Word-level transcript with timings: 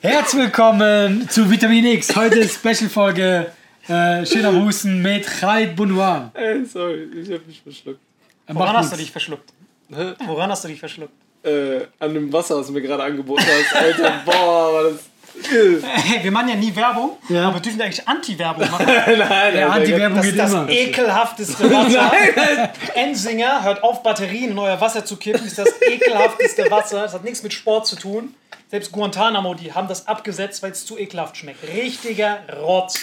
Herzlich 0.00 0.42
willkommen 0.44 1.28
zu 1.28 1.50
Vitamin 1.50 1.84
X. 1.84 2.14
Heute 2.16 2.48
Special-Folge 2.48 3.52
äh, 3.88 4.24
Schön 4.24 4.44
am 4.46 4.64
Husten 4.64 5.02
mit 5.02 5.26
Khalid 5.26 5.76
Bounoir. 5.76 6.30
Ey, 6.34 6.64
sorry, 6.64 7.08
ich 7.22 7.30
hab 7.32 7.46
mich 7.46 7.60
verschluckt. 7.62 8.00
Woran 8.48 8.76
hast 8.76 8.92
du 8.92 8.96
dich 8.96 9.10
verschluckt? 9.10 9.50
Hä? 9.94 10.12
Woran 10.26 10.50
hast 10.50 10.64
du 10.64 10.68
dich 10.68 10.80
verschluckt? 10.80 11.12
Äh, 11.44 11.80
an 11.98 12.14
dem 12.14 12.32
Wasser, 12.32 12.56
was 12.58 12.66
du 12.68 12.72
mir 12.72 12.82
gerade 12.82 13.02
angeboten 13.02 13.42
hast. 13.46 13.74
Alter, 13.76 14.12
boah, 14.24 14.72
war 14.74 14.82
das. 14.84 15.00
Hey, 15.48 16.24
wir 16.24 16.32
machen 16.32 16.48
ja 16.48 16.56
nie 16.56 16.74
Werbung, 16.74 17.16
Ja. 17.28 17.44
aber 17.46 17.54
wir 17.56 17.60
dürfen 17.62 17.80
eigentlich 17.80 18.06
Anti-Werbung 18.06 18.68
machen. 18.70 18.86
Nein, 19.06 19.18
Ja, 19.18 19.28
Alter, 19.28 19.72
Anti-Werbung 19.72 20.16
Das 20.16 20.26
geht 20.26 20.34
ist 20.34 20.40
das 20.40 20.52
immer. 20.52 20.68
ekelhafteste 20.68 21.70
Wasser. 21.70 22.12
Ensinger 22.94 23.62
hört 23.62 23.82
auf, 23.82 24.02
Batterien 24.02 24.50
in 24.52 24.58
euer 24.58 24.80
Wasser 24.80 25.04
zu 25.04 25.16
kippen. 25.16 25.40
Das 25.40 25.46
ist 25.52 25.58
das 25.58 25.82
ekelhafteste 25.82 26.70
Wasser. 26.70 27.02
Das 27.02 27.14
hat 27.14 27.24
nichts 27.24 27.42
mit 27.42 27.52
Sport 27.52 27.86
zu 27.86 27.96
tun. 27.96 28.34
Selbst 28.70 28.92
Guantanamo, 28.92 29.54
die 29.54 29.72
haben 29.72 29.88
das 29.88 30.06
abgesetzt, 30.06 30.62
weil 30.62 30.70
es 30.70 30.86
zu 30.86 30.96
ekelhaft 30.96 31.36
schmeckt. 31.36 31.58
Richtiger 31.66 32.38
Rotz. 32.60 33.00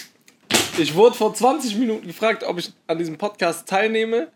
Ich 0.77 0.95
wurde 0.95 1.13
vor 1.13 1.33
20 1.33 1.75
Minuten 1.75 2.07
gefragt, 2.07 2.43
ob 2.45 2.57
ich 2.57 2.71
an 2.87 2.97
diesem 2.97 3.17
Podcast 3.17 3.67
teilnehme. 3.67 4.29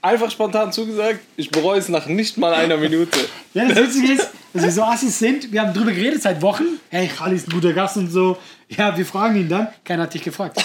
Einfach 0.00 0.30
spontan 0.30 0.72
zugesagt. 0.72 1.20
Ich 1.36 1.50
bereue 1.50 1.78
es 1.78 1.90
nach 1.90 2.06
nicht 2.06 2.38
mal 2.38 2.54
einer 2.54 2.78
Minute. 2.78 3.18
Ja, 3.52 3.68
das 3.68 3.76
Witzige 3.76 4.14
ist, 4.14 4.30
dass 4.54 4.62
wir 4.62 4.72
so 4.72 4.82
Assis 4.84 5.18
sind. 5.18 5.52
Wir 5.52 5.60
haben 5.60 5.74
drüber 5.74 5.92
geredet 5.92 6.22
seit 6.22 6.40
Wochen. 6.40 6.64
Hey, 6.88 7.08
Khalid 7.08 7.36
ist 7.36 7.48
ein 7.48 7.52
guter 7.52 7.74
Gast 7.74 7.98
und 7.98 8.10
so. 8.10 8.38
Ja, 8.70 8.96
wir 8.96 9.04
fragen 9.04 9.36
ihn 9.36 9.48
dann. 9.50 9.68
Keiner 9.84 10.04
hat 10.04 10.14
dich 10.14 10.22
gefragt. 10.22 10.64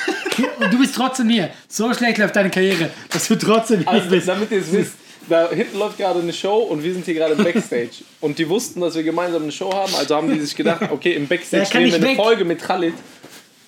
und 0.60 0.70
du 0.70 0.78
bist 0.78 0.94
trotzdem 0.94 1.30
hier. 1.30 1.48
So 1.68 1.94
schlecht 1.94 2.18
läuft 2.18 2.36
deine 2.36 2.50
Karriere, 2.50 2.90
dass 3.08 3.28
du 3.28 3.36
trotzdem 3.36 3.78
hier 3.80 3.88
Also, 3.88 4.10
bist. 4.10 4.28
damit 4.28 4.50
ihr 4.50 4.58
es 4.60 4.70
wisst, 4.70 4.92
da 5.28 5.50
hinten 5.50 5.78
läuft 5.78 5.98
gerade 5.98 6.20
eine 6.20 6.32
Show 6.32 6.58
und 6.58 6.82
wir 6.82 6.92
sind 6.92 7.04
hier 7.04 7.14
gerade 7.14 7.34
im 7.34 7.44
Backstage. 7.44 7.90
Und 8.20 8.38
die 8.38 8.48
wussten, 8.48 8.80
dass 8.80 8.94
wir 8.94 9.02
gemeinsam 9.02 9.42
eine 9.42 9.52
Show 9.52 9.72
haben, 9.72 9.94
also 9.94 10.14
haben 10.14 10.32
die 10.32 10.40
sich 10.40 10.54
gedacht, 10.54 10.82
okay, 10.90 11.14
im 11.14 11.26
Backstage 11.26 11.64
kann 11.70 11.82
drehen 11.82 11.90
wir 11.90 11.96
eine 11.96 12.06
weg. 12.06 12.16
Folge 12.16 12.44
mit 12.44 12.62
Khalid, 12.62 12.94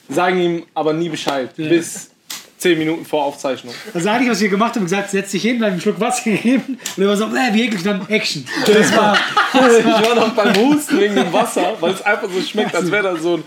sagen 0.09 0.41
ihm 0.41 0.67
aber 0.75 0.93
nie 0.93 1.09
Bescheid, 1.09 1.51
bis 1.57 2.11
10 2.59 2.79
Minuten 2.79 3.05
vor 3.05 3.25
Aufzeichnung. 3.25 3.75
Also 3.93 4.09
eigentlich, 4.09 4.31
was 4.31 4.41
wir 4.41 4.49
gemacht 4.49 4.75
haben, 4.75 4.85
gesagt, 4.85 5.11
setz 5.11 5.33
dich 5.33 5.43
hin, 5.43 5.61
dann 5.61 5.73
einen 5.73 5.81
Schluck 5.81 6.01
Wasser 6.01 6.23
gegeben 6.31 6.79
und 6.97 7.03
er 7.03 7.09
war 7.09 7.17
so, 7.17 7.25
äh, 7.27 7.53
wie 7.53 7.65
eklig, 7.65 7.83
dann 7.83 8.09
Action. 8.09 8.47
Das 8.67 8.97
war, 8.97 9.19
Ich 9.55 9.85
war 9.85 10.15
noch 10.15 10.31
beim 10.31 10.57
Husten 10.57 10.99
wegen 10.99 11.15
dem 11.15 11.33
Wasser, 11.33 11.77
weil 11.81 11.93
es 11.93 12.03
einfach 12.03 12.29
so 12.31 12.41
schmeckt, 12.41 12.75
als 12.75 12.91
wäre 12.91 13.03
da 13.03 13.17
so 13.17 13.37
ein, 13.37 13.45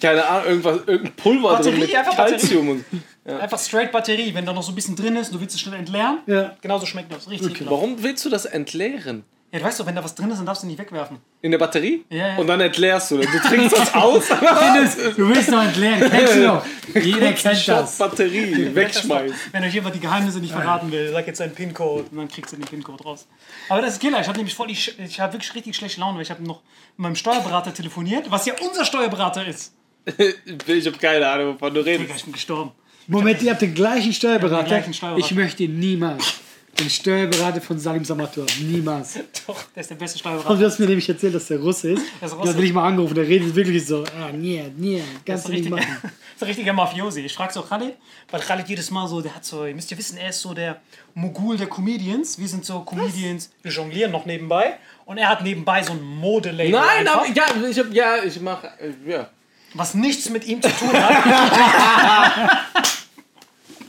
keine 0.00 0.26
Ahnung, 0.26 0.46
irgendwas, 0.48 0.76
irgendein 0.86 1.12
Pulver 1.16 1.48
drin 1.56 1.64
Batterie, 1.64 1.80
mit 1.80 1.94
einfach 1.94 2.16
Calcium. 2.16 2.68
Und, 2.70 2.84
Einfach 3.40 3.58
straight 3.58 3.90
Batterie. 3.90 4.34
Wenn 4.34 4.44
da 4.44 4.52
noch 4.52 4.62
so 4.62 4.72
ein 4.72 4.74
bisschen 4.74 4.96
drin 4.96 5.16
ist, 5.16 5.32
du 5.32 5.40
willst 5.40 5.54
es 5.54 5.60
schnell 5.60 5.78
entleeren. 5.78 6.18
ja. 6.26 6.54
Genauso 6.60 6.84
schmeckt 6.84 7.10
das. 7.12 7.28
Richtig 7.30 7.52
ekelhaft. 7.52 7.70
warum 7.70 8.02
willst 8.02 8.24
du 8.24 8.28
das 8.28 8.44
entleeren? 8.44 9.24
Ja, 9.54 9.60
du 9.60 9.66
weißt 9.66 9.78
doch, 9.78 9.86
wenn 9.86 9.94
da 9.94 10.02
was 10.02 10.16
drin 10.16 10.28
ist, 10.32 10.38
dann 10.38 10.46
darfst 10.46 10.64
du 10.64 10.66
nicht 10.66 10.78
wegwerfen. 10.80 11.18
In 11.40 11.52
der 11.52 11.58
Batterie? 11.58 12.04
Ja, 12.10 12.28
ja. 12.28 12.36
Und 12.38 12.48
dann 12.48 12.60
entleerst 12.60 13.12
du. 13.12 13.18
Du 13.18 13.38
trinkst 13.38 13.78
das 13.78 13.94
aus, 13.94 14.24
du 14.28 15.28
willst 15.28 15.48
noch 15.48 15.62
entleeren, 15.62 16.10
kennst 16.10 16.34
du 16.34 16.46
noch. 16.46 16.66
Jeder 17.00 17.32
kennt 17.34 17.68
das. 17.68 17.96
Batterie 17.98 18.74
wegschmeißt. 18.74 19.34
Wenn 19.52 19.62
euch 19.62 19.72
jemand 19.74 19.94
die 19.94 20.00
Geheimnisse 20.00 20.40
nicht 20.40 20.52
verraten 20.52 20.90
will, 20.90 21.12
sag 21.12 21.26
jetzt 21.28 21.40
einen 21.40 21.54
PIN-Code 21.54 22.06
und 22.10 22.16
dann 22.18 22.28
kriegst 22.28 22.52
du 22.52 22.56
den 22.56 22.64
PIN-Code 22.64 23.04
raus. 23.04 23.26
Aber 23.68 23.80
das 23.80 23.92
ist 23.94 24.00
Killer. 24.00 24.20
Ich 24.20 24.26
habe 24.26 24.36
nämlich 24.38 24.54
voll 24.56 24.66
die, 24.66 24.74
Sch- 24.76 24.98
ich 24.98 25.20
habe 25.20 25.32
wirklich 25.34 25.54
richtig 25.54 25.76
schlechte 25.76 26.00
Laune, 26.00 26.16
weil 26.16 26.22
ich 26.24 26.30
habe 26.30 26.42
noch 26.42 26.60
mit 26.96 27.04
meinem 27.04 27.14
Steuerberater 27.16 27.72
telefoniert, 27.72 28.28
was 28.30 28.46
ja 28.46 28.54
unser 28.60 28.84
Steuerberater 28.84 29.46
ist. 29.46 29.72
Ich 30.66 30.86
habe 30.86 30.98
keine 30.98 31.28
Ahnung, 31.28 31.54
wovon 31.54 31.72
du 31.72 31.82
Digga, 31.84 31.98
redest. 32.02 32.16
ich 32.18 32.24
bin 32.24 32.32
gestorben. 32.32 32.72
Moment, 33.06 33.40
ihr 33.42 33.52
habt 33.52 33.62
den 33.62 33.74
gleichen 33.74 34.12
Steuerberater. 34.12 34.62
Den 34.64 34.68
gleichen 34.68 34.94
Steuerberater. 34.94 35.24
Ich 35.26 35.32
möchte 35.32 35.62
niemals 35.68 36.34
den 36.78 36.90
Steuerberater 36.90 37.60
von 37.60 37.78
Salim 37.78 38.04
Samator. 38.04 38.44
Niemals. 38.60 39.18
Doch, 39.46 39.62
der 39.74 39.80
ist 39.80 39.90
der 39.90 39.94
beste 39.96 40.16
Und 40.16 40.20
Steuerberater. 40.20 40.56
du 40.58 40.66
hast 40.66 40.78
mir 40.78 40.86
nämlich 40.86 41.08
erzählt, 41.08 41.34
dass 41.34 41.46
der 41.46 41.58
Russe 41.58 41.92
ist. 41.92 42.02
Der 42.20 42.26
ist 42.26 42.32
Und 42.32 42.40
Russe. 42.40 42.52
dann 42.52 42.56
bin 42.56 42.66
ich 42.66 42.72
mal 42.72 42.86
angerufen, 42.88 43.14
der 43.14 43.26
redet 43.26 43.54
wirklich 43.54 43.86
so, 43.86 44.04
ah, 44.04 44.30
nee, 44.32 44.64
nee, 44.76 44.98
Das 44.98 45.06
kannst 45.24 45.44
ist 45.44 45.48
du 45.48 45.52
nicht 45.52 45.70
machen. 45.70 45.96
das 46.02 46.10
ist 46.36 46.42
ein 46.42 46.46
richtiger 46.46 46.72
Mafiosi. 46.72 47.20
Ich 47.20 47.34
frage 47.34 47.52
so 47.52 47.62
Khalid, 47.62 47.94
weil 48.30 48.40
Khalid 48.40 48.68
jedes 48.68 48.90
Mal 48.90 49.06
so, 49.08 49.20
der 49.20 49.34
hat 49.34 49.44
so, 49.44 49.64
ihr 49.64 49.74
müsst 49.74 49.90
ja 49.90 49.98
wissen, 49.98 50.16
er 50.18 50.30
ist 50.30 50.40
so 50.40 50.52
der 50.54 50.80
Mogul 51.14 51.56
der 51.56 51.68
Comedians. 51.68 52.38
Wir 52.38 52.48
sind 52.48 52.64
so 52.64 52.80
Comedians, 52.80 53.50
wir 53.62 53.70
jonglieren 53.72 54.12
noch 54.12 54.26
nebenbei. 54.26 54.78
Und 55.06 55.18
er 55.18 55.28
hat 55.28 55.42
nebenbei 55.42 55.82
so 55.82 55.92
ein 55.92 56.02
Modelabel. 56.02 56.70
Nein, 56.72 57.06
einfach, 57.06 57.14
aber 57.16 57.26
ja, 57.28 57.44
ich 57.70 57.78
hab, 57.78 57.92
ja, 57.92 58.22
ich 58.24 58.40
mach, 58.40 58.64
äh, 58.64 58.94
ja. 59.06 59.28
was 59.74 59.94
nichts 59.94 60.28
mit 60.30 60.46
ihm 60.46 60.62
zu 60.62 60.70
tun 60.70 60.90
hat. 60.92 62.66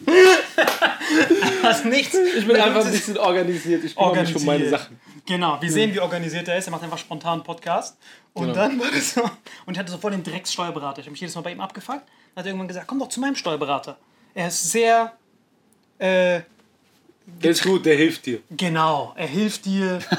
was 1.61 1.83
nichts. 1.85 2.15
Ich 2.37 2.45
bin 2.47 2.55
einfach 2.55 2.85
ein 2.85 2.91
bisschen 2.91 3.17
organisiert. 3.17 3.83
Ich 3.83 3.95
kümmere 3.95 4.21
mich 4.21 4.35
um 4.35 4.45
meine 4.45 4.69
Sachen. 4.69 4.99
Genau, 5.25 5.59
wir 5.61 5.71
sehen, 5.71 5.93
wie 5.93 5.99
organisiert 5.99 6.47
er 6.47 6.57
ist. 6.57 6.67
Er 6.67 6.71
macht 6.71 6.83
einfach 6.83 6.97
spontan 6.97 7.33
einen 7.33 7.43
Podcast. 7.43 7.97
Und 8.33 8.43
Genau. 8.47 8.53
dann 8.55 8.79
war 8.79 8.91
das 8.91 9.13
so. 9.13 9.23
Und 9.65 9.73
ich 9.73 9.79
hatte 9.79 9.91
so 9.91 9.97
voll 9.97 10.11
den 10.11 10.23
Dreckssteuerberater. 10.23 10.99
Ich 10.99 11.05
habe 11.07 11.11
mich 11.11 11.21
jedes 11.21 11.35
Mal 11.35 11.41
bei 11.41 11.51
ihm 11.51 11.61
abgefuckt. 11.61 12.01
Dann 12.01 12.35
hat 12.41 12.45
er 12.45 12.47
irgendwann 12.47 12.67
gesagt: 12.67 12.87
Komm 12.87 12.99
doch 12.99 13.09
zu 13.09 13.19
meinem 13.19 13.35
Steuerberater. 13.35 13.97
Er 14.33 14.47
ist 14.49 14.71
sehr. 14.71 15.13
Äh, 15.97 16.41
Der 17.27 17.51
ist 17.51 17.63
gut, 17.63 17.85
der 17.85 17.95
hilft 17.95 18.25
dir. 18.25 18.39
genau, 18.55 19.13
er 19.15 19.27
hilft 19.27 19.65
dir. 19.65 19.99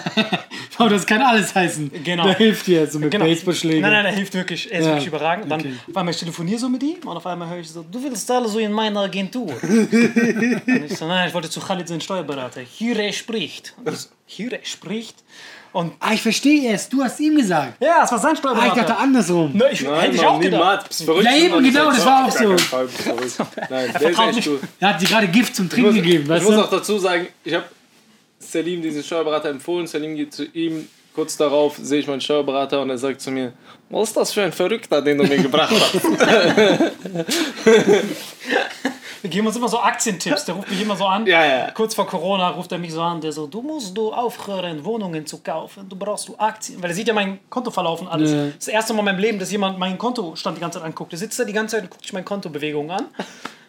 Oh, 0.79 0.89
das 0.91 1.07
kann 1.07 1.23
alles 1.23 1.55
heißen. 1.55 1.91
Genau. 2.05 2.25
Der 2.25 2.35
hilft 2.35 2.67
dir 2.67 2.87
so 2.87 2.99
mit 2.99 3.11
Genau. 3.11 3.25
Baseballschlägen. 3.25 3.81
Nein, 3.81 3.93
nein, 3.93 4.05
er 4.05 4.13
hilft 4.13 4.35
wirklich. 4.35 4.71
Er 4.71 4.81
ist 4.81 4.85
Ja, 4.85 4.91
wirklich 4.93 5.07
überragend. 5.07 5.51
Dann 5.51 5.61
okay. 5.61 5.73
auf 5.89 5.97
einmal 5.97 6.13
ich 6.13 6.21
telefoniere 6.21 6.59
so 6.59 6.69
mit 6.69 6.83
ihm 6.83 6.99
und 7.07 7.17
auf 7.17 7.25
einmal 7.27 7.49
höre 7.49 7.61
ich 7.61 7.71
so, 7.71 7.83
du 7.83 8.03
willst 8.03 8.31
alle 8.31 8.47
so 8.47 8.59
in 8.59 8.73
meiner 8.73 9.01
Agentur. 9.01 9.47
und 9.63 10.85
ich 10.85 10.95
so, 10.99 11.07
nein, 11.07 11.29
ich 11.29 11.35
wollte 11.35 11.49
zu 11.49 11.61
Khalid 11.61 11.89
sein 11.89 12.03
Steuerberater. 12.03 12.61
Hier 12.61 12.99
er 12.99 13.11
spricht. 13.15 13.75
So, 13.87 14.09
hier 14.27 14.53
er 14.53 14.65
spricht. 14.65 15.17
Und 15.77 15.93
Ah, 16.01 16.15
ich 16.15 16.23
verstehe 16.23 16.73
es. 16.73 16.89
Du 16.89 17.03
hast 17.05 17.21
ihm 17.21 17.37
gesagt. 17.37 17.75
ja, 17.83 18.03
es 18.03 18.11
war 18.11 18.19
sein 18.19 18.31
Ah, 18.31 18.33
ich 18.33 18.39
Steuerberater. 18.39 18.75
dachte 18.77 18.97
andersrum. 18.97 19.53
Ne, 19.53 19.65
ich, 19.71 19.83
hätte 19.87 20.15
ich 20.17 20.25
auch 20.25 20.41
gedacht. 20.41 20.95
Verrückt, 20.95 21.25
Ja, 21.27 21.37
eben, 21.37 21.63
genau, 21.63 21.91
das 21.91 22.07
war 22.07 22.25
auch 22.27 22.31
so. 22.31 22.57
Fall. 22.57 22.89
Nein, 23.69 23.69
der 23.69 23.85
ist 23.87 23.99
vertraut 23.99 24.29
echt 24.29 24.37
nicht. 24.37 24.49
gut. 24.49 24.61
Er 24.81 24.89
hat 24.95 25.03
dir 25.03 25.07
gerade 25.07 25.29
Gift 25.29 25.55
zum 25.55 25.69
Trinken 25.69 25.95
gegeben, 25.95 26.23
Ich 26.35 26.43
muss 26.43 26.55
du? 26.55 26.63
auch 26.63 26.71
dazu 26.71 26.97
sagen, 26.99 27.27
ich 27.45 27.53
habe 27.53 27.65
Selim 28.39 28.81
diesen 28.81 29.03
Steuerberater 29.03 29.51
empfohlen. 29.51 29.87
Selim 29.87 30.17
geht 30.17 30.33
zu 30.33 30.45
ihm. 30.47 30.89
Kurz 31.15 31.37
darauf 31.37 31.77
sehe 31.83 32.01
ich 32.01 32.07
meinen 32.07 32.23
Steuerberater 32.23 32.81
und 32.81 32.89
er 32.89 32.97
sagt 32.99 33.21
zu 33.21 33.31
mir, 33.31 33.53
was 33.91 34.09
ist 34.09 34.17
das 34.17 34.33
für 34.33 34.43
ein 34.45 34.53
Verrückter, 34.53 35.03
den 35.03 35.19
du 35.19 35.25
mir 35.25 35.37
gebracht 35.39 35.75
hast? 35.75 35.95
Wir 39.27 39.31
geben 39.31 39.49
uns 39.49 39.57
immer 39.57 39.69
so 39.69 39.81
Aktientipps. 39.81 40.45
Der 40.45 40.55
ruft 40.55 40.71
mich 40.71 40.81
immer 40.81 40.95
so 40.95 41.05
an. 41.05 41.27
Ja, 41.27 41.45
ja. 41.45 41.71
Kurz 41.73 41.97
vor 41.97 42.07
Corona 42.07 42.51
ruft 42.51 42.71
er 42.71 42.79
mich 42.79 42.93
so 42.93 43.03
an. 43.03 43.21
Der 43.21 43.33
so, 43.33 43.49
du 43.49 43.61
musst 43.61 43.97
du 43.97 44.13
aufhören, 44.13 44.85
Wohnungen 44.85 45.27
zu 45.27 45.39
kaufen. 45.39 45.89
Du 45.89 45.97
brauchst 45.97 46.29
du 46.29 46.37
Aktien. 46.39 46.81
Weil 46.81 46.91
er 46.91 46.95
sieht 46.95 47.09
ja 47.09 47.13
mein 47.13 47.41
Kontoverlauf 47.51 48.03
und 48.03 48.07
alles. 48.07 48.31
Ja. 48.31 48.47
Das 48.57 48.69
erste 48.69 48.93
Mal 48.93 49.01
in 49.01 49.05
meinem 49.07 49.19
Leben, 49.19 49.41
dass 49.41 49.51
jemand 49.51 49.81
meinen 49.81 49.99
Kontostand 49.99 50.59
die 50.59 50.61
ganze 50.61 50.79
Zeit 50.79 50.87
anguckt. 50.87 51.11
Der 51.11 51.19
sitzt 51.19 51.41
da 51.41 51.45
die 51.45 51.53
ganze 51.53 51.75
Zeit 51.75 51.83
und 51.83 51.91
guckt 51.91 52.05
sich 52.05 52.13
meine 52.13 52.25
Kontobewegungen 52.25 52.93
an. 52.93 53.07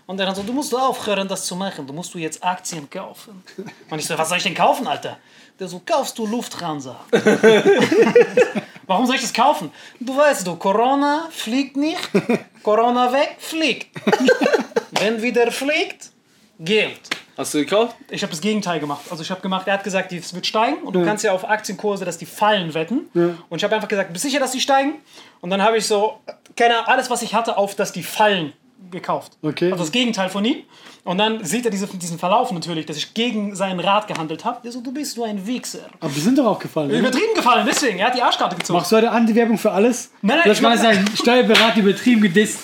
Und 0.05 0.15
der 0.15 0.25
dann 0.25 0.35
so, 0.35 0.43
du 0.43 0.53
musst 0.53 0.71
du 0.71 0.77
aufhören, 0.77 1.27
das 1.27 1.45
zu 1.45 1.53
machen. 1.53 1.85
Du 1.85 1.91
musst 1.91 2.13
du 2.13 2.17
jetzt 2.17 2.41
Aktien 2.41 2.89
kaufen. 2.89 3.43
Und 3.89 3.99
ich 3.99 4.05
so, 4.05 4.17
was 4.17 4.29
soll 4.29 4.37
ich 4.37 4.43
denn 4.45 4.55
kaufen, 4.55 4.87
Alter? 4.87 5.17
Der 5.59 5.67
so, 5.67 5.81
kaufst 5.85 6.17
du 6.17 6.25
Lufthansa. 6.25 6.95
Warum 8.87 9.05
soll 9.05 9.15
ich 9.15 9.21
das 9.21 9.33
kaufen? 9.33 9.71
Du 9.99 10.15
weißt 10.15 10.47
du, 10.47 10.55
Corona 10.55 11.27
fliegt 11.29 11.75
nicht, 11.75 11.99
Corona 12.63 13.11
weg, 13.11 13.35
fliegt. 13.37 13.87
Wenn 14.91 15.21
wieder 15.21 15.51
fliegt, 15.51 16.11
Geld. 16.59 16.99
Hast 17.37 17.53
du 17.53 17.59
gekauft? 17.59 17.95
Ich 18.09 18.23
habe 18.23 18.31
das 18.31 18.41
Gegenteil 18.41 18.79
gemacht. 18.79 19.05
Also 19.11 19.21
ich 19.21 19.29
habe 19.29 19.41
gemacht, 19.41 19.67
er 19.67 19.75
hat 19.75 19.83
gesagt, 19.83 20.11
es 20.11 20.33
wird 20.33 20.47
steigen 20.47 20.77
und 20.77 20.93
du 20.93 21.05
kannst 21.05 21.23
ja 21.23 21.33
auf 21.33 21.47
Aktienkurse, 21.47 22.03
dass 22.03 22.17
die 22.17 22.25
fallen, 22.25 22.73
wetten. 22.73 23.09
Und 23.49 23.57
ich 23.57 23.63
habe 23.63 23.75
einfach 23.75 23.87
gesagt, 23.87 24.11
bist 24.11 24.25
du 24.25 24.29
sicher, 24.29 24.39
dass 24.39 24.53
die 24.53 24.59
steigen? 24.59 24.95
Und 25.41 25.51
dann 25.51 25.61
habe 25.61 25.77
ich 25.77 25.85
so, 25.85 26.19
keine 26.55 26.77
Ahnung, 26.77 26.87
alles, 26.87 27.11
was 27.11 27.21
ich 27.21 27.35
hatte, 27.35 27.55
auf, 27.57 27.75
dass 27.75 27.91
die 27.91 28.01
fallen 28.01 28.53
gekauft. 28.91 29.33
Okay. 29.41 29.71
Also 29.71 29.83
das 29.83 29.91
Gegenteil 29.91 30.29
von 30.29 30.43
ihm. 30.45 30.57
Und 31.03 31.17
dann 31.19 31.43
sieht 31.45 31.65
er 31.65 31.71
diese, 31.71 31.87
diesen 31.87 32.19
Verlauf 32.19 32.51
natürlich, 32.51 32.85
dass 32.85 32.97
ich 32.97 33.13
gegen 33.13 33.55
seinen 33.55 33.79
Rat 33.79 34.07
gehandelt 34.07 34.43
habe. 34.45 34.59
Der 34.63 34.71
so, 34.71 34.81
du 34.81 34.91
bist 34.93 35.15
nur 35.17 35.25
ein 35.25 35.45
Wichser. 35.47 35.79
Aber 35.99 36.11
die 36.11 36.19
sind 36.19 36.37
doch 36.37 36.45
auch 36.45 36.59
gefallen. 36.59 36.89
Ne? 36.89 36.99
Übertrieben 36.99 37.33
gefallen, 37.35 37.65
deswegen. 37.69 37.99
Er 37.99 38.07
hat 38.07 38.15
die 38.15 38.21
Arschkarte 38.21 38.55
gezogen. 38.55 38.77
Machst 38.79 38.91
du 38.91 38.97
heute 38.97 39.11
Anti-Werbung 39.11 39.57
für 39.57 39.71
alles? 39.71 40.11
Nein, 40.21 40.37
nein, 40.37 40.43
Du 40.45 40.49
hast 40.51 40.61
mal 40.61 40.77
seinen 40.77 41.07
Steuerberater 41.15 41.79
übertrieben 41.79 42.21
gedisst. 42.21 42.59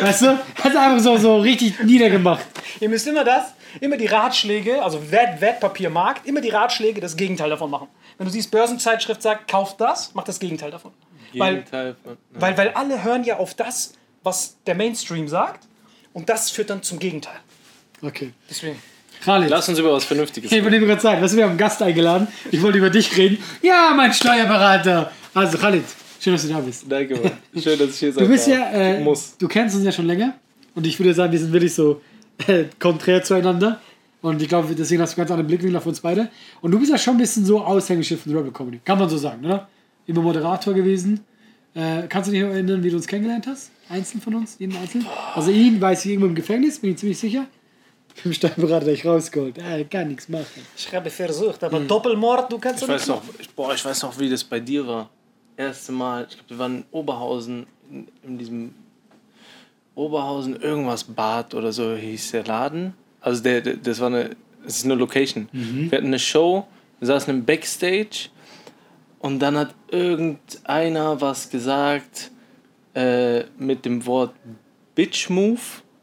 Weißt 0.00 0.22
du? 0.22 0.26
Hat 0.62 0.76
einfach 0.76 0.98
so, 1.00 1.16
so 1.16 1.38
richtig 1.38 1.82
niedergemacht. 1.82 2.44
Ihr 2.80 2.88
müsst 2.88 3.06
immer 3.06 3.24
das, 3.24 3.54
immer 3.80 3.96
die 3.96 4.06
Ratschläge, 4.06 4.82
also 4.82 5.10
Wert, 5.10 5.40
Wertpapiermarkt, 5.40 6.26
immer 6.26 6.40
die 6.40 6.50
Ratschläge 6.50 7.00
das 7.00 7.16
Gegenteil 7.16 7.50
davon 7.50 7.70
machen. 7.70 7.88
Wenn 8.16 8.26
du 8.26 8.32
siehst, 8.32 8.50
Börsenzeitschrift 8.50 9.22
sagt, 9.22 9.48
kauft 9.50 9.80
das, 9.80 10.12
mach 10.14 10.24
das 10.24 10.38
Gegenteil 10.38 10.70
davon. 10.70 10.92
Weil, 11.34 11.54
Gegenteil 11.56 11.96
von- 12.02 12.16
weil, 12.34 12.56
weil 12.58 12.68
alle 12.70 13.02
hören 13.02 13.24
ja 13.24 13.38
auf 13.38 13.54
das, 13.54 13.92
was 14.28 14.56
der 14.66 14.74
Mainstream 14.74 15.26
sagt 15.26 15.66
und 16.12 16.28
das 16.28 16.50
führt 16.50 16.70
dann 16.70 16.82
zum 16.82 16.98
Gegenteil. 16.98 17.40
Okay. 18.02 18.32
Deswegen. 18.48 18.76
Khalid. 19.24 19.50
Lass 19.50 19.68
uns 19.68 19.78
über 19.78 19.92
was 19.92 20.04
Vernünftiges 20.04 20.52
Ich 20.52 20.62
wollte 20.62 20.78
gerade 20.78 21.00
sagen, 21.00 21.20
du, 21.20 21.36
wir 21.36 21.42
haben 21.42 21.50
einen 21.50 21.58
Gast 21.58 21.82
eingeladen. 21.82 22.28
Ich 22.52 22.62
wollte 22.62 22.78
über 22.78 22.90
dich 22.90 23.16
reden. 23.16 23.38
Ja, 23.62 23.92
mein 23.96 24.12
Steuerberater. 24.12 25.10
Also, 25.34 25.58
Khalid, 25.58 25.82
schön, 26.20 26.34
dass 26.34 26.42
du 26.42 26.48
da 26.48 26.60
bist. 26.60 26.84
Danke, 26.88 27.16
Mann. 27.16 27.32
Schön, 27.60 27.78
dass 27.78 27.90
ich 27.90 27.98
hier 27.98 28.12
sein 28.12 28.24
Du 28.24 28.30
bist 28.30 28.46
ja, 28.46 28.70
äh, 28.70 29.00
Muss. 29.00 29.36
du 29.36 29.48
kennst 29.48 29.74
uns 29.74 29.84
ja 29.84 29.90
schon 29.90 30.06
länger. 30.06 30.34
Und 30.74 30.86
ich 30.86 30.98
würde 31.00 31.12
sagen, 31.14 31.32
wir 31.32 31.38
sind 31.38 31.52
wirklich 31.52 31.74
so 31.74 32.00
äh, 32.46 32.64
konträr 32.78 33.22
zueinander. 33.24 33.80
Und 34.22 34.40
ich 34.42 34.48
glaube, 34.48 34.72
deswegen 34.74 35.02
hast 35.02 35.14
du 35.14 35.16
ganz 35.16 35.30
anderen 35.30 35.46
Blickwinkel 35.48 35.76
auf 35.76 35.86
uns 35.86 36.00
beide. 36.00 36.28
Und 36.60 36.70
du 36.70 36.78
bist 36.78 36.92
ja 36.92 36.98
schon 36.98 37.14
ein 37.14 37.18
bisschen 37.18 37.44
so 37.44 37.60
Aushängeschiff 37.60 38.22
von 38.22 38.36
Rebel 38.36 38.52
Comedy. 38.52 38.80
Kann 38.84 38.98
man 38.98 39.08
so 39.08 39.16
sagen, 39.16 39.44
oder? 39.44 39.68
Immer 40.06 40.22
Moderator 40.22 40.74
gewesen. 40.74 41.24
Äh, 41.78 42.08
kannst 42.08 42.26
du 42.26 42.32
dich 42.32 42.42
noch 42.42 42.50
erinnern, 42.50 42.82
wie 42.82 42.90
du 42.90 42.96
uns 42.96 43.06
kennengelernt 43.06 43.46
hast? 43.46 43.70
Einzeln 43.88 44.20
von 44.20 44.34
uns? 44.34 44.56
Jeden 44.58 44.76
einzeln? 44.76 45.06
Also 45.34 45.52
ihn 45.52 45.80
weiß 45.80 46.04
ich 46.04 46.10
irgendwo 46.10 46.26
im 46.26 46.34
Gefängnis, 46.34 46.80
bin 46.80 46.90
ich 46.90 46.96
ziemlich 46.98 47.18
sicher. 47.18 47.46
Im 48.24 48.32
Steuerberater 48.32 48.86
hab 48.86 48.92
ich 48.92 49.06
rausgeholt. 49.06 49.58
Er 49.58 49.84
kann 49.84 50.08
nichts 50.08 50.28
machen. 50.28 50.66
Ich 50.76 50.92
habe 50.92 51.08
versucht, 51.08 51.62
aber 51.62 51.78
Doppelmord, 51.78 52.50
du 52.50 52.58
kannst 52.58 52.82
Ich 52.82 52.88
weiß 52.88 53.06
nicht 53.06 53.08
noch, 53.08 53.22
ich, 53.38 53.48
boah, 53.50 53.72
ich 53.72 53.84
weiß 53.84 54.02
noch, 54.02 54.18
wie 54.18 54.28
das 54.28 54.42
bei 54.42 54.58
dir 54.58 54.84
war. 54.88 55.08
Erste 55.56 55.92
Mal, 55.92 56.26
ich 56.28 56.34
glaube, 56.34 56.50
wir 56.50 56.58
waren 56.58 56.76
in 56.78 56.84
Oberhausen, 56.90 57.66
in, 57.88 58.08
in 58.24 58.38
diesem 58.38 58.74
Oberhausen 59.94 60.60
irgendwas 60.60 61.04
Bad 61.04 61.54
oder 61.54 61.72
so 61.72 61.94
hieß 61.94 62.32
der 62.32 62.42
Laden. 62.42 62.94
Also 63.20 63.40
der, 63.40 63.60
der 63.60 63.76
das 63.76 64.00
war 64.00 64.08
eine, 64.08 64.30
das 64.64 64.78
ist 64.78 64.84
eine 64.84 64.96
Location. 64.96 65.48
Wir 65.52 65.98
hatten 65.98 66.08
eine 66.08 66.18
Show, 66.18 66.66
wir 66.98 67.06
saßen 67.06 67.32
im 67.32 67.44
Backstage 67.44 68.30
und 69.20 69.38
dann 69.40 69.56
hat 69.56 69.74
irgendeiner 69.90 71.20
was 71.20 71.50
gesagt 71.50 72.30
äh, 72.94 73.44
mit 73.58 73.84
dem 73.84 74.04
Wort 74.06 74.32
Bitch 74.94 75.28
Move 75.30 75.60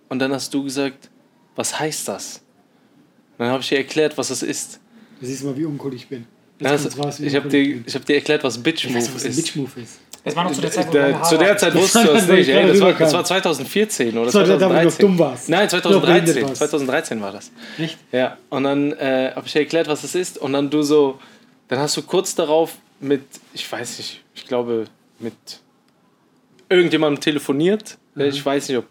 und 0.09 0.19
dann 0.19 0.31
hast 0.33 0.53
du 0.53 0.63
gesagt, 0.63 1.09
was 1.55 1.79
heißt 1.79 2.07
das? 2.07 2.41
Und 3.37 3.45
dann 3.45 3.49
habe 3.49 3.61
ich 3.61 3.69
dir 3.69 3.77
erklärt, 3.77 4.17
was 4.17 4.29
das 4.29 4.43
ist. 4.43 4.79
Du 5.19 5.25
siehst 5.25 5.43
mal, 5.43 5.55
wie 5.57 5.65
uncool 5.65 5.93
ich 5.93 6.07
bin. 6.07 6.25
Das, 6.59 6.97
raus, 6.97 7.19
ich 7.19 7.35
habe 7.35 7.49
dir, 7.49 7.81
ich 7.85 7.95
hab 7.95 8.05
dir 8.05 8.15
erklärt, 8.15 8.43
was 8.43 8.57
Bitch 8.57 8.85
Ich 8.85 8.89
Move 8.91 8.99
weiß, 9.01 9.15
was 9.15 9.23
ist. 9.25 9.35
Bitch 9.35 9.55
Move 9.57 9.71
ist. 9.81 9.99
Das 10.23 10.35
war 10.35 10.45
noch 10.45 10.53
zu 10.53 10.61
der 10.61 10.71
Zeit, 10.71 10.87
wo 10.87 10.91
Da, 10.93 11.21
zu 11.21 11.37
der. 11.37 11.57
Zeit 11.57 11.75
wusstest 11.75 12.07
du 12.07 12.13
das 12.13 12.27
nicht, 12.29 12.49
ey. 12.49 12.67
Das 12.67 12.79
war, 12.79 12.93
das 12.93 13.13
war 13.13 13.23
2014 13.25 14.17
oder 14.17 14.25
Das 14.25 14.33
war 14.33 14.43
der, 14.45 14.57
da, 14.57 14.69
wo 14.69 14.73
du 14.73 14.83
noch 14.85 14.91
2013. 14.91 15.05
dumm 15.07 15.19
warst. 15.19 15.49
Nein, 15.49 15.67
Noch 15.67 15.81
behindert 16.01 16.01
2013. 16.01 16.43
warst. 16.43 16.55
2013 16.57 17.21
war 17.21 17.31
das. 17.31 17.51
Echt? 17.77 17.97
Ja, 18.11 18.37
und 18.49 18.63
dann 18.63 18.93
äh, 18.93 19.33
habe 19.35 19.45
ich 19.45 19.53
dir 19.53 19.59
erklärt, 19.59 19.87
was 19.87 20.01
das 20.01 20.15
ist. 20.15 20.37
Und 20.37 20.53
dann 20.53 20.69
du 20.69 20.81
so, 20.81 21.19
dann 21.67 21.79
hast 21.79 21.95
du 21.97 22.01
kurz 22.01 22.33
darauf 22.33 22.71
mit, 22.99 23.23
ich 23.53 23.71
weiß 23.71 23.97
nicht, 23.99 24.23
ich 24.33 24.45
glaube, 24.45 24.85
mit 25.19 25.33
irgendjemandem 26.69 27.21
telefoniert. 27.21 27.97
Ich 28.15 28.45
weiß 28.45 28.69
nicht, 28.69 28.77
ob 28.77 28.87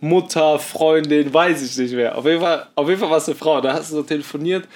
Mutter, 0.00 0.58
Freundin, 0.58 1.32
weiß 1.32 1.62
ich 1.62 1.76
nicht 1.76 1.94
mehr. 1.94 2.16
Auf 2.16 2.24
jeden 2.24 2.40
Fall, 2.40 2.66
auf 2.74 2.88
jeden 2.88 3.00
Fall 3.00 3.10
war 3.10 3.18
es 3.18 3.28
eine 3.28 3.36
Frau. 3.36 3.60
Da 3.60 3.74
hast 3.74 3.90
du 3.90 3.96
so 3.96 4.02
telefoniert 4.02 4.66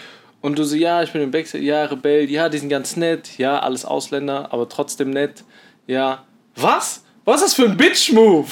und 0.40 0.58
du 0.58 0.64
so, 0.64 0.76
ja, 0.76 1.02
ich 1.02 1.12
bin 1.12 1.22
im 1.22 1.30
Backstage, 1.30 1.64
ja, 1.64 1.84
Rebell, 1.84 2.30
ja, 2.30 2.48
die 2.48 2.58
sind 2.58 2.68
ganz 2.68 2.96
nett, 2.96 3.38
ja, 3.38 3.58
alles 3.58 3.84
Ausländer, 3.84 4.52
aber 4.52 4.68
trotzdem 4.68 5.10
nett, 5.10 5.44
ja. 5.86 6.24
Was? 6.54 7.02
Was 7.24 7.42
ist 7.42 7.44
das 7.44 7.54
für 7.54 7.64
ein 7.64 7.76
Bitch-Move? 7.76 8.46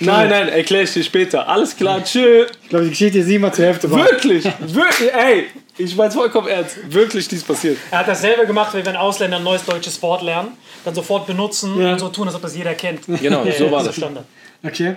Nein, 0.00 0.30
nein, 0.30 0.48
erkläre 0.48 0.82
ich 0.82 0.92
dir 0.92 1.04
später. 1.04 1.48
Alles 1.48 1.76
klar, 1.76 2.02
tschö. 2.02 2.46
Ich 2.62 2.68
glaube, 2.68 2.86
die 2.86 2.90
Geschichte 2.90 3.18
ist 3.18 3.28
immer 3.28 3.52
zur 3.52 3.66
Hälfte. 3.66 3.88
Wirklich, 3.88 4.44
wirklich, 4.44 5.12
ey, 5.14 5.46
ich 5.78 5.96
mein's 5.96 6.14
vollkommen 6.14 6.48
ernst. 6.48 6.76
Wirklich, 6.92 7.28
dies 7.28 7.42
passiert. 7.44 7.78
Er 7.90 8.00
hat 8.00 8.08
dasselbe 8.08 8.46
gemacht, 8.46 8.74
wie 8.74 8.84
wenn 8.84 8.96
Ausländer 8.96 9.36
ein 9.38 9.44
neues 9.44 9.64
deutsches 9.64 10.00
Wort 10.02 10.22
lernen, 10.22 10.52
dann 10.84 10.94
sofort 10.94 11.26
benutzen 11.26 11.80
Ja. 11.80 11.92
und 11.92 11.98
so 11.98 12.08
tun, 12.08 12.26
als 12.26 12.34
ob 12.36 12.42
das 12.42 12.56
jeder 12.56 12.74
kennt. 12.74 13.02
Genau, 13.06 13.44
Ja, 13.44 13.52
so 13.52 13.70
war 13.70 13.82
das. 13.84 13.96
Standard. 13.96 14.24
Okay. 14.64 14.96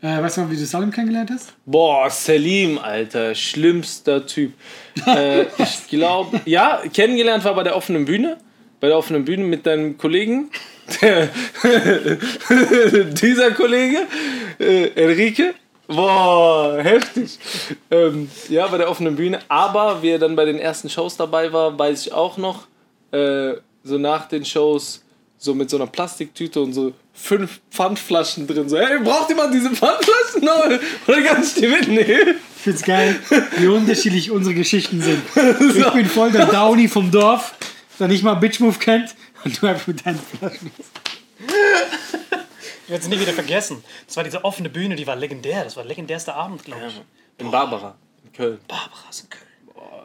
Äh, 0.00 0.22
weißt 0.22 0.36
du 0.36 0.40
mal, 0.42 0.50
wie 0.52 0.56
du 0.56 0.64
Salim 0.64 0.92
kennengelernt 0.92 1.30
hast? 1.32 1.54
Boah, 1.66 2.08
Selim, 2.08 2.78
Alter, 2.78 3.34
schlimmster 3.34 4.24
Typ. 4.26 4.52
äh, 5.06 5.42
ich 5.58 5.88
glaube, 5.88 6.40
ja, 6.44 6.82
kennengelernt 6.94 7.42
war 7.44 7.54
bei 7.54 7.64
der 7.64 7.74
offenen 7.74 8.04
Bühne. 8.04 8.36
Bei 8.80 8.86
der 8.86 8.96
offenen 8.96 9.24
Bühne 9.24 9.42
mit 9.42 9.66
deinem 9.66 9.98
Kollegen. 9.98 10.50
Dieser 13.20 13.50
Kollege, 13.52 14.06
äh, 14.60 14.86
Enrique. 14.94 15.54
Boah, 15.88 16.78
heftig. 16.82 17.38
Ähm, 17.90 18.30
ja, 18.50 18.66
bei 18.66 18.76
der 18.76 18.90
offenen 18.90 19.16
Bühne. 19.16 19.40
Aber 19.48 20.02
wie 20.02 20.10
er 20.10 20.18
dann 20.18 20.36
bei 20.36 20.44
den 20.44 20.58
ersten 20.58 20.90
Shows 20.90 21.16
dabei 21.16 21.50
war, 21.52 21.78
weiß 21.78 22.06
ich 22.06 22.12
auch 22.12 22.36
noch, 22.36 22.66
äh, 23.10 23.54
so 23.82 23.96
nach 23.96 24.28
den 24.28 24.44
Shows, 24.44 25.02
so 25.38 25.54
mit 25.54 25.70
so 25.70 25.78
einer 25.78 25.86
Plastiktüte 25.86 26.60
und 26.60 26.74
so 26.74 26.92
fünf 27.14 27.60
Pfandflaschen 27.70 28.46
drin. 28.46 28.68
So, 28.68 28.78
hey, 28.78 28.98
braucht 28.98 29.30
jemand 29.30 29.54
diese 29.54 29.70
Pfandflaschen 29.70 30.44
noch? 30.44 30.66
Oder 31.06 31.22
kann 31.22 31.42
ich 31.42 31.54
die 31.54 31.66
mitnehmen? 31.66 32.36
Ich 32.56 32.62
find's 32.62 32.82
geil, 32.82 33.16
wie 33.56 33.68
unterschiedlich 33.68 34.30
unsere 34.30 34.54
Geschichten 34.54 35.00
sind. 35.00 35.22
Ich 35.74 35.92
bin 35.92 36.06
voll 36.06 36.30
der 36.32 36.46
Downy 36.46 36.86
vom 36.88 37.10
Dorf, 37.10 37.54
der 37.98 38.08
nicht 38.08 38.22
mal 38.22 38.34
Bitch 38.34 38.60
Move 38.60 38.78
kennt 38.78 39.14
und 39.42 39.62
du 39.62 39.66
einfach 39.66 39.86
mit 39.86 40.04
deinen 40.04 40.18
Flaschen. 40.18 40.70
Ich 42.88 42.92
werde 42.92 43.04
es 43.04 43.10
nie 43.10 43.20
wieder 43.20 43.34
vergessen. 43.34 43.84
Das 44.06 44.16
war 44.16 44.24
diese 44.24 44.42
offene 44.46 44.70
Bühne, 44.70 44.96
die 44.96 45.06
war 45.06 45.14
legendär. 45.14 45.62
Das 45.62 45.76
war 45.76 45.82
der 45.82 45.90
legendärste 45.90 46.32
Abend, 46.32 46.64
glaube 46.64 46.80
ich. 46.88 47.02
In 47.36 47.50
Barbara, 47.50 47.94
in 48.24 48.32
Köln. 48.32 48.58
Barbaras 48.66 49.20
in 49.20 49.28
Köln. 49.28 49.42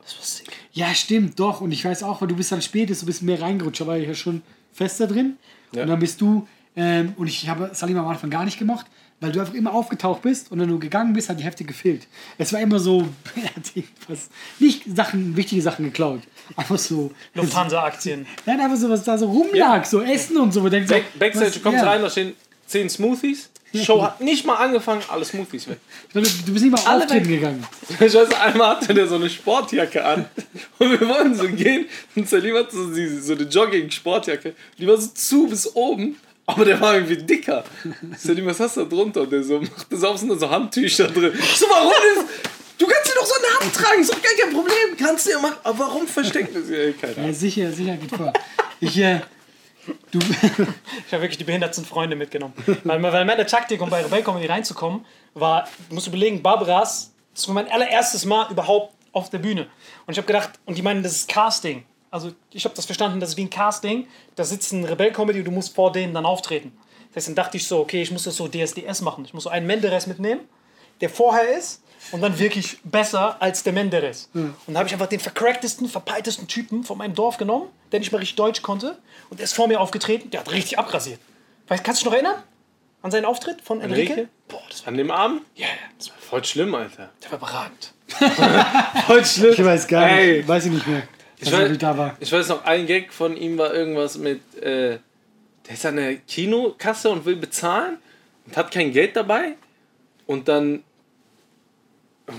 Das 0.01 0.17
war 0.17 0.25
sick. 0.25 0.51
Ja, 0.73 0.93
stimmt, 0.93 1.39
doch. 1.39 1.61
Und 1.61 1.71
ich 1.71 1.85
weiß 1.85 2.03
auch, 2.03 2.19
weil 2.19 2.27
du 2.27 2.35
bist 2.35 2.51
dann 2.51 2.61
spät, 2.61 2.89
ist, 2.89 3.01
du 3.01 3.05
bist 3.05 3.21
mehr 3.23 3.41
reingerutscht, 3.41 3.79
da 3.79 3.87
war 3.87 3.97
ich 3.97 4.05
ja 4.05 4.13
schon 4.13 4.41
fester 4.73 5.07
drin. 5.07 5.37
Ja. 5.73 5.83
Und 5.83 5.87
dann 5.87 5.99
bist 5.99 6.19
du, 6.19 6.45
ähm, 6.75 7.13
und 7.15 7.27
ich 7.27 7.47
habe 7.47 7.69
Salim 7.71 7.97
am 7.97 8.07
Anfang 8.09 8.29
gar 8.29 8.43
nicht 8.43 8.59
gemacht, 8.59 8.85
weil 9.21 9.31
du 9.31 9.39
einfach 9.39 9.53
immer 9.53 9.73
aufgetaucht 9.73 10.21
bist 10.21 10.51
und 10.51 10.59
wenn 10.59 10.67
du 10.67 10.77
gegangen 10.77 11.13
bist, 11.13 11.29
hat 11.29 11.39
die 11.39 11.45
Hefte 11.45 11.63
gefehlt. 11.63 12.05
Es 12.37 12.51
war 12.51 12.59
immer 12.59 12.79
so, 12.81 13.07
er 13.37 13.55
hat 13.55 13.73
irgendwas, 13.73 14.27
nicht 14.59 14.83
Sachen, 14.93 15.37
wichtige 15.37 15.61
Sachen 15.61 15.85
geklaut. 15.85 16.23
Einfach 16.57 16.77
so. 16.77 17.13
Lufthansa-Aktien. 17.33 18.27
Nein, 18.45 18.59
einfach 18.59 18.75
so, 18.75 18.89
was 18.89 19.05
da 19.05 19.17
so 19.17 19.27
rumlag, 19.27 19.85
so 19.85 20.01
Essen 20.01 20.35
und 20.35 20.51
so. 20.51 20.67
denkst, 20.67 20.89
so, 20.89 20.95
Back, 20.95 21.17
Backstage, 21.17 21.45
was- 21.47 21.53
du 21.53 21.59
kommst 21.61 21.81
ja. 21.81 21.89
rein, 21.89 22.01
da 22.01 22.09
stehen 22.09 22.33
10 22.67 22.89
Smoothies. 22.89 23.49
Die 23.73 23.83
Show 23.83 24.03
hat 24.03 24.21
nicht 24.21 24.45
mal 24.45 24.55
angefangen, 24.57 25.01
alle 25.09 25.25
Smoothies 25.25 25.67
weg. 25.67 25.79
Du 26.13 26.21
bist 26.21 26.47
nicht 26.47 26.69
mal 26.71 26.79
Alle 26.85 27.03
auftreten 27.05 27.27
weg. 27.27 27.39
gegangen. 27.39 27.65
Ich 27.89 27.99
weiß, 28.13 28.31
einmal 28.35 28.75
hatte 28.77 28.93
der 28.93 29.07
so 29.07 29.15
eine 29.15 29.27
Sportjacke 29.29 30.05
an 30.05 30.25
und 30.79 30.91
wir 30.91 31.07
wollten 31.09 31.33
so 31.33 31.47
gehen 31.47 31.87
und 32.15 32.29
Salim 32.29 32.55
hatte 32.55 32.75
so, 32.75 32.93
die, 32.93 33.07
so 33.19 33.33
eine 33.33 33.43
Jogging-Sportjacke. 33.43 34.53
Die 34.77 34.85
war 34.87 34.95
so 34.97 35.07
zu 35.07 35.47
bis 35.47 35.75
oben, 35.75 36.17
aber 36.45 36.65
der 36.65 36.79
war 36.79 36.93
irgendwie 36.93 37.17
dicker. 37.17 37.63
Salim, 38.15 38.45
was 38.45 38.59
hast 38.59 38.77
du 38.77 38.83
da 38.83 38.89
drunter? 38.95 39.21
Und 39.21 39.31
der 39.31 39.43
so, 39.43 39.59
macht 39.59 39.87
das 39.91 40.03
auf, 40.03 40.17
sind 40.19 40.29
da 40.29 40.35
so 40.35 40.49
Handtücher 40.51 41.07
drin. 41.07 41.33
Ich 41.37 41.57
so, 41.57 41.65
warum 41.67 41.91
ist... 42.15 42.25
Du 42.77 42.85
kannst 42.87 43.05
sie 43.05 43.13
doch 43.15 43.25
so 43.25 43.35
in 43.35 43.41
der 43.41 43.59
Hand 43.59 43.75
tragen, 43.75 44.01
ist 44.01 44.11
doch 44.13 44.21
gar 44.21 44.33
kein 44.39 44.53
Problem. 44.53 44.97
Kannst 44.99 45.25
du 45.25 45.31
ja 45.31 45.39
machen. 45.39 45.55
Aber 45.63 45.79
warum 45.79 46.05
versteckt 46.05 46.55
das? 46.55 46.69
Ja, 46.69 46.91
keine 46.91 47.15
Ahnung. 47.15 47.27
Ja, 47.29 47.33
sicher, 47.33 47.71
sicher 47.71 47.95
geht 47.97 48.11
vor. 48.15 48.33
Ich, 48.79 48.97
äh, 48.99 49.21
du, 50.11 50.19
Ich 51.07 51.13
habe 51.13 51.23
wirklich 51.23 51.37
die 51.37 51.43
behindertsten 51.43 51.85
Freunde 51.85 52.15
mitgenommen. 52.15 52.53
weil, 52.83 53.01
weil 53.01 53.25
meine 53.25 53.45
Taktik, 53.45 53.81
um 53.81 53.89
bei 53.89 54.03
Rebell 54.03 54.23
Comedy 54.23 54.47
reinzukommen, 54.47 55.05
war, 55.33 55.67
du 55.89 55.95
musst 55.95 56.07
überlegen, 56.07 56.41
Barbaras, 56.41 57.13
das 57.33 57.47
war 57.47 57.55
mein 57.55 57.69
allererstes 57.71 58.25
Mal 58.25 58.51
überhaupt 58.51 58.93
auf 59.11 59.29
der 59.29 59.39
Bühne. 59.39 59.67
Und 60.05 60.13
ich 60.13 60.17
habe 60.17 60.27
gedacht, 60.27 60.51
und 60.65 60.77
die 60.77 60.81
meinen, 60.81 61.03
das 61.03 61.13
ist 61.13 61.29
Casting. 61.29 61.85
Also 62.11 62.31
ich 62.51 62.65
habe 62.65 62.75
das 62.75 62.85
verstanden, 62.85 63.19
das 63.19 63.29
ist 63.29 63.37
wie 63.37 63.43
ein 63.43 63.49
Casting. 63.49 64.07
Da 64.35 64.43
sitzt 64.43 64.71
ein 64.71 64.85
Rebell-Comedy 64.85 65.39
und 65.39 65.45
du 65.45 65.51
musst 65.51 65.73
vor 65.75 65.91
denen 65.91 66.13
dann 66.13 66.25
auftreten. 66.25 66.77
Das 67.09 67.21
heißt, 67.21 67.27
dann 67.29 67.35
dachte 67.35 67.57
ich 67.57 67.67
so, 67.67 67.79
okay, 67.79 68.01
ich 68.01 68.11
muss 68.11 68.23
das 68.23 68.35
so 68.35 68.47
DSDS 68.47 69.01
machen. 69.01 69.25
Ich 69.25 69.33
muss 69.33 69.43
so 69.43 69.49
einen 69.49 69.67
Menderes 69.67 70.07
mitnehmen, 70.07 70.41
der 71.01 71.09
vorher 71.09 71.55
ist 71.57 71.82
und 72.11 72.21
dann 72.21 72.37
wirklich 72.39 72.77
besser 72.83 73.41
als 73.41 73.63
der 73.63 73.73
Menderes. 73.73 74.29
Und 74.33 74.53
dann 74.67 74.77
habe 74.77 74.87
ich 74.87 74.93
einfach 74.93 75.07
den 75.07 75.19
vercracktesten, 75.19 75.87
verpeiltesten 75.87 76.47
Typen 76.47 76.83
von 76.83 76.97
meinem 76.97 77.15
Dorf 77.15 77.37
genommen, 77.37 77.69
der 77.91 77.99
nicht 77.99 78.11
mal 78.11 78.17
richtig 78.19 78.35
Deutsch 78.35 78.61
konnte. 78.61 78.97
Und 79.29 79.39
der 79.39 79.45
ist 79.45 79.53
vor 79.53 79.67
mir 79.67 79.79
aufgetreten, 79.79 80.29
der 80.29 80.41
hat 80.41 80.51
richtig 80.51 80.77
abrasiert. 80.79 81.19
Weißt, 81.67 81.83
kannst 81.83 82.01
du 82.01 82.09
dich 82.09 82.11
noch 82.11 82.23
erinnern? 82.23 82.43
An 83.01 83.11
seinen 83.11 83.25
Auftritt 83.25 83.61
von 83.61 83.81
Enrique? 83.81 84.11
Enrique? 84.11 84.27
Boah, 84.47 84.61
das 84.69 84.81
war, 84.81 84.87
An 84.89 84.97
dem 84.97 85.11
Abend? 85.11 85.41
yeah, 85.57 85.67
Das 85.97 86.09
war 86.09 86.17
voll 86.17 86.43
schlimm, 86.45 86.73
Alter. 86.75 87.09
der 87.23 87.31
war 87.31 87.37
überragend. 87.39 87.93
Voll 89.07 89.25
schlimm. 89.25 89.53
ich 89.53 89.65
weiß 89.65 89.87
gar 89.87 90.05
nicht, 90.05 90.15
Ey. 90.19 90.47
weiß 90.47 90.65
ich 90.65 90.71
nicht 90.71 90.87
mehr. 90.87 91.03
Ich 91.39 91.51
weiß, 91.51 91.81
war. 91.81 92.15
ich 92.19 92.31
weiß 92.31 92.47
noch, 92.49 92.63
ein 92.63 92.85
Gag 92.85 93.11
von 93.11 93.35
ihm 93.35 93.57
war 93.57 93.73
irgendwas 93.73 94.17
mit, 94.17 94.41
äh, 94.61 94.99
der 95.67 95.73
ist 95.73 95.85
an 95.85 95.95
der 95.97 96.15
Kinokasse 96.17 97.09
und 97.09 97.25
will 97.25 97.35
bezahlen 97.35 97.97
und 98.45 98.55
hat 98.55 98.71
kein 98.71 98.91
Geld 98.93 99.15
dabei 99.15 99.55
und 100.27 100.47
dann 100.47 100.83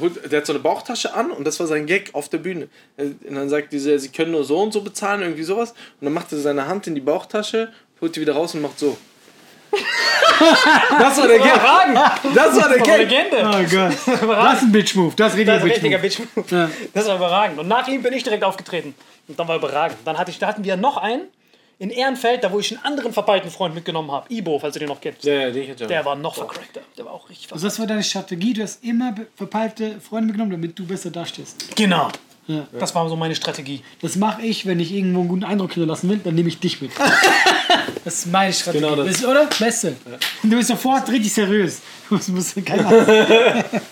holt, 0.01 0.31
der 0.31 0.41
hat 0.41 0.47
so 0.47 0.53
eine 0.53 0.61
Bauchtasche 0.61 1.15
an 1.15 1.31
und 1.31 1.45
das 1.47 1.59
war 1.61 1.67
sein 1.67 1.87
Gag 1.87 2.11
auf 2.15 2.29
der 2.29 2.39
Bühne. 2.39 2.69
Und 2.97 3.35
dann 3.35 3.49
sagt 3.49 3.73
diese, 3.73 3.99
sie 3.99 4.09
können 4.11 4.33
nur 4.33 4.45
so 4.45 4.61
und 4.61 4.73
so 4.73 4.81
bezahlen, 4.81 5.23
irgendwie 5.23 5.43
sowas 5.43 5.71
und 6.01 6.05
dann 6.05 6.13
macht 6.13 6.33
er 6.33 6.39
seine 6.39 6.67
Hand 6.67 6.87
in 6.87 6.95
die 6.95 7.01
Bauchtasche, 7.01 7.73
holt 8.01 8.15
die 8.17 8.21
wieder 8.21 8.35
raus 8.35 8.55
und 8.55 8.63
macht 8.63 8.79
so. 8.79 8.97
das 10.99 11.19
war 11.19 11.27
der 11.27 11.39
Gag. 11.39 11.55
Das 12.35 12.57
war 12.57 12.69
der 12.69 12.79
Das 12.79 12.89
war 12.89 12.99
Gag. 12.99 12.99
Legende. 12.99 13.39
Oh 13.43 13.63
Gott. 13.71 14.31
Das 14.37 14.55
ist 14.59 14.63
ein 14.63 14.73
Bitch-Move. 14.73 15.15
Das 15.17 15.35
ist 15.35 15.49
Das 15.49 15.57
ist 15.57 15.63
ein 15.63 15.69
richtiger 15.69 15.97
richtiger 15.97 15.99
Bitch-Move. 15.99 16.29
Bitch. 16.35 16.53
Ja. 16.53 16.71
Das 16.93 17.07
war 17.07 17.17
überragend. 17.17 17.59
Und 17.59 17.69
nach 17.69 17.89
ihm 17.89 18.03
bin 18.03 18.13
ich 18.13 18.23
direkt 18.23 18.45
aufgetreten. 18.45 18.95
Und 19.27 19.39
dann 19.39 19.49
war 19.49 19.57
überragend. 19.57 19.99
Dann 20.05 20.19
hatte 20.19 20.31
ich, 20.31 20.39
da 20.39 20.47
hatten 20.47 20.65
wir 20.65 20.77
noch 20.77 20.97
einen 20.97 21.23
in 21.79 21.91
Ehrenfeld, 21.91 22.45
da 22.45 22.53
wo 22.53 22.61
ich 22.61 22.71
einen 22.73 22.85
anderen 22.85 23.13
verpeilten 23.13 23.51
Freund 23.51 23.75
mitgenommen 23.75 24.11
habe. 24.11 24.33
Ibo, 24.33 24.59
falls 24.59 24.75
du 24.75 24.81
den 24.81 24.89
noch 24.89 25.01
kennst. 25.01 25.25
Ja, 25.25 25.35
ja, 25.35 25.51
den 25.51 25.67
kennt 25.67 25.81
ihr 25.81 25.87
Der 25.87 26.05
war 26.05 26.15
noch 26.17 26.35
vercrackter. 26.35 26.81
Der 26.97 27.05
war 27.05 27.13
auch 27.13 27.29
richtig 27.29 27.53
Also 27.53 27.67
das 27.67 27.79
war 27.79 27.87
deine 27.87 28.03
Strategie. 28.03 28.53
Du 28.53 28.63
hast 28.63 28.85
immer 28.85 29.15
verpeilte 29.35 30.01
Freunde 30.01 30.27
mitgenommen, 30.27 30.53
damit 30.53 30.79
du 30.79 30.87
besser 30.87 31.11
dastehst. 31.11 31.75
Genau. 31.77 32.09
Ja. 32.47 32.67
Das 32.79 32.95
war 32.95 33.09
so 33.09 33.17
meine 33.17 33.35
Strategie. 33.35 33.83
Das 34.03 34.17
mache 34.17 34.43
ich, 34.43 34.67
wenn 34.67 34.79
ich 34.79 34.93
irgendwo 34.93 35.21
einen 35.21 35.29
guten 35.29 35.45
Eindruck 35.45 35.73
hinterlassen 35.73 36.11
will, 36.11 36.21
dann 36.23 36.35
nehme 36.35 36.49
ich 36.49 36.59
dich 36.59 36.81
mit. 36.81 36.91
Das 38.05 38.17
ist 38.17 38.27
meine 38.27 38.53
Strategie. 38.53 38.85
Genau 38.85 38.97
das. 38.97 39.09
ist, 39.17 39.25
oder? 39.25 39.49
Beste. 39.59 39.97
Du 40.43 40.51
bist 40.51 40.69
sofort 40.69 41.09
richtig 41.09 41.33
seriös. 41.33 41.81
Du 42.11 42.33
musst, 42.33 42.55
keine 42.67 42.87
Angst. 42.87 43.09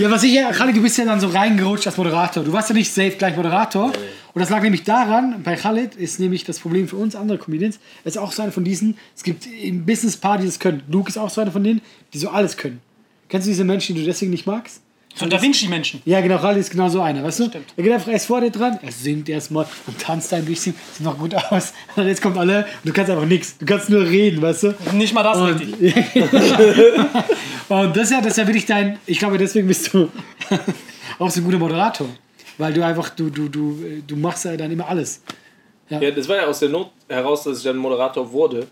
Ja, 0.00 0.10
was 0.10 0.22
ich 0.22 0.32
ja, 0.32 0.50
Khalid, 0.50 0.76
du 0.76 0.80
bist 0.80 0.96
ja 0.96 1.04
dann 1.04 1.20
so 1.20 1.28
reingerutscht 1.28 1.86
als 1.86 1.98
Moderator. 1.98 2.42
Du 2.42 2.50
warst 2.54 2.70
ja 2.70 2.74
nicht 2.74 2.90
safe 2.90 3.10
gleich 3.10 3.36
Moderator. 3.36 3.92
Und 4.32 4.40
das 4.40 4.50
lag 4.50 4.62
nämlich 4.62 4.84
daran, 4.84 5.42
bei 5.42 5.56
Khalid 5.56 5.94
ist 5.94 6.20
nämlich 6.20 6.44
das 6.44 6.58
Problem 6.58 6.88
für 6.88 6.96
uns 6.96 7.16
andere 7.16 7.38
Comedians, 7.38 7.80
er 8.04 8.08
ist 8.08 8.18
auch 8.18 8.32
so 8.32 8.42
einer 8.42 8.52
von 8.52 8.64
diesen, 8.64 8.96
es 9.16 9.22
gibt 9.22 9.46
im 9.46 9.84
Business 9.84 10.16
Paar, 10.16 10.38
die 10.38 10.46
das 10.46 10.58
können. 10.58 10.82
Luke 10.88 11.08
ist 11.08 11.18
auch 11.18 11.30
so 11.30 11.40
einer 11.40 11.50
von 11.50 11.64
denen, 11.64 11.80
die 12.12 12.18
so 12.18 12.30
alles 12.30 12.56
können. 12.56 12.80
Kennst 13.28 13.46
du 13.46 13.50
diese 13.50 13.64
Menschen, 13.64 13.94
die 13.94 14.02
du 14.02 14.06
deswegen 14.06 14.30
nicht 14.30 14.46
magst? 14.46 14.82
So 15.14 15.26
Da 15.26 15.42
Vinci-Menschen. 15.42 16.02
Ja, 16.04 16.20
genau, 16.20 16.38
Khalid 16.38 16.60
ist 16.60 16.70
genau 16.70 16.88
so 16.88 17.00
einer, 17.00 17.22
weißt 17.24 17.40
du? 17.40 17.50
Er 17.76 17.82
geht 17.82 17.92
einfach 17.92 18.12
erst 18.12 18.26
vor 18.26 18.40
dir 18.40 18.50
dran, 18.50 18.78
er 18.80 18.92
singt 18.92 19.28
erstmal 19.28 19.66
und 19.86 19.98
tanzt 19.98 20.32
ein 20.32 20.44
bisschen, 20.44 20.74
sieht 20.92 21.04
noch 21.04 21.18
gut 21.18 21.34
aus. 21.34 21.72
Und 21.96 22.06
jetzt 22.06 22.22
kommt 22.22 22.38
alle 22.38 22.60
und 22.60 22.88
du 22.88 22.92
kannst 22.92 23.10
einfach 23.10 23.26
nichts. 23.26 23.58
Du 23.58 23.66
kannst 23.66 23.90
nur 23.90 24.02
reden, 24.02 24.40
weißt 24.40 24.62
du? 24.62 24.74
Nicht 24.92 25.12
mal 25.12 25.22
das 25.24 25.38
Und, 25.38 25.60
richtig. 25.60 25.94
und 27.68 27.96
das 27.96 28.04
ist 28.04 28.12
ja, 28.12 28.20
das 28.20 28.28
ist 28.28 28.36
ja 28.36 28.46
wirklich 28.46 28.66
dein, 28.66 28.98
ich 29.04 29.18
glaube, 29.18 29.36
deswegen 29.36 29.66
bist 29.66 29.92
du 29.92 30.08
auch 31.18 31.30
so 31.30 31.40
ein 31.40 31.44
guter 31.44 31.58
Moderator. 31.58 32.08
Weil 32.58 32.72
du 32.72 32.84
einfach, 32.84 33.10
du, 33.10 33.30
du, 33.30 33.48
du, 33.48 33.78
du 34.06 34.16
machst 34.16 34.44
ja 34.44 34.56
dann 34.56 34.70
immer 34.70 34.88
alles. 34.88 35.22
Ja, 35.88 35.98
das 36.10 36.28
war 36.28 36.36
ja 36.36 36.46
aus 36.46 36.60
der 36.60 36.68
Not 36.68 36.90
heraus, 37.08 37.44
dass 37.44 37.58
ich 37.58 37.64
dann 37.64 37.76
Moderator 37.76 38.30
wurde, 38.32 38.66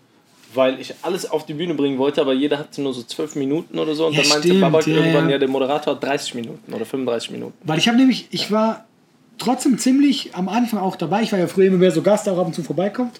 weil 0.53 0.79
ich 0.79 0.93
alles 1.01 1.29
auf 1.29 1.45
die 1.45 1.53
Bühne 1.53 1.73
bringen 1.73 1.97
wollte, 1.97 2.21
aber 2.21 2.33
jeder 2.33 2.57
hatte 2.59 2.81
nur 2.81 2.93
so 2.93 3.03
zwölf 3.03 3.35
Minuten 3.35 3.77
oder 3.77 3.93
so. 3.93 4.07
Und 4.07 4.13
Ja, 4.13 4.21
dann 4.21 4.29
meinte 4.29 4.47
stimmt, 4.47 4.61
Babak 4.61 4.87
ja, 4.87 4.95
irgendwann, 4.95 5.25
ja. 5.25 5.31
ja, 5.31 5.37
der 5.37 5.49
Moderator 5.49 5.95
hat 5.95 6.03
30 6.03 6.35
Minuten 6.35 6.73
oder 6.73 6.85
35 6.85 7.31
Minuten. 7.31 7.53
Weil 7.63 7.77
ich 7.77 7.87
habe 7.87 7.97
nämlich, 7.97 8.27
ich 8.31 8.51
war 8.51 8.85
trotzdem 9.37 9.77
ziemlich 9.77 10.33
am 10.33 10.47
Anfang 10.49 10.79
auch 10.79 10.95
dabei. 10.95 11.21
Ich 11.23 11.31
war 11.31 11.39
ja 11.39 11.47
früher 11.47 11.67
immer 11.67 11.77
mehr 11.77 11.91
so 11.91 12.01
Gast, 12.01 12.25
der 12.25 12.33
auch 12.33 12.39
ab 12.39 12.47
und 12.47 12.53
zu 12.53 12.63
vorbeikommt. 12.63 13.19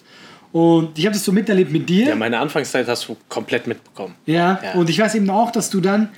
Und 0.52 0.98
ich 0.98 1.04
habe 1.06 1.14
das 1.14 1.24
so 1.24 1.30
miterlebt 1.32 1.70
mit 1.70 1.88
dir. 1.88 2.06
Ja, 2.08 2.14
meine 2.16 2.38
Anfangszeit 2.38 2.88
hast 2.88 3.06
du 3.08 3.16
komplett 3.28 3.66
mitbekommen. 3.66 4.14
Ja, 4.26 4.58
Ja. 4.62 4.72
und 4.80 4.88
ich 4.90 4.98
weiß 4.98 5.14
eben 5.14 5.30
auch, 5.30 5.50
dass 5.52 5.70
du 5.70 5.80
dann, 5.80 6.08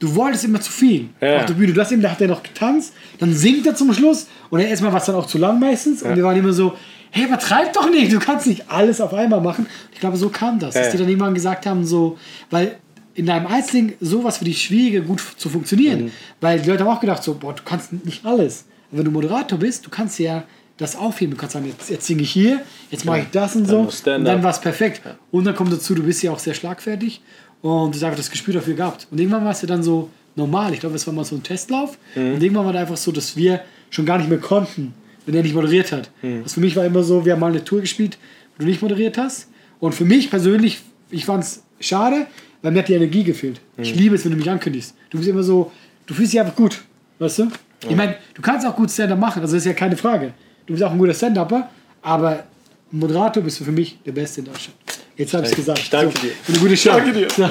du 0.00 0.14
wolltest 0.16 0.44
immer 0.44 0.60
zu 0.60 0.72
viel 0.72 1.08
Ja. 1.20 1.36
auf 1.38 1.46
der 1.46 1.54
Bühne. 1.54 1.72
Du 1.72 1.80
hast 1.80 1.92
eben, 1.92 2.02
da 2.02 2.10
hat 2.10 2.20
er 2.20 2.26
noch 2.28 2.42
getanzt, 2.42 2.92
dann 3.18 3.32
singt 3.32 3.66
er 3.66 3.74
zum 3.76 3.92
Schluss 3.94 4.26
und 4.50 4.58
erstmal 4.60 4.90
war 4.92 4.98
es 5.00 5.06
dann 5.06 5.14
auch 5.14 5.26
zu 5.26 5.38
lang 5.38 5.60
meistens. 5.60 6.02
Und 6.02 6.16
wir 6.16 6.24
waren 6.24 6.36
immer 6.36 6.52
so, 6.52 6.74
hey, 7.12 7.26
übertreib 7.26 7.72
doch 7.72 7.88
nicht, 7.90 8.12
du 8.12 8.18
kannst 8.18 8.46
nicht 8.48 8.68
alles 8.68 9.00
auf 9.00 9.14
einmal 9.14 9.40
machen. 9.40 9.66
Ich 9.92 10.00
glaube, 10.00 10.16
so 10.16 10.28
kam 10.28 10.58
das, 10.58 10.74
dass 10.74 10.86
Ja. 10.86 10.92
die 10.92 10.98
dann 10.98 11.08
irgendwann 11.08 11.34
gesagt 11.34 11.66
haben, 11.66 11.84
so, 11.86 12.18
weil 12.50 12.76
in 13.14 13.26
deinem 13.26 13.46
Einzelnen 13.46 13.92
sowas 14.00 14.38
für 14.38 14.44
dich 14.44 14.62
schwierig, 14.62 15.06
gut 15.06 15.20
zu 15.36 15.48
funktionieren. 15.48 16.04
Mhm. 16.04 16.10
Weil 16.40 16.60
die 16.60 16.68
Leute 16.70 16.84
haben 16.84 16.96
auch 16.96 17.00
gedacht, 17.00 17.22
so, 17.22 17.34
boah, 17.34 17.52
du 17.54 17.62
kannst 17.64 17.92
nicht 17.92 18.24
alles. 18.24 18.64
Und 18.90 18.98
wenn 18.98 19.04
du 19.04 19.10
Moderator 19.10 19.58
bist, 19.58 19.84
du 19.84 19.90
kannst 19.90 20.18
ja 20.18 20.44
das 20.78 20.96
aufheben. 20.96 21.34
Du 21.34 21.38
kannst 21.40 21.52
sagen, 21.52 21.66
jetzt, 21.66 21.90
jetzt 21.90 22.06
singe 22.06 22.22
ich 22.22 22.30
hier, 22.30 22.62
jetzt 22.90 23.04
mache 23.04 23.18
ich 23.20 23.26
das 23.32 23.54
und 23.56 23.66
so. 23.66 23.80
Und 23.80 24.06
dann 24.24 24.42
war 24.42 24.50
es 24.50 24.60
perfekt. 24.60 25.02
Und 25.30 25.44
dann 25.44 25.54
kommt 25.54 25.70
dazu, 25.72 25.94
du 25.94 26.02
bist 26.04 26.22
ja 26.22 26.30
auch 26.30 26.38
sehr 26.38 26.54
schlagfertig 26.54 27.20
und 27.62 27.94
hast 27.94 28.02
einfach 28.02 28.16
das 28.16 28.30
Gespür 28.30 28.54
dafür 28.54 28.74
gehabt. 28.74 29.06
Und 29.10 29.18
irgendwann 29.18 29.44
war 29.44 29.52
es 29.52 29.62
ja 29.62 29.68
dann 29.68 29.82
so 29.82 30.08
normal. 30.36 30.72
Ich 30.72 30.80
glaube, 30.80 30.96
es 30.96 31.06
war 31.06 31.14
mal 31.14 31.24
so 31.24 31.36
ein 31.36 31.42
Testlauf. 31.42 31.98
Und 32.34 32.42
irgendwann 32.42 32.64
war 32.64 32.72
da 32.72 32.80
einfach 32.80 32.96
so, 32.96 33.12
dass 33.12 33.36
wir 33.36 33.60
schon 33.90 34.06
gar 34.06 34.18
nicht 34.18 34.30
mehr 34.30 34.38
konnten, 34.38 34.94
wenn 35.26 35.34
er 35.34 35.42
nicht 35.42 35.54
moderiert 35.54 35.92
hat. 35.92 36.10
Das 36.42 36.54
für 36.54 36.60
mich 36.60 36.76
war 36.76 36.84
immer 36.84 37.02
so, 37.02 37.24
wir 37.24 37.32
haben 37.32 37.40
mal 37.40 37.50
eine 37.50 37.64
Tour 37.64 37.80
gespielt, 37.80 38.18
wo 38.56 38.62
du 38.62 38.66
nicht 38.66 38.80
moderiert 38.82 39.18
hast. 39.18 39.48
Und 39.78 39.94
für 39.94 40.04
mich 40.04 40.30
persönlich, 40.30 40.80
ich 41.10 41.24
fand 41.24 41.44
es 41.44 41.62
schade, 41.80 42.26
weil 42.62 42.72
mir 42.72 42.80
hat 42.80 42.88
die 42.88 42.94
Energie 42.94 43.24
gefehlt. 43.24 43.60
Ich 43.76 43.94
liebe 43.94 44.14
es, 44.14 44.24
wenn 44.24 44.32
du 44.32 44.38
mich 44.38 44.50
ankündigst. 44.50 44.94
Du 45.10 45.18
bist 45.18 45.28
immer 45.28 45.42
so, 45.42 45.72
du 46.06 46.14
fühlst 46.14 46.32
dich 46.32 46.40
einfach 46.40 46.56
gut. 46.56 46.82
Weißt 47.18 47.40
du? 47.40 47.48
Ich 47.88 47.96
meine, 47.96 48.16
du 48.34 48.42
kannst 48.42 48.66
auch 48.66 48.76
gut 48.76 48.90
Stand-up 48.90 49.18
machen, 49.18 49.40
also 49.42 49.54
das 49.54 49.62
ist 49.62 49.66
ja 49.66 49.72
keine 49.72 49.96
Frage. 49.96 50.32
Du 50.66 50.74
bist 50.74 50.84
auch 50.84 50.92
ein 50.92 50.98
guter 50.98 51.14
Stand-Upper, 51.14 51.70
aber 52.02 52.44
Moderator 52.90 53.42
bist 53.42 53.60
du 53.60 53.64
für 53.64 53.72
mich 53.72 53.98
der 54.04 54.12
Beste 54.12 54.40
in 54.40 54.46
Deutschland. 54.46 54.76
Jetzt 55.20 55.34
habe 55.34 55.44
ich 55.44 55.50
es 55.50 55.56
gesagt. 55.56 55.78
Ich 55.80 55.90
danke 55.90 56.16
so, 56.16 56.26
dir. 56.26 56.32
Eine 56.48 56.58
gute 56.58 56.76
Show. 56.76 56.90
Danke 56.90 57.12
dir. 57.12 57.28
So. 57.30 57.44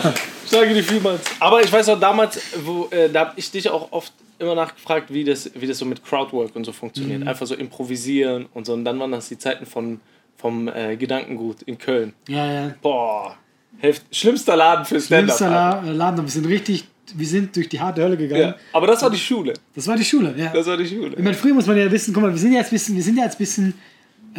Ich 0.45 0.51
danke 0.51 0.73
dir 0.73 0.83
vielmals. 0.83 1.21
Aber 1.39 1.61
ich 1.63 1.71
weiß 1.71 1.89
auch 1.89 1.99
damals, 1.99 2.41
wo, 2.63 2.88
äh, 2.91 3.09
da 3.09 3.19
habe 3.21 3.33
ich 3.35 3.51
dich 3.51 3.69
auch 3.69 3.91
oft 3.91 4.11
immer 4.39 4.55
nachgefragt, 4.55 5.13
wie 5.13 5.23
das, 5.23 5.51
wie 5.53 5.67
das 5.67 5.77
so 5.77 5.85
mit 5.85 6.03
Crowdwork 6.03 6.55
und 6.55 6.65
so 6.65 6.71
funktioniert. 6.71 7.27
Einfach 7.27 7.45
so 7.45 7.55
improvisieren 7.55 8.47
und 8.53 8.65
so. 8.65 8.73
Und 8.73 8.85
dann 8.85 8.99
waren 8.99 9.11
das 9.11 9.29
die 9.29 9.38
Zeiten 9.38 9.65
von, 9.65 9.99
vom 10.38 10.67
äh, 10.67 10.95
Gedankengut 10.95 11.61
in 11.63 11.77
Köln. 11.77 12.13
Ja, 12.27 12.51
ja. 12.51 12.75
Boah, 12.81 13.35
Hälfte, 13.77 14.05
schlimmster 14.11 14.55
Laden 14.55 14.85
für 14.85 14.99
Stand-Up. 14.99 15.38
Schlimmster 15.38 15.49
La- 15.49 15.83
äh, 15.85 15.91
Laden, 15.91 16.23
wir 16.25 16.31
sind 16.31 16.47
richtig, 16.47 16.85
wir 17.13 17.27
sind 17.27 17.55
durch 17.55 17.69
die 17.69 17.79
harte 17.79 18.01
Hölle 18.01 18.17
gegangen. 18.17 18.41
Ja, 18.41 18.55
aber 18.73 18.88
das 18.88 19.01
war 19.03 19.09
die 19.11 19.17
Schule. 19.17 19.53
Das 19.75 19.85
war 19.88 19.95
die 19.95 20.05
Schule, 20.05 20.33
ja. 20.38 20.51
Das 20.53 20.65
war 20.65 20.77
die 20.77 20.88
Schule. 20.88 21.11
Ich 21.15 21.23
meine, 21.23 21.35
früher 21.35 21.53
muss 21.53 21.67
man 21.67 21.77
ja 21.77 21.91
wissen, 21.91 22.13
guck 22.13 22.23
mal, 22.23 22.31
wir 22.31 22.39
sind 22.39 22.53
ja 22.53 22.59
jetzt 22.59 22.69
ein 22.71 22.75
bisschen, 22.75 22.95
wir 22.95 23.03
sind 23.03 23.17
ja 23.17 23.25
jetzt 23.25 23.35
ein 23.35 23.38
bisschen 23.39 23.73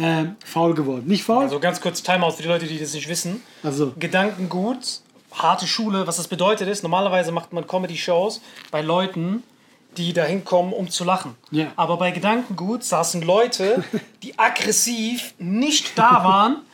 äh, 0.01 0.25
faul 0.45 0.73
geworden. 0.73 1.03
Nicht 1.05 1.23
faul? 1.23 1.43
Also 1.43 1.59
ganz 1.59 1.81
kurz 1.81 2.01
Timeout 2.03 2.31
für 2.31 2.43
die 2.43 2.47
Leute, 2.47 2.65
die 2.65 2.79
das 2.79 2.93
nicht 2.93 3.07
wissen. 3.07 3.41
Also, 3.63 3.93
Gedankengut, 3.97 5.01
harte 5.31 5.67
Schule, 5.67 6.07
was 6.07 6.17
das 6.17 6.27
bedeutet 6.27 6.67
ist, 6.67 6.83
normalerweise 6.83 7.31
macht 7.31 7.53
man 7.53 7.67
Comedy-Shows 7.67 8.41
bei 8.71 8.81
Leuten, 8.81 9.43
die 9.97 10.13
da 10.13 10.23
hinkommen, 10.23 10.73
um 10.73 10.89
zu 10.89 11.03
lachen. 11.03 11.35
Ja. 11.51 11.67
Aber 11.75 11.97
bei 11.97 12.11
Gedankengut 12.11 12.83
saßen 12.83 13.21
Leute, 13.21 13.83
die 14.23 14.37
aggressiv 14.39 15.33
nicht 15.37 15.97
da 15.97 16.23
waren, 16.23 16.61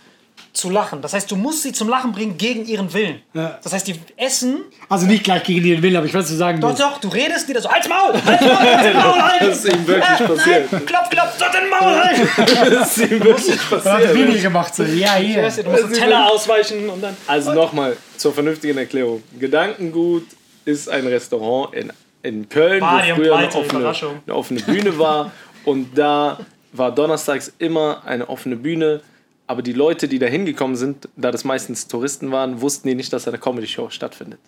zu 0.57 0.69
lachen. 0.69 1.01
Das 1.01 1.13
heißt, 1.13 1.29
du 1.31 1.35
musst 1.35 1.63
sie 1.63 1.71
zum 1.71 1.87
Lachen 1.87 2.11
bringen 2.11 2.37
gegen 2.37 2.65
ihren 2.65 2.91
Willen. 2.93 3.21
Ja. 3.33 3.59
Das 3.63 3.71
heißt, 3.73 3.87
die 3.87 3.95
essen, 4.17 4.61
also 4.89 5.05
nicht 5.05 5.23
gleich 5.23 5.43
gegen 5.43 5.63
den 5.63 5.81
Willen, 5.81 5.95
aber 5.95 6.05
ich 6.05 6.13
weiß, 6.13 6.23
was 6.23 6.29
du 6.31 6.35
sagen 6.35 6.59
doch, 6.59 6.69
willst. 6.69 6.81
doch, 6.81 6.97
du 6.99 7.07
redest, 7.09 7.47
die 7.47 7.53
da 7.53 7.61
so, 7.61 7.69
halt's 7.69 7.87
Maul, 7.87 8.13
halt's 8.13 8.43
Maul, 8.45 8.55
halt's 8.57 8.93
Maul, 9.05 9.21
halt. 9.21 9.41
Das 9.41 9.63
ist 9.65 9.73
ihm 9.73 9.87
wirklich 9.87 10.19
Äh, 10.19 10.23
passiert. 10.27 10.71
Nein, 10.71 10.85
klopf, 10.85 11.09
klopf, 11.09 11.37
dort 11.39 11.53
den 11.53 11.69
Maul, 11.69 12.03
halt. 12.03 12.71
Das 12.73 12.97
ist 12.97 13.11
ihm 13.11 13.23
wirklich 13.23 13.57
Das 13.69 13.71
hat 13.71 13.83
passiert. 13.83 14.13
weniger 14.15 14.41
gemacht, 14.41 14.75
so. 14.75 14.83
Ja, 14.83 15.15
hier. 15.15 15.43
Weißt 15.43 15.59
du, 15.59 15.63
musst 15.69 15.83
den 15.83 15.93
Teller 15.93 16.31
ausweichen 16.31 16.89
und 16.89 17.01
dann... 17.01 17.15
Also 17.27 17.53
nochmal 17.53 17.95
zur 18.17 18.33
vernünftigen 18.33 18.77
Erklärung. 18.77 19.23
Gedankengut 19.39 20.25
ist 20.65 20.89
ein 20.89 21.05
Restaurant 21.07 21.73
in, 21.75 21.93
in 22.23 22.49
Köln, 22.49 22.79
Badi 22.81 23.11
wo 23.11 23.15
früher 23.15 23.35
eine 23.37 23.47
offene, 23.53 23.93
eine 24.25 24.35
offene 24.35 24.59
Bühne 24.61 24.97
war. 24.99 25.31
Und 25.65 25.97
da 25.97 26.39
war 26.73 26.91
donnerstags 26.93 27.53
immer 27.59 28.01
eine 28.05 28.27
offene 28.29 28.55
Bühne. 28.55 29.01
Aber 29.47 29.61
die 29.61 29.73
Leute, 29.73 30.07
die 30.07 30.19
da 30.19 30.25
hingekommen 30.25 30.75
sind, 30.75 31.07
da 31.15 31.31
das 31.31 31.45
meistens 31.45 31.87
Touristen 31.87 32.31
waren, 32.31 32.61
wussten 32.61 32.87
die 32.87 32.95
nicht, 32.95 33.13
dass 33.13 33.27
eine 33.27 33.37
Comedy-Show 33.37 33.89
stattfindet. 33.89 34.39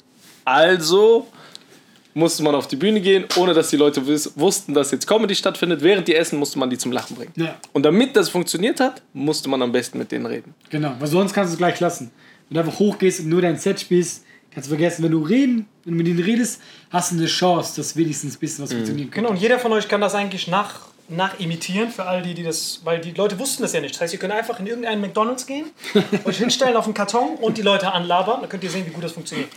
Also 0.43 1.27
musste 2.13 2.43
man 2.43 2.55
auf 2.55 2.67
die 2.67 2.75
Bühne 2.75 2.99
gehen, 2.99 3.25
ohne 3.37 3.53
dass 3.53 3.69
die 3.69 3.77
Leute 3.77 4.05
wussten, 4.05 4.73
dass 4.73 4.91
jetzt 4.91 5.07
Comedy 5.07 5.35
stattfindet. 5.35 5.81
Während 5.81 6.07
die 6.07 6.15
essen, 6.15 6.37
musste 6.37 6.59
man 6.59 6.69
die 6.69 6.77
zum 6.77 6.91
Lachen 6.91 7.15
bringen. 7.15 7.31
Ja. 7.35 7.55
Und 7.71 7.83
damit 7.83 8.15
das 8.15 8.29
funktioniert 8.29 8.79
hat, 8.79 9.01
musste 9.13 9.47
man 9.47 9.61
am 9.61 9.71
besten 9.71 9.97
mit 9.97 10.11
denen 10.11 10.25
reden. 10.25 10.53
Genau, 10.69 10.95
weil 10.99 11.07
sonst 11.07 11.33
kannst 11.33 11.51
du 11.51 11.53
es 11.53 11.57
gleich 11.57 11.79
lassen. 11.79 12.11
Wenn 12.49 12.55
du 12.55 12.61
einfach 12.61 12.79
hochgehst 12.79 13.21
und 13.21 13.29
nur 13.29 13.41
dein 13.41 13.57
Set 13.57 13.79
spielst, 13.79 14.25
kannst 14.51 14.67
du 14.67 14.71
vergessen, 14.71 15.03
wenn 15.03 15.11
du 15.11 15.21
reden, 15.21 15.67
wenn 15.85 15.93
du 15.93 15.97
mit 15.99 16.07
ihnen 16.07 16.19
redest, 16.19 16.61
hast 16.89 17.11
du 17.11 17.15
eine 17.15 17.27
Chance, 17.27 17.75
dass 17.77 17.95
wenigstens 17.95 18.35
ein 18.35 18.39
bisschen 18.39 18.63
was 18.63 18.73
funktionieren 18.73 19.11
kann. 19.11 19.23
Genau, 19.23 19.33
und 19.33 19.39
jeder 19.39 19.59
von 19.59 19.71
euch 19.71 19.87
kann 19.87 20.01
das 20.01 20.15
eigentlich 20.15 20.47
nach, 20.47 20.88
nachimitieren 21.09 21.89
für 21.89 22.05
all 22.05 22.21
die, 22.21 22.33
die 22.33 22.43
das, 22.43 22.81
weil 22.83 22.99
die 22.99 23.11
Leute 23.11 23.37
wussten 23.39 23.63
das 23.63 23.73
ja 23.73 23.81
nicht. 23.81 23.95
Das 23.95 24.01
heißt, 24.01 24.13
ihr 24.13 24.19
könnt 24.19 24.33
einfach 24.33 24.59
in 24.59 24.67
irgendeinen 24.67 25.01
McDonalds 25.01 25.45
gehen, 25.45 25.65
euch 26.25 26.37
hinstellen 26.37 26.75
auf 26.75 26.85
den 26.85 26.93
Karton 26.93 27.35
und 27.41 27.57
die 27.57 27.61
Leute 27.61 27.91
anlabern, 27.91 28.41
dann 28.41 28.49
könnt 28.49 28.63
ihr 28.63 28.69
sehen, 28.69 28.85
wie 28.87 28.91
gut 28.91 29.03
das 29.03 29.11
funktioniert. 29.13 29.49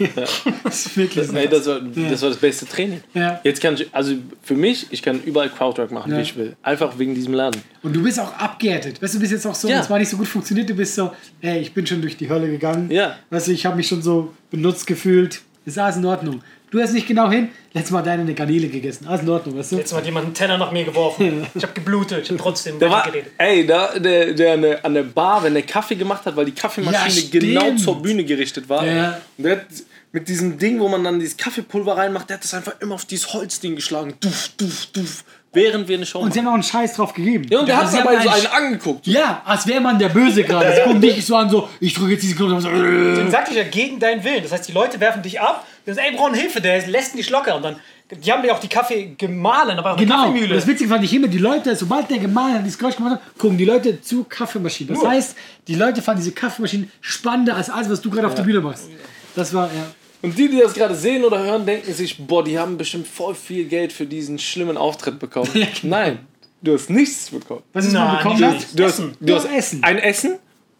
Das 0.64 0.86
ist 0.86 0.96
wirklich. 0.96 1.32
Ey, 1.32 1.48
das, 1.48 1.66
war, 1.66 1.80
das 1.80 2.22
war 2.22 2.28
das 2.30 2.38
beste 2.38 2.66
Training. 2.66 3.02
Ja. 3.14 3.40
Jetzt 3.44 3.60
kann 3.60 3.74
ich, 3.74 3.88
also 3.92 4.14
für 4.42 4.54
mich, 4.54 4.86
ich 4.90 5.02
kann 5.02 5.22
überall 5.22 5.50
Crowdwork 5.50 5.90
machen, 5.90 6.10
Ja. 6.12 6.18
wie 6.18 6.22
ich 6.22 6.36
will. 6.36 6.56
Einfach 6.62 6.98
wegen 6.98 7.14
diesem 7.14 7.34
Laden. 7.34 7.60
Und 7.82 7.94
du 7.94 8.02
bist 8.02 8.18
auch 8.20 8.32
abgehärtet. 8.38 9.02
Weißt 9.02 9.14
du, 9.14 9.18
du 9.18 9.20
bist 9.22 9.32
jetzt 9.32 9.46
auch 9.46 9.54
so, 9.54 9.68
Ja. 9.68 9.80
es 9.80 9.88
mal 9.88 9.98
nicht 9.98 10.08
so 10.10 10.16
gut 10.16 10.28
funktioniert, 10.28 10.68
du 10.70 10.74
bist 10.74 10.94
so, 10.94 11.12
ey, 11.40 11.58
ich 11.60 11.72
bin 11.74 11.86
schon 11.86 12.00
durch 12.00 12.16
die 12.16 12.28
Hölle 12.28 12.48
gegangen. 12.48 12.90
Ja. 12.90 13.16
Weißt 13.30 13.48
du, 13.48 13.52
ich 13.52 13.66
habe 13.66 13.76
mich 13.76 13.88
schon 13.88 14.02
so 14.02 14.32
benutzt 14.50 14.86
gefühlt. 14.86 15.42
Ist 15.64 15.78
alles 15.78 15.96
in 15.96 16.04
Ordnung. 16.04 16.42
Du 16.72 16.78
hörst 16.78 16.94
nicht 16.94 17.06
genau 17.06 17.30
hin. 17.30 17.50
Letztes 17.74 17.90
Mal 17.90 17.98
hat 17.98 18.06
deine 18.06 18.22
eine 18.22 18.32
Garnele 18.34 18.66
gegessen. 18.68 19.06
Alles 19.06 19.20
in 19.22 19.28
Ordnung, 19.28 19.58
weißt 19.58 19.72
du? 19.72 19.76
Jetzt 19.76 19.92
hat 19.92 20.06
jemand 20.06 20.24
einen 20.26 20.34
Teller 20.34 20.56
nach 20.56 20.72
mir 20.72 20.84
geworfen. 20.84 21.46
Ich 21.54 21.62
habe 21.62 21.74
geblutet, 21.74 22.22
ich 22.24 22.30
habe 22.30 22.38
trotzdem 22.40 22.78
Da 22.78 22.88
war, 22.88 23.00
weitergeredet. 23.00 23.32
ey, 23.36 23.66
da, 23.66 23.98
der, 23.98 24.32
der 24.32 24.54
an, 24.54 24.62
der 24.62 24.84
an 24.84 24.94
der 24.94 25.02
Bar, 25.02 25.42
wenn 25.44 25.52
der 25.52 25.64
Kaffee 25.64 25.96
gemacht 25.96 26.24
hat, 26.24 26.34
weil 26.34 26.46
die 26.46 26.52
Kaffeemaschine 26.52 27.28
Ja, 27.30 27.40
genau 27.62 27.76
zur 27.76 28.00
Bühne 28.02 28.24
gerichtet 28.24 28.68
war. 28.70 28.86
Ja. 28.86 29.20
Und 29.36 29.44
der 29.44 29.56
hat 29.56 29.66
mit 30.12 30.28
diesem 30.28 30.56
Ding, 30.58 30.80
wo 30.80 30.88
man 30.88 31.04
dann 31.04 31.18
dieses 31.20 31.36
Kaffeepulver 31.36 31.96
reinmacht, 31.96 32.30
der 32.30 32.36
hat 32.38 32.44
das 32.44 32.54
einfach 32.54 32.80
immer 32.80 32.94
auf 32.94 33.04
dieses 33.04 33.32
Holzding 33.34 33.76
geschlagen. 33.76 34.14
Duff, 34.20 34.50
duff, 34.56 34.86
duff. 34.94 35.24
Während 35.54 35.86
wir 35.86 35.96
eine 35.96 36.06
Show 36.06 36.20
Und 36.20 36.32
sie 36.32 36.38
haben 36.38 36.48
auch 36.48 36.54
einen 36.54 36.62
Scheiß 36.62 36.94
drauf 36.94 37.12
gegeben. 37.12 37.44
Ja, 37.50 37.60
und 37.60 37.68
der 37.68 37.78
Also 37.78 37.98
hat 37.98 38.04
dabei 38.06 38.16
haben 38.18 38.22
so 38.24 38.28
einen 38.30 38.46
einen 38.46 38.64
angeguckt. 38.66 39.06
Ja, 39.06 39.42
als 39.44 39.66
wäre 39.66 39.80
man 39.82 39.98
der 39.98 40.08
Böse 40.08 40.44
gerade. 40.44 40.72
Sie 40.74 40.80
gucken 40.82 41.00
dich 41.02 41.26
so 41.26 41.36
an, 41.36 41.50
so, 41.50 41.68
ich 41.78 41.92
drücke 41.92 42.12
jetzt 42.12 42.22
diesen 42.22 42.36
Knopf 42.36 42.52
und 42.52 42.60
so, 42.62 42.68
äh. 42.70 43.16
Dann 43.16 43.30
sagte 43.30 43.50
ich 43.50 43.58
ja 43.58 43.64
gegen 43.64 43.98
deinen 43.98 44.24
Willen. 44.24 44.42
Das 44.42 44.52
heißt, 44.52 44.68
die 44.68 44.72
Leute 44.72 44.98
werfen 44.98 45.22
dich 45.22 45.40
ab, 45.40 45.66
die 45.86 45.92
sagen, 45.92 46.06
ey, 46.06 46.12
wir 46.12 46.18
brauchen 46.18 46.34
Hilfe, 46.34 46.60
der 46.62 46.86
lässt 46.86 47.14
nicht 47.14 47.28
locker. 47.28 47.56
Und 47.56 47.64
dann, 47.64 47.76
die 48.10 48.32
haben 48.32 48.42
ja 48.44 48.54
auch 48.54 48.60
die 48.60 48.68
Kaffee 48.68 49.14
gemahlen, 49.18 49.78
aber 49.78 49.92
auch 49.92 49.96
Genau. 49.98 50.24
Kaffeemühle. 50.26 50.54
Das 50.54 50.66
Witzige 50.66 50.88
fand 50.88 51.04
ich 51.04 51.12
immer, 51.12 51.28
die 51.28 51.38
Leute, 51.38 51.76
sobald 51.76 52.08
der 52.08 52.18
gemahlen 52.18 52.54
hat, 52.54 52.64
dieses 52.64 52.78
Geräusch 52.78 52.96
gemacht 52.96 53.14
hat, 53.14 53.38
gucken 53.38 53.58
die 53.58 53.66
Leute 53.66 54.00
zur 54.00 54.26
Kaffeemaschine. 54.26 54.90
Das 54.92 55.00
Nur. 55.02 55.10
heißt, 55.10 55.36
die 55.68 55.74
Leute 55.74 56.00
fanden 56.00 56.22
diese 56.22 56.32
Kaffeemaschine 56.34 56.88
spannender 57.02 57.56
als 57.56 57.68
alles, 57.68 57.90
was 57.90 58.00
du 58.00 58.08
gerade 58.10 58.26
auf 58.26 58.34
der 58.34 58.42
Bühne 58.44 58.60
machst. 58.60 58.88
Das 59.36 59.52
war, 59.52 59.66
ja. 59.66 59.84
Und 60.22 60.38
die, 60.38 60.48
die 60.48 60.58
das 60.58 60.74
gerade 60.74 60.94
sehen 60.94 61.24
oder 61.24 61.42
hören, 61.42 61.66
denken 61.66 61.92
sich, 61.92 62.16
boah, 62.26 62.44
die 62.44 62.58
haben 62.58 62.76
bestimmt 62.78 63.06
voll 63.08 63.34
viel 63.34 63.64
Geld 63.66 63.92
für 63.92 64.06
diesen 64.06 64.38
schlimmen 64.38 64.76
Auftritt 64.76 65.18
bekommen. 65.18 65.50
Nein, 65.82 66.20
du 66.62 66.74
hast 66.74 66.90
nichts 66.90 67.30
bekommen. 67.30 67.62
Was 67.72 67.86
ist 67.86 67.92
Nein, 67.92 68.06
mal 68.06 68.16
bekommen 68.18 68.40
nicht. 68.40 68.54
hast? 68.54 68.78
Du 68.78 68.84
hast, 68.84 68.92
Essen. 68.98 69.16
du 69.20 69.34
hast 69.34 69.44
Essen. 69.46 69.82
ein 69.82 69.98
Essen 69.98 70.38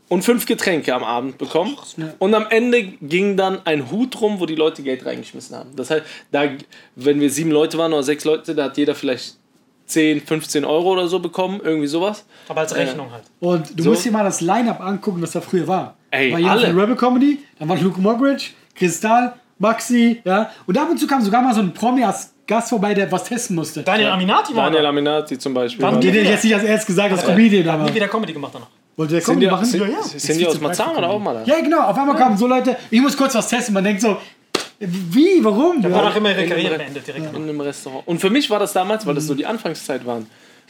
und 0.09 0.23
fünf 0.23 0.47
Getränke 0.47 0.95
am 0.95 1.03
Abend 1.05 1.39
bekommen. 1.39 1.77
Und 2.19 2.35
am 2.35 2.47
Ende 2.51 2.83
ging 3.01 3.37
dann 3.37 3.59
ein 3.67 3.91
Hut 3.91 4.21
rum, 4.21 4.39
wo 4.41 4.47
die 4.47 4.55
Leute 4.55 4.83
Geld 4.83 5.05
reingeschmissen 5.05 5.57
haben. 5.57 5.71
Das 5.75 5.91
heißt, 5.91 6.03
da, 6.31 6.45
wenn 6.97 7.19
wir 7.21 7.31
sieben 7.31 7.51
Leute 7.51 7.79
waren 7.79 7.93
oder 7.93 8.03
sechs 8.03 8.25
Leute, 8.25 8.55
da 8.55 8.65
hat 8.65 8.77
jeder 8.77 8.95
vielleicht 8.95 9.37
10, 9.87 10.21
15 10.21 10.65
Euro 10.65 10.93
oder 10.93 11.09
so 11.09 11.19
bekommen, 11.19 11.61
irgendwie 11.65 11.89
sowas. 11.89 12.25
aber 12.49 12.61
als 12.61 12.75
Rechnung 12.77 13.11
halt. 13.11 13.25
Und 13.41 13.77
du 13.79 13.83
So. 13.83 13.91
musst 13.91 14.05
dir 14.05 14.13
mal 14.13 14.23
das 14.25 14.41
Line-Up 14.41 14.81
angucken, 14.81 15.21
was 15.21 15.33
da 15.33 15.41
früher 15.41 15.67
war. 15.67 15.97
Ey, 16.11 16.31
war 16.33 16.39
jemand 16.39 16.61
alle. 16.61 16.71
von 16.73 16.81
Rebel 16.81 16.97
Comedy, 16.97 17.39
dann 17.59 17.69
war 17.69 17.77
Luke 17.79 18.01
Moggridge, 18.01 18.51
Kristall, 18.87 19.35
Maxi, 19.59 20.21
ja. 20.25 20.51
Und 20.67 20.77
ab 20.79 20.89
und 20.91 20.99
zu 20.99 21.07
kam 21.07 21.23
sogar 21.23 21.43
mal 21.43 21.55
so 21.55 21.61
ein 21.61 21.73
Promi 21.73 22.03
als 22.05 22.33
Gast 22.47 22.71
vorbei, 22.71 22.93
der 22.95 23.11
was 23.13 23.25
testen 23.25 23.55
musste. 23.57 23.83
Daniel 23.83 24.09
Aminati 24.11 24.55
war 24.57 24.65
Daniel 24.65 24.83
da. 24.83 24.89
Aminati 24.89 25.39
zum 25.39 25.55
Beispiel. 25.55 25.83
Wann 25.83 25.95
war- 25.95 26.01
Den 26.01 26.11
hätte 26.13 26.25
ich 26.25 26.29
jetzt 26.31 26.45
nicht 26.45 26.55
als 26.55 26.65
erstes 26.65 26.87
gesagt, 26.87 27.13
als 27.13 27.25
Comedian, 27.25 27.69
aber. 27.69 27.85
Nie 27.85 27.95
wieder 27.95 28.09
Comedy 28.09 28.33
gemacht 28.33 28.53
danach. 28.55 28.67
Wollte 28.97 29.15
der 29.15 29.23
Comedy 29.23 29.47
machen? 29.47 29.65
sind, 29.65 29.81
Ja, 29.81 29.87
ja. 29.89 30.03
sind 30.03 30.39
die 30.41 30.47
aus 30.47 30.61
Marzahn 30.61 30.95
oder 30.97 31.09
auch 31.09 31.19
mal 31.21 31.33
da? 31.35 31.43
Ja, 31.45 31.61
genau. 31.63 31.81
Auf 31.83 31.97
einmal 31.97 32.17
kamen 32.17 32.37
so 32.37 32.47
Leute, 32.47 32.77
ich 32.91 33.01
muss 33.01 33.17
kurz 33.17 33.35
was 33.35 33.49
testen. 33.49 33.73
Man 33.73 33.85
denkt 33.85 34.03
so, 34.03 34.17
wie, 34.81 35.43
warum? 35.45 35.81
Da 35.81 35.91
war 35.93 36.05
noch 36.07 36.17
immer 36.17 36.31
ihre 36.31 36.43
In 36.43 36.49
Karriere 36.51 36.75
einem- 36.75 36.79
beendet 36.87 37.07
direkt. 37.07 37.35
in 37.35 37.43
einem 37.43 37.61
Restaurant. 37.61 38.07
Und 38.07 38.19
für 38.19 38.31
mich 38.31 38.51
war 38.51 38.59
das 38.59 38.73
damals, 38.73 39.07
weil 39.07 39.15
das 39.15 39.27
so 39.27 39.35
die 39.35 39.47
Anfangszeit 39.47 40.05
waren, 40.05 40.27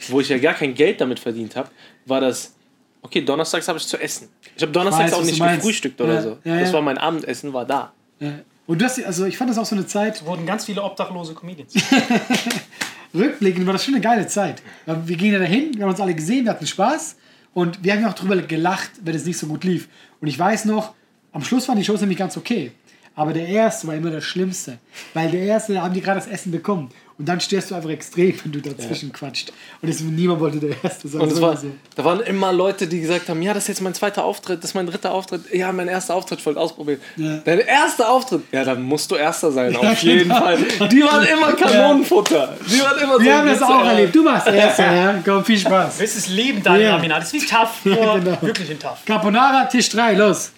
wo 0.09 0.19
ich 0.21 0.29
ja 0.29 0.37
gar 0.37 0.53
kein 0.53 0.73
Geld 0.75 1.01
damit 1.01 1.19
verdient 1.19 1.55
habe, 1.55 1.69
war 2.05 2.21
das, 2.21 2.53
okay, 3.01 3.21
donnerstags 3.21 3.67
habe 3.67 3.79
ich 3.79 3.87
zu 3.87 3.97
essen. 3.99 4.29
Ich 4.55 4.61
habe 4.61 4.71
donnerstags 4.71 5.11
Weiß, 5.11 5.19
auch 5.19 5.23
nicht 5.25 5.41
gefrühstückt 5.41 5.99
oder 5.99 6.13
Ja, 6.13 6.21
so. 6.21 6.37
ja, 6.43 6.59
das 6.59 6.71
war 6.71 6.81
mein 6.81 6.97
Abendessen, 6.99 7.51
war 7.53 7.65
da. 7.65 7.91
Ja. 8.23 8.33
Und 8.65 8.81
du 8.81 8.85
hast, 8.85 9.03
also 9.03 9.25
ich 9.25 9.37
fand 9.37 9.49
das 9.49 9.57
auch 9.57 9.65
so 9.65 9.75
eine 9.75 9.85
Zeit, 9.85 10.25
wurden 10.25 10.45
ganz 10.45 10.65
viele 10.65 10.81
obdachlose 10.81 11.33
Comedians. 11.33 11.73
rückblickend 13.13 13.65
war 13.65 13.73
das 13.73 13.85
schon 13.85 13.93
eine 13.93 14.01
geile 14.01 14.27
Zeit. 14.27 14.61
Wir 14.85 15.17
gingen 15.17 15.33
ja 15.33 15.39
dahin, 15.39 15.73
wir 15.75 15.83
haben 15.83 15.91
uns 15.91 16.01
alle 16.01 16.15
gesehen, 16.15 16.45
wir 16.45 16.51
hatten 16.51 16.65
Spaß 16.65 17.15
und 17.53 17.83
wir 17.83 17.93
haben 17.93 18.01
ja 18.01 18.09
auch 18.09 18.13
drüber 18.13 18.35
gelacht, 18.37 18.91
wenn 19.03 19.15
es 19.15 19.25
nicht 19.25 19.37
so 19.37 19.47
gut 19.47 19.63
lief. 19.63 19.87
Und 20.19 20.27
ich 20.27 20.37
weiß 20.37 20.65
noch, 20.65 20.93
am 21.31 21.43
Schluss 21.43 21.67
waren 21.67 21.77
die 21.77 21.83
Shows 21.83 22.01
nämlich 22.01 22.17
ganz 22.17 22.37
okay. 22.37 22.71
Aber 23.15 23.33
der 23.33 23.47
erste 23.47 23.87
war 23.87 23.95
immer 23.95 24.09
das 24.09 24.23
Schlimmste. 24.23 24.79
Weil 25.13 25.29
der 25.29 25.41
erste, 25.41 25.73
da 25.73 25.83
haben 25.83 25.93
die 25.93 26.01
gerade 26.01 26.19
das 26.19 26.27
Essen 26.27 26.51
bekommen. 26.51 26.89
Und 27.19 27.27
dann 27.29 27.39
störst 27.39 27.69
du 27.69 27.75
einfach 27.75 27.91
extrem, 27.91 28.33
wenn 28.43 28.51
du 28.51 28.59
dazwischen 28.59 29.13
quatscht. 29.13 29.53
Und 29.83 29.89
es, 29.89 29.99
niemand 30.01 30.39
wollte 30.39 30.57
der 30.57 30.75
Erste 30.83 31.07
sein. 31.07 31.21
Und 31.21 31.27
es 31.27 31.35
Das 31.35 31.41
war, 31.43 31.55
so. 31.55 31.67
da 31.95 32.03
waren 32.03 32.21
immer 32.21 32.51
Leute, 32.51 32.87
die 32.87 33.01
gesagt 33.01 33.29
haben, 33.29 33.39
ja, 33.43 33.53
das 33.53 33.63
ist 33.65 33.67
jetzt 33.67 33.81
mein 33.81 33.93
zweiter 33.93 34.23
Auftritt, 34.23 34.63
das 34.63 34.71
ist 34.71 34.73
mein 34.73 34.87
dritter 34.87 35.11
Auftritt. 35.13 35.41
Ja, 35.53 35.71
mein 35.71 35.87
erster 35.87 36.15
Auftritt, 36.15 36.39
ich 36.39 36.45
wollte 36.47 36.59
ausprobieren. 36.59 36.99
Ja. 37.17 37.37
Dein 37.45 37.59
erster 37.59 38.09
Auftritt? 38.09 38.41
Ja, 38.51 38.63
dann 38.63 38.81
musst 38.81 39.11
du 39.11 39.15
Erster 39.15 39.51
sein, 39.51 39.75
auf 39.75 39.83
Ja, 39.83 39.93
jeden 39.93 40.23
genau. 40.29 40.39
Fall. 40.39 40.57
Die 40.91 41.03
waren 41.03 41.23
immer 41.25 41.53
Kanonenfutter. 41.53 42.57
Die 42.67 42.81
waren 42.81 42.99
immer 42.99 43.13
so. 43.17 43.21
Wir 43.21 43.37
haben 43.37 43.47
das 43.47 43.61
auch 43.61 43.85
erlebt. 43.85 44.15
Du 44.15 44.25
warst 44.25 44.47
der 44.47 44.53
Erste, 44.55 44.81
ja? 44.81 45.21
Komm, 45.23 45.45
viel 45.45 45.59
Spaß. 45.59 45.99
Willst 45.99 46.17
es 46.17 46.27
lieben, 46.29 46.63
Daniel 46.63 46.87
Ja. 46.89 46.95
Aminati? 46.95 47.21
Das 47.21 47.33
ist 47.33 47.43
wie 47.43 47.55
tough, 47.55 47.69
nur 47.85 47.95
genau. 48.19 48.41
wirklich 48.41 48.69
in 48.71 48.79
tough. 48.79 49.05
Carbonara, 49.05 49.65
Tisch 49.65 49.89
3, 49.89 50.13
los. 50.15 50.51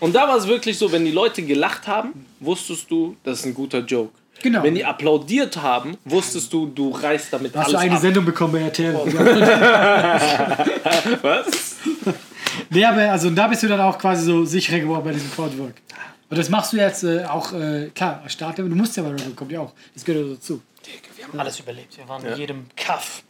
Und 0.00 0.14
da 0.14 0.28
war 0.28 0.36
es 0.36 0.46
wirklich 0.46 0.76
so, 0.76 0.92
wenn 0.92 1.04
die 1.04 1.12
Leute 1.12 1.42
gelacht 1.42 1.86
haben, 1.86 2.26
wusstest 2.40 2.90
du, 2.90 3.16
das 3.24 3.38
ist 3.40 3.46
ein 3.46 3.54
guter 3.54 3.78
Joke. 3.78 4.10
Genau. 4.42 4.62
Wenn 4.62 4.74
die 4.74 4.84
applaudiert 4.84 5.56
haben, 5.56 5.96
wusstest 6.04 6.52
du, 6.52 6.66
du 6.66 6.90
reißt 6.90 7.32
damit 7.32 7.54
Hast 7.56 7.72
du 7.72 7.76
alles 7.76 7.86
eine 7.86 7.94
ab. 7.96 8.00
Sendung 8.00 8.24
bekommen 8.24 8.52
bei 8.52 8.60
RTL? 8.60 8.94
Was? 11.22 11.76
Nee, 12.70 12.84
aber 12.84 13.10
also 13.10 13.30
da 13.30 13.48
bist 13.48 13.62
du 13.62 13.68
dann 13.68 13.80
auch 13.80 13.98
quasi 13.98 14.24
so 14.24 14.44
sicherer 14.44 14.80
geworden 14.80 15.04
bei 15.04 15.12
diesem 15.12 15.30
Crowdwork. 15.30 15.74
Und 16.28 16.38
das 16.38 16.48
machst 16.48 16.72
du 16.72 16.78
jetzt 16.78 17.04
äh, 17.04 17.24
auch, 17.24 17.52
äh, 17.52 17.90
klar, 17.94 18.20
als 18.24 18.32
Starter, 18.32 18.62
du 18.62 18.74
musst 18.74 18.96
ja 18.96 19.02
bei 19.02 19.10
Rebel 19.10 19.32
kommt 19.34 19.52
ja 19.52 19.60
auch. 19.60 19.72
Das 19.94 20.04
gehört 20.04 20.26
ja 20.26 20.34
dazu. 20.34 20.62
Wir 21.16 21.28
haben 21.28 21.38
alles 21.38 21.60
überlebt. 21.60 21.96
Wir 21.96 22.08
waren 22.08 22.24
in 22.24 22.36
jedem 22.36 22.66
Kaff, 22.76 23.22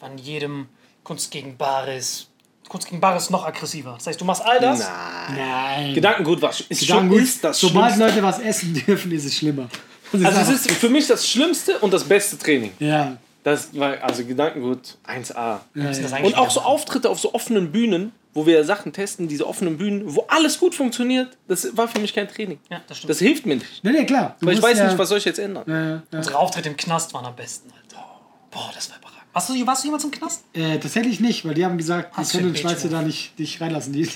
waren 0.00 0.12
in 0.12 0.18
jedem 0.18 0.66
Kunst 1.04 1.30
gegen 1.30 1.56
Bares, 1.56 2.28
Kunst 2.68 2.88
gegen 2.88 3.00
Bar 3.00 3.16
ist 3.16 3.30
noch 3.30 3.46
aggressiver. 3.46 3.94
Das 3.94 4.06
heißt, 4.06 4.20
du 4.20 4.24
machst 4.24 4.42
all 4.44 4.60
das. 4.60 4.86
Nein. 5.34 5.94
Gedankengut 5.94 6.42
was 6.42 6.60
ist 6.60 6.80
Gedanken 6.80 7.04
schon 7.04 7.08
gut. 7.08 7.22
ist 7.22 7.44
das 7.44 7.58
Sobald. 7.58 7.96
Leute 7.96 8.22
was 8.22 8.38
essen 8.40 8.74
dürfen, 8.86 9.12
ist 9.12 9.24
es 9.24 9.36
schlimmer. 9.36 9.68
Das 10.12 10.24
Also 10.36 10.52
es 10.52 10.66
ist 10.66 10.70
für 10.72 10.88
mich 10.88 11.06
das 11.06 11.28
Schlimmste 11.28 11.78
und 11.78 11.92
das 11.92 12.04
beste 12.04 12.38
Training. 12.38 12.72
ja. 12.78 13.16
Das 13.44 13.70
war 13.78 14.02
also 14.02 14.24
Gedankengut 14.24 14.98
1A. 15.06 15.60
Ja, 15.74 16.18
Und 16.22 16.36
auch 16.36 16.50
so 16.50 16.60
Auftritte 16.60 17.08
auf 17.08 17.18
so 17.18 17.32
offenen 17.32 17.72
Bühnen, 17.72 18.12
wo 18.34 18.44
wir 18.44 18.62
Sachen 18.64 18.92
testen, 18.92 19.26
diese 19.26 19.46
offenen 19.46 19.78
Bühnen, 19.78 20.02
wo 20.14 20.24
alles 20.28 20.58
gut 20.58 20.74
funktioniert, 20.74 21.38
das 21.46 21.74
war 21.74 21.88
für 21.88 21.98
mich 22.00 22.12
kein 22.12 22.28
Training. 22.28 22.58
Ja, 22.68 22.82
das 22.86 22.98
stimmt. 22.98 23.10
Das 23.10 23.20
hilft 23.20 23.46
mir 23.46 23.56
nicht. 23.56 23.82
Nee, 23.82 23.92
nee, 23.92 24.04
klar. 24.04 24.36
Du 24.40 24.46
Weil 24.46 24.54
ich 24.54 24.62
weiß 24.62 24.78
ja, 24.78 24.86
nicht, 24.88 24.98
was 24.98 25.08
soll 25.08 25.18
ich 25.18 25.24
jetzt 25.24 25.38
ändern. 25.38 25.64
Ja, 25.66 25.90
ja. 25.90 26.02
Unsere 26.12 26.36
Auftritte 26.36 26.68
im 26.68 26.76
Knast 26.76 27.14
waren 27.14 27.24
am 27.24 27.36
besten, 27.36 27.70
Alter. 27.70 28.04
Boah, 28.50 28.70
das 28.74 28.90
war 28.90 28.98
überragend. 28.98 29.22
Warst 29.32 29.48
du, 29.48 29.66
warst 29.66 29.82
du 29.82 29.86
jemals 29.86 30.04
im 30.04 30.10
Knast? 30.10 30.44
Äh, 30.52 30.78
tatsächlich 30.78 31.20
nicht, 31.20 31.46
weil 31.46 31.54
die 31.54 31.64
haben 31.64 31.78
gesagt, 31.78 32.14
die 32.16 32.20
Hast 32.20 32.32
können 32.32 32.48
und 32.48 32.56
den 32.56 32.60
Schweizer 32.60 32.88
da 32.88 33.00
nicht, 33.02 33.38
nicht 33.38 33.60
reinlassen. 33.60 33.92
Die, 33.92 34.06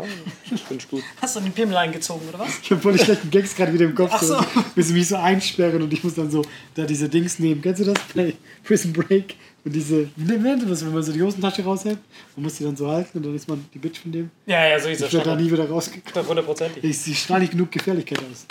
Finde 0.00 0.82
ich 0.82 0.88
gut. 0.88 1.02
Hast 1.20 1.36
du 1.36 1.40
den 1.40 1.52
Pimmel 1.52 1.76
eingezogen, 1.76 2.28
oder 2.28 2.38
was? 2.40 2.58
ich 2.62 2.70
habe 2.70 2.80
voll 2.80 2.92
die 2.94 2.98
schlechten 3.04 3.30
Gags 3.30 3.54
gerade 3.54 3.72
wieder 3.72 3.84
im 3.84 3.94
Kopf. 3.94 4.10
Ach 4.12 4.22
so. 4.22 4.40
Müssen 4.74 4.94
mich 4.94 5.08
so 5.08 5.16
einsperren 5.16 5.82
und 5.82 5.92
ich 5.92 6.02
muss 6.02 6.14
dann 6.14 6.30
so 6.30 6.42
da 6.74 6.84
diese 6.84 7.08
Dings 7.08 7.38
nehmen. 7.38 7.60
Kennst 7.62 7.80
du 7.80 7.84
das? 7.84 7.94
Bei 8.14 8.34
Prison 8.64 8.92
Break. 8.92 9.36
Und 9.64 9.72
diese, 9.72 10.08
das, 10.16 10.84
wenn 10.84 10.92
man 10.92 11.02
so 11.04 11.12
die 11.12 11.22
Hosentasche 11.22 11.62
raushält? 11.62 11.98
Man 12.34 12.42
muss 12.44 12.54
die 12.56 12.64
dann 12.64 12.76
so 12.76 12.90
halten 12.90 13.18
und 13.18 13.24
dann 13.26 13.34
ist 13.36 13.46
man 13.48 13.64
die 13.72 13.78
Bitch 13.78 14.00
von 14.00 14.10
dem. 14.10 14.30
Ja, 14.46 14.66
ja, 14.66 14.80
so 14.80 14.88
ist 14.88 15.00
Ich 15.02 15.12
werde 15.12 15.24
da 15.26 15.34
das. 15.36 15.42
nie 15.44 15.52
wieder 15.52 15.68
rausgekommen. 15.68 16.28
Hundertprozentig. 16.28 16.82
Ich, 16.82 16.98
sie 16.98 17.14
strahlt 17.14 17.42
nicht 17.42 17.52
genug 17.52 17.70
Gefährlichkeit 17.70 18.18
aus. 18.18 18.46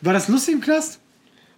War 0.00 0.12
das 0.12 0.26
lustig 0.26 0.54
im 0.54 0.60
Knast? 0.60 0.98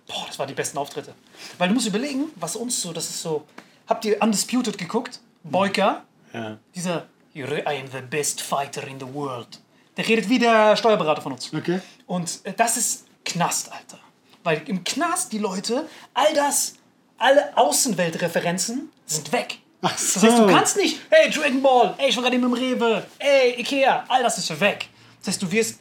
Boah, 0.07 0.25
das 0.27 0.39
waren 0.39 0.49
die 0.49 0.55
besten 0.55 0.77
Auftritte. 0.77 1.15
Weil 1.57 1.69
du 1.69 1.75
musst 1.75 1.87
überlegen, 1.87 2.25
was 2.37 2.55
uns 2.57 2.81
so, 2.83 2.93
das 2.93 3.09
ist 3.09 3.23
so. 3.23 3.45
Habt 3.87 4.05
ihr 4.05 4.21
Undisputed 4.21 4.77
geguckt? 4.77 5.21
Boyka, 5.43 6.03
Ja. 6.35 6.59
dieser 6.75 6.97
"You're- 6.97 7.03
I 7.45 7.81
am 7.81 7.91
the 7.91 8.01
best 8.01 8.41
fighter 8.41 8.87
in 8.87 8.99
the 8.99 9.07
world. 9.13 9.61
Der 9.97 10.07
redet 10.07 10.29
wie 10.29 10.39
der 10.39 10.77
Steuerberater 10.77 11.23
von 11.23 11.33
uns. 11.33 11.53
Okay. 11.53 11.81
Und 12.07 12.41
äh, 12.45 12.53
das 12.53 12.77
ist 12.77 13.07
Knast, 13.25 13.73
Alter. 13.73 13.99
Weil 14.45 14.63
im 14.67 14.85
Knast 14.85 15.33
die 15.33 15.39
Leute, 15.39 15.89
all 16.15 16.33
das, 16.35 16.75
alle 17.19 17.57
Außenweltreferenzen 17.57 18.91
sind 19.07 19.33
weg. 19.33 19.59
Ach 19.83 19.91
Das 19.93 20.23
heißt, 20.23 20.37
so. 20.37 20.47
du 20.47 20.53
kannst 20.53 20.77
nicht, 20.77 21.01
hey, 21.11 21.31
Dragon 21.31 21.63
Ball, 21.63 21.95
ey, 21.99 22.09
ich 22.09 22.17
war 22.17 22.23
gerade 22.23 22.37
eben 22.37 22.47
im 22.47 22.53
Rewe, 22.53 23.05
ey, 23.19 23.61
Ikea, 23.61 24.05
all 24.09 24.23
das 24.23 24.39
ist 24.39 24.61
weg. 24.61 24.89
Das 25.21 25.29
heißt, 25.29 25.43
du 25.43 25.51
wirst 25.51 25.81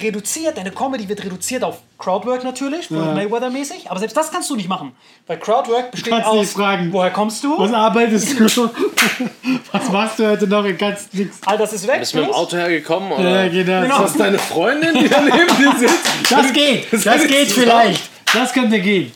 reduziert, 0.00 0.56
deine 0.58 0.70
Comedy 0.70 1.08
wird 1.08 1.24
reduziert 1.24 1.64
auf 1.64 1.78
Crowdwork 1.98 2.44
natürlich, 2.44 2.90
Ja. 2.90 3.14
Mayweather-mäßig, 3.14 3.88
aber 3.90 3.98
selbst 3.98 4.16
das 4.16 4.30
kannst 4.30 4.50
du 4.50 4.56
nicht 4.56 4.68
machen. 4.68 4.92
Weil 5.26 5.38
Crowdwork 5.38 5.90
besteht 5.90 6.12
kannst 6.12 6.28
aus, 6.28 6.38
nicht 6.40 6.52
fragen. 6.52 6.92
woher 6.92 7.10
kommst 7.10 7.42
du? 7.44 7.58
Was 7.58 7.72
arbeitest 7.72 8.38
du? 8.38 8.44
Was 9.72 9.90
machst 9.90 10.18
du 10.18 10.26
heute 10.28 10.46
noch? 10.46 10.64
Kannst 10.78 11.14
nichts. 11.14 11.38
All 11.46 11.56
das 11.56 11.72
ist 11.72 11.86
weg. 11.86 12.00
Bist 12.00 12.12
du 12.14 12.18
mit 12.18 12.26
dem 12.26 12.32
Auto 12.34 12.56
hergekommen? 12.56 13.12
Oder? 13.12 13.44
Ja, 13.44 13.48
genau. 13.48 13.82
Genau. 13.82 13.96
Ist 14.04 14.10
das 14.10 14.18
deine 14.18 14.38
Freundin, 14.38 14.94
die 14.94 15.08
da 15.08 15.20
neben 15.20 15.56
dir 15.56 15.74
sitzt? 15.78 16.06
Das 16.30 16.52
geht. 16.52 16.92
Das, 16.92 17.06
heißt 17.06 17.28
geht 17.28 17.48
zusammen. 17.48 17.70
vielleicht. 17.70 18.10
Das 18.34 18.52
könnte 18.52 18.80
gehen. 18.80 19.12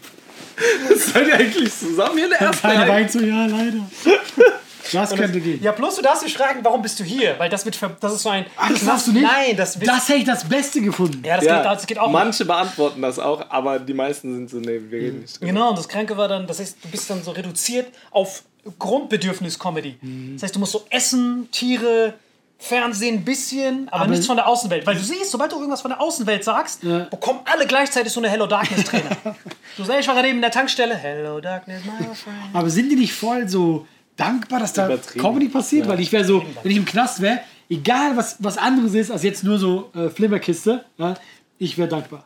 Seid 0.97 1.29
ihr 1.29 1.35
eigentlich 1.35 1.75
zusammen 1.75 2.15
hier 2.17 2.25
in 2.25 2.31
der 2.31 2.41
ersten 2.41 3.09
so, 3.11 3.21
ja, 3.21 3.47
leider. 3.47 3.81
Das 4.92 5.14
könnte 5.14 5.40
gehen. 5.40 5.62
Ja, 5.62 5.72
plus 5.72 5.96
du 5.96 6.03
darfst 6.03 6.25
dich 6.25 6.35
fragen, 6.35 6.61
warum 6.62 6.83
bist 6.83 6.99
du 7.01 7.05
hier? 7.05 7.35
Weil 7.38 7.49
das 7.51 7.64
wird, 7.64 7.77
ver- 7.77 7.96
das 8.01 8.12
ist 8.14 8.22
so 8.22 8.29
ein. 8.29 8.46
Ach, 8.57 8.68
das 8.70 8.85
darfst 8.85 9.07
du 9.09 9.12
nicht? 9.12 9.22
Nein, 9.22 9.57
das 9.57 9.79
wird. 9.81 9.90
Das 9.90 10.09
hätte 10.09 10.18
ich 10.20 10.25
das 10.25 10.44
Beste 10.49 10.81
gefunden. 10.81 11.22
ja, 11.25 11.37
das, 11.37 11.44
Ja, 11.44 11.57
geht, 11.57 11.64
das 11.66 11.87
geht 11.87 11.99
auch. 11.99 12.07
nicht. 12.09 12.12
manche 12.12 12.44
beantworten 12.44 13.03
das 13.03 13.18
auch, 13.18 13.44
aber 13.51 13.79
die 13.79 13.94
meisten 13.94 14.35
sind 14.35 14.51
so, 14.51 14.59
nee, 14.59 14.81
wir 14.88 14.99
reden 15.01 15.20
nicht. 15.20 15.40
Genau, 15.40 15.70
und 15.70 15.79
das 15.79 15.88
Kranke 15.88 16.16
war 16.16 16.29
dann, 16.29 16.46
das 16.46 16.61
heißt, 16.61 16.79
du 16.83 16.88
bist 16.88 17.09
dann 17.11 17.22
so 17.22 17.31
reduziert 17.33 17.88
auf 18.11 18.42
Grundbedürfnis-Comedy. 18.79 19.96
Das 20.35 20.42
heißt, 20.44 20.55
du 20.57 20.59
musst 20.61 20.72
so 20.72 20.85
essen, 20.90 21.49
Tiere, 21.53 22.14
Fernsehen 22.59 23.16
ein 23.16 23.25
bisschen, 23.25 23.88
aber, 23.90 24.03
Aber- 24.03 24.11
nichts 24.11 24.27
von 24.27 24.37
der 24.37 24.49
Außenwelt. 24.49 24.87
Weil 24.87 24.94
du 24.96 25.03
siehst, 25.03 25.31
sobald 25.31 25.53
du 25.53 25.57
irgendwas 25.57 25.83
von 25.83 25.90
der 25.90 26.01
Außenwelt 26.01 26.42
sagst, 26.42 26.81
bekommen 26.81 27.40
alle 27.44 27.66
gleichzeitig 27.66 28.11
so 28.12 28.20
eine 28.20 28.31
Hello 28.31 28.46
Darkness-Trainer. 28.46 29.11
du 29.77 29.85
sagst, 29.85 30.01
ich 30.01 30.09
war 30.09 30.14
gerade 30.14 30.29
eben 30.29 30.38
in 30.38 30.42
der 30.42 30.51
Tankstelle, 30.51 30.94
Hello 30.94 31.40
Darkness, 31.40 31.83
my 31.85 31.92
friend. 32.14 32.37
Aber 32.55 32.70
sind 32.70 32.88
die 32.88 32.96
nicht 32.96 33.12
voll 33.12 33.46
so 33.49 33.87
dankbar, 34.17 34.61
dass 34.61 34.73
da. 34.73 34.97
Comedy 35.19 35.49
passiert? 35.49 35.89
Weil 35.89 36.01
ich 36.01 36.13
wäre 36.13 36.25
so, 36.25 36.45
wenn 36.63 36.71
ich 36.71 36.77
im 36.77 36.85
Knast 36.85 37.21
wäre, 37.21 37.41
egal 37.69 38.17
was, 38.17 38.37
was 38.41 38.59
anderes 38.59 38.95
ist, 38.95 39.11
als 39.11 39.23
jetzt 39.23 39.45
nur 39.45 39.59
so 39.59 39.91
äh, 39.95 40.09
Flimmerkiste, 40.09 40.85
ja, 40.99 41.15
ich 41.59 41.77
wäre 41.79 41.89
dankbar. 41.89 42.25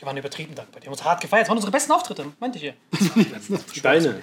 Die 0.00 0.04
waren 0.04 0.16
übertrieben 0.16 0.54
dankbar. 0.54 0.80
Die 0.80 0.86
haben 0.86 0.92
uns 0.92 1.04
hart 1.04 1.20
gefeiert. 1.20 1.44
Das 1.44 1.48
waren 1.48 1.56
unsere 1.56 1.72
besten 1.72 1.92
Auftritte, 1.92 2.26
meinte 2.38 2.58
ich 2.58 2.64
ja. 2.64 2.72
Deine. 3.82 4.20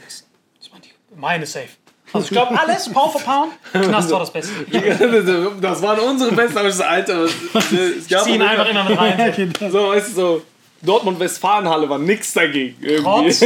Das 0.60 0.72
waren 0.72 0.82
die, 0.82 0.89
meine 1.16 1.46
safe. 1.46 1.70
Also 2.12 2.26
ich 2.26 2.32
glaube, 2.32 2.60
alles, 2.60 2.89
Pound 2.89 3.12
for 3.12 3.22
Pound, 3.22 3.54
Knast 3.72 4.12
war 4.12 4.20
das 4.20 4.32
Beste. 4.32 4.52
Das 5.62 5.82
waren 5.82 6.00
unsere 6.00 6.32
besten, 6.32 6.58
aber 6.60 6.68
ich 6.68 6.76
so, 6.76 6.84
Alter, 6.84 7.24
es 7.24 8.08
gab 8.08 8.24
Ziehen 8.24 8.42
einfach 8.42 8.68
immer 8.68 8.84
mit 8.84 8.98
rein. 9.00 9.54
so, 9.72 9.88
weißt 9.88 10.10
du, 10.10 10.13
so 10.13 10.42
Dortmund-Westfalenhalle 10.84 11.89
war 11.89 11.98
nix 11.98 12.34
dagegen. 12.34 12.76
Trotz. 13.02 13.44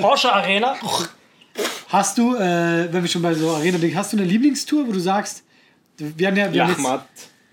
Porsche 0.00 0.32
Arena. 0.32 0.74
Hast 1.88 2.18
du, 2.18 2.34
äh, 2.34 2.92
wenn 2.92 3.02
wir 3.02 3.08
schon 3.08 3.22
bei 3.22 3.34
so 3.34 3.50
Arena 3.50 3.78
denken, 3.78 3.96
hast 3.96 4.12
du 4.12 4.16
eine 4.16 4.26
Lieblingstour, 4.26 4.86
wo 4.86 4.92
du 4.92 4.98
sagst, 5.00 5.44
wir 5.98 6.26
haben 6.28 6.36
ja, 6.36 6.52
wir 6.52 6.66
Lachmat. 6.66 7.06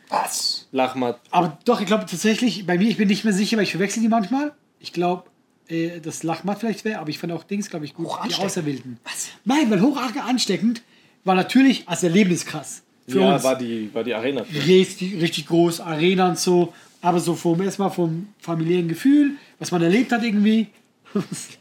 Was? 0.10 0.68
Lachmat. 0.72 1.20
aber 1.30 1.58
doch, 1.66 1.80
ich 1.80 1.88
glaube 1.88 2.06
tatsächlich, 2.06 2.66
bei 2.66 2.78
mir, 2.78 2.90
ich 2.90 2.98
bin 2.98 3.08
nicht 3.08 3.24
mehr 3.24 3.34
sicher, 3.34 3.58
weil 3.58 3.64
ich 3.64 3.72
verwechsel 3.72 4.02
die 4.02 4.10
manchmal. 4.10 4.54
Ich 4.80 4.94
glaube, 4.94 5.26
äh, 5.68 6.00
das 6.00 6.24
Lachmatt 6.24 6.60
vielleicht 6.60 6.84
wäre, 6.86 7.00
aber 7.00 7.10
ich 7.10 7.20
fand 7.20 7.32
auch 7.34 7.44
Dings, 7.44 7.70
glaube 7.70 7.86
ich, 7.86 7.94
gut, 7.94 8.08
die. 8.28 8.34
Auserwählten. 8.36 8.98
Was? 9.04 9.30
Nein, 9.46 9.70
weil 9.70 9.82
hoch 9.82 9.98
ansteckend 9.98 10.82
war 11.24 11.36
natürlich 11.36 11.88
als 11.88 12.04
Erlebnis 12.04 12.46
krass. 12.46 12.82
Für 13.08 13.22
Ja, 13.22 13.36
uns. 13.36 13.44
war 13.44 13.58
die, 13.58 13.94
war 13.94 14.04
die 14.04 14.14
Arena. 14.14 14.42
richtig, 14.66 15.22
richtig 15.22 15.48
groß, 15.48 15.82
Arena 15.82 16.30
und 16.30 16.40
so, 16.40 16.74
aber 17.02 17.20
so 17.20 17.36
vom 17.36 17.62
erstmal 17.62 17.92
vom 17.92 18.30
familiären 18.40 18.88
Gefühl, 18.88 19.32
was 19.60 19.72
man 19.72 19.82
erlebt 19.82 20.12
hat 20.12 20.24
irgendwie. 20.24 20.68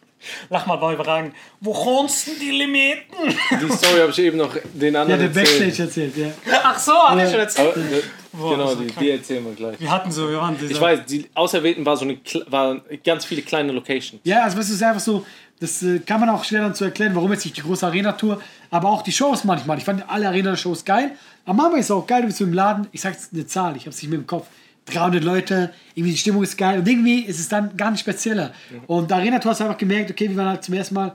Lach 0.50 0.66
mal, 0.66 0.80
war 0.80 0.92
überragend. 0.92 1.34
Wo 1.60 1.72
kommst 1.72 2.26
denn 2.26 2.34
die 2.40 2.50
Limiten? 2.50 3.14
Die 3.50 3.72
Story 3.72 4.00
habe 4.00 4.10
ich 4.10 4.18
eben 4.18 4.36
noch 4.36 4.54
den 4.74 4.94
Ja, 4.94 5.02
anderen 5.02 5.32
der 5.32 5.42
erzählt. 5.42 5.60
Backstage 5.60 5.82
erzählt, 5.82 6.16
ja. 6.16 6.26
Ach 6.62 6.78
so, 6.78 6.92
hab 6.92 7.16
ich 7.18 7.30
schon 7.30 7.40
erzählt. 7.40 7.74
Aber, 7.76 7.80
äh, 7.80 8.50
genau, 8.50 8.66
das 8.66 8.76
war 8.78 8.84
die, 8.84 8.92
die 9.00 9.10
erzählen 9.10 9.44
wir 9.44 9.52
gleich. 9.52 9.80
Wir 9.80 9.90
hatten 9.90 10.10
so, 10.12 10.28
wir 10.28 10.38
waren 10.38 10.56
dieser, 10.58 10.72
Ich 10.72 10.80
weiß, 10.80 11.00
die 11.06 11.26
Auserwählten 11.34 11.84
war 11.86 11.96
so 11.96 12.04
eine, 12.04 12.18
waren 12.48 12.82
ganz 13.04 13.24
viele 13.24 13.42
kleine 13.42 13.72
Locations. 13.72 14.20
Ja, 14.24 14.44
also 14.44 14.58
es 14.58 14.70
ist 14.70 14.82
einfach 14.82 15.00
so, 15.00 15.24
das 15.58 15.82
äh, 15.82 15.98
kann 16.00 16.20
man 16.20 16.28
auch 16.30 16.44
schwer 16.44 16.60
dann 16.62 16.74
zu 16.74 16.84
erklären, 16.84 17.14
warum 17.14 17.32
jetzt 17.32 17.44
nicht 17.44 17.56
die 17.56 17.62
große 17.62 17.86
Arena-Tour, 17.86 18.40
aber 18.70 18.88
auch 18.88 19.02
die 19.02 19.12
Shows 19.12 19.44
manchmal. 19.44 19.78
Ich 19.78 19.84
fand 19.84 20.08
alle 20.08 20.28
Arena-Shows 20.28 20.84
geil. 20.84 21.12
Am 21.44 21.56
Mama 21.56 21.76
ist 21.76 21.90
auch 21.90 22.06
geil, 22.06 22.22
du 22.22 22.28
bist 22.28 22.40
im 22.40 22.52
Laden, 22.52 22.86
ich 22.92 23.00
sag's 23.00 23.30
eine 23.32 23.46
Zahl, 23.46 23.76
ich 23.76 23.86
hab's 23.86 24.00
nicht 24.00 24.10
mehr 24.10 24.18
im 24.18 24.26
Kopf. 24.26 24.46
300 24.90 25.24
Leute, 25.24 25.72
irgendwie 25.94 26.12
die 26.12 26.18
Stimmung 26.18 26.42
ist 26.42 26.56
geil 26.56 26.78
und 26.78 26.88
irgendwie 26.88 27.20
ist 27.20 27.40
es 27.40 27.48
dann 27.48 27.76
gar 27.76 27.90
nicht 27.90 28.00
spezieller. 28.00 28.52
Und 28.86 29.10
Arena-Tour 29.12 29.52
hast 29.52 29.60
du 29.60 29.64
einfach 29.64 29.78
gemerkt, 29.78 30.10
okay, 30.10 30.28
wir 30.28 30.36
waren 30.36 30.48
halt 30.48 30.64
zum 30.64 30.74
ersten 30.74 30.94
Mal, 30.94 31.14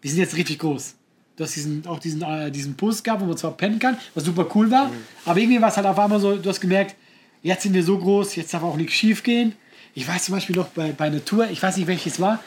wir 0.00 0.10
sind 0.10 0.20
jetzt 0.20 0.36
richtig 0.36 0.58
groß. 0.58 0.94
Du 1.36 1.44
hast 1.44 1.54
diesen, 1.54 1.86
auch 1.86 1.98
diesen, 1.98 2.22
äh, 2.22 2.50
diesen 2.50 2.76
Post 2.76 3.04
gehabt, 3.04 3.20
wo 3.20 3.26
man 3.26 3.36
zwar 3.36 3.52
pennen 3.52 3.78
kann, 3.78 3.98
was 4.14 4.24
super 4.24 4.46
cool 4.54 4.70
war, 4.70 4.90
aber 5.24 5.38
irgendwie 5.38 5.60
war 5.60 5.68
es 5.68 5.76
halt 5.76 5.86
auf 5.86 5.98
einmal 5.98 6.18
so, 6.18 6.36
du 6.36 6.48
hast 6.48 6.60
gemerkt, 6.60 6.96
jetzt 7.42 7.62
sind 7.62 7.74
wir 7.74 7.82
so 7.82 7.98
groß, 7.98 8.36
jetzt 8.36 8.54
darf 8.54 8.62
auch 8.62 8.76
nichts 8.76 8.94
schief 8.94 9.22
gehen. 9.22 9.54
Ich 9.94 10.08
weiß 10.08 10.24
zum 10.24 10.34
Beispiel 10.34 10.56
noch 10.56 10.68
bei, 10.68 10.92
bei 10.92 11.06
einer 11.06 11.24
Tour, 11.24 11.48
ich 11.50 11.62
weiß 11.62 11.76
nicht 11.76 11.86
welches 11.86 12.20
war, 12.20 12.40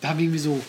da 0.00 0.08
haben 0.10 0.18
wir 0.18 0.24
irgendwie 0.24 0.38
so, 0.38 0.60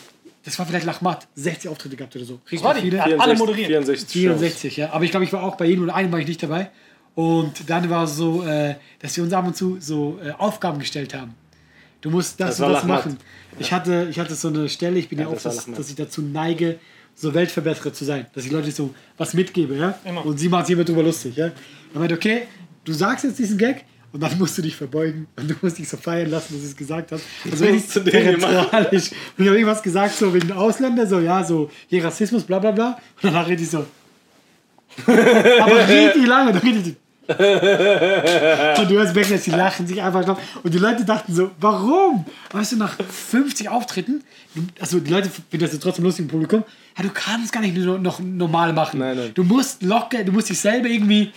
das 0.43 0.57
war 0.57 0.65
vielleicht 0.65 0.85
Lachmat, 0.85 1.27
60 1.35 1.69
Auftritte 1.69 1.95
gehabt 1.95 2.15
oder 2.15 2.25
so. 2.25 2.39
Richtig 2.45 2.63
war 2.63 2.73
die? 2.73 2.81
viele. 2.81 2.97
Ja. 2.97 3.17
Alle 3.17 3.35
moderiert. 3.35 3.67
64 3.67 4.07
Shows. 4.07 4.39
64, 4.39 4.77
ja. 4.77 4.91
Aber 4.91 5.03
ich 5.03 5.11
glaube, 5.11 5.23
ich 5.23 5.33
war 5.33 5.43
auch 5.43 5.55
bei 5.55 5.65
jedem 5.65 5.83
oder 5.83 5.95
einem 5.95 6.11
war 6.11 6.19
ich 6.19 6.27
nicht 6.27 6.41
dabei. 6.41 6.71
Und 7.15 7.69
dann 7.69 7.89
war 7.89 8.06
es 8.06 8.15
so, 8.15 8.43
äh, 8.43 8.76
dass 9.00 9.15
wir 9.17 9.24
uns 9.24 9.34
ab 9.34 9.45
und 9.45 9.56
zu 9.56 9.78
so 9.80 10.19
äh, 10.24 10.32
Aufgaben 10.32 10.80
gestellt 10.80 11.13
haben. 11.13 11.36
Du 12.00 12.10
musst 12.10 12.39
das, 12.39 12.58
Das 12.58 12.67
und 12.67 12.74
das 12.74 12.84
machen. 12.84 13.17
Ich 13.60 13.71
hatte, 13.71 14.08
ich 14.10 14.19
hatte 14.19 14.34
so 14.34 14.47
eine 14.47 14.69
Stelle, 14.69 14.97
ich 14.97 15.10
bin 15.10 15.19
ja, 15.19 15.26
Ja, 15.26 15.32
auch, 15.32 15.41
das 15.41 15.65
dass 15.65 15.89
ich 15.89 15.95
dazu 15.95 16.21
neige, 16.21 16.80
so 17.13 17.34
Weltverbesserer 17.34 17.93
zu 17.93 18.06
sein. 18.06 18.26
Dass 18.34 18.45
ich 18.45 18.52
Leute 18.52 18.71
so 18.71 18.93
was 19.17 19.34
mitgebe, 19.34 19.76
ja. 19.76 20.00
Immer. 20.06 20.26
Und 20.26 20.38
sie 20.39 20.50
macht 20.50 20.67
sich 20.67 20.74
immer 20.74 20.86
drüber 20.86 21.04
lustig, 21.04 21.36
ja. 21.36 21.52
Dann 21.93 22.00
meinte, 22.02 22.15
okay, 22.15 22.43
du 22.86 22.93
sagst 22.93 23.26
jetzt 23.26 23.38
diesen 23.38 23.58
Gag 23.58 23.86
und 24.13 24.21
dann 24.21 24.38
musst 24.39 24.58
du 24.58 24.62
dich 24.62 24.76
verbeugen 24.76 25.28
und 25.36 25.50
du 25.50 25.56
musst 25.62 25.78
dich 25.78 25.88
so 25.88 25.97
feiern 25.97 26.30
lassen, 26.32 26.54
dass 26.54 26.63
ich 26.63 26.69
es 26.69 26.76
gesagt 26.76 27.12
habe. 27.12 27.21
Also 27.50 27.65
den 27.65 28.06
theatralisch. 28.06 29.12
Und 29.12 29.43
ich 29.43 29.47
habe 29.47 29.58
irgendwas 29.58 29.84
gesagt, 29.84 30.15
so 30.15 30.34
wegen 30.34 30.52
Ausländer, 30.52 31.06
so, 31.06 31.19
ja, 31.19 31.43
so, 31.43 31.69
hier 31.88 32.04
Rassismus, 32.04 32.43
bla 32.43 32.60
bla 32.60 32.71
bla. 32.71 32.97
Und 33.21 33.24
danach 33.24 33.47
rede 33.47 33.62
ich 33.62 33.69
so. 33.69 33.86
Aber 35.08 35.88
richtig 35.88 36.25
lange, 36.27 36.60
ich. 36.63 36.95
Und 37.27 38.89
du 38.89 38.95
hörst 38.95 39.13
Backstage, 39.13 39.41
die 39.45 39.51
lachen 39.51 39.88
sich 39.88 40.01
einfach 40.01 40.25
drauf. 40.25 40.38
Und 40.63 40.73
die 40.73 40.77
Leute 40.80 41.06
dachten 41.06 41.34
so, 41.34 41.51
warum? 41.60 42.25
Weißt 42.51 42.73
du, 42.73 42.77
nach 42.77 42.95
50 42.97 43.69
Auftritten, 43.69 44.23
du- 44.54 44.63
also 44.80 44.99
die 44.99 45.12
Leute 45.12 45.30
finden 45.30 45.60
das 45.63 45.73
ja 45.73 45.80
trotzdem 45.80 46.04
lustig 46.06 46.25
im 46.25 46.30
Publikum, 46.30 46.63
ja, 46.97 47.04
du 47.04 47.10
kannst 47.13 47.54
gar 47.54 47.62
nicht 47.62 47.75
nur 47.77 47.99
noch 47.99 48.19
normal 48.19 48.73
machen. 48.73 48.99
Nein, 48.99 49.15
nein. 49.17 49.32
Du 49.34 49.43
musst 49.43 49.82
locker, 49.84 50.23
du 50.23 50.32
musst 50.32 50.49
dich 50.49 50.60
selber 50.60 50.88
irgendwie. 50.89 51.32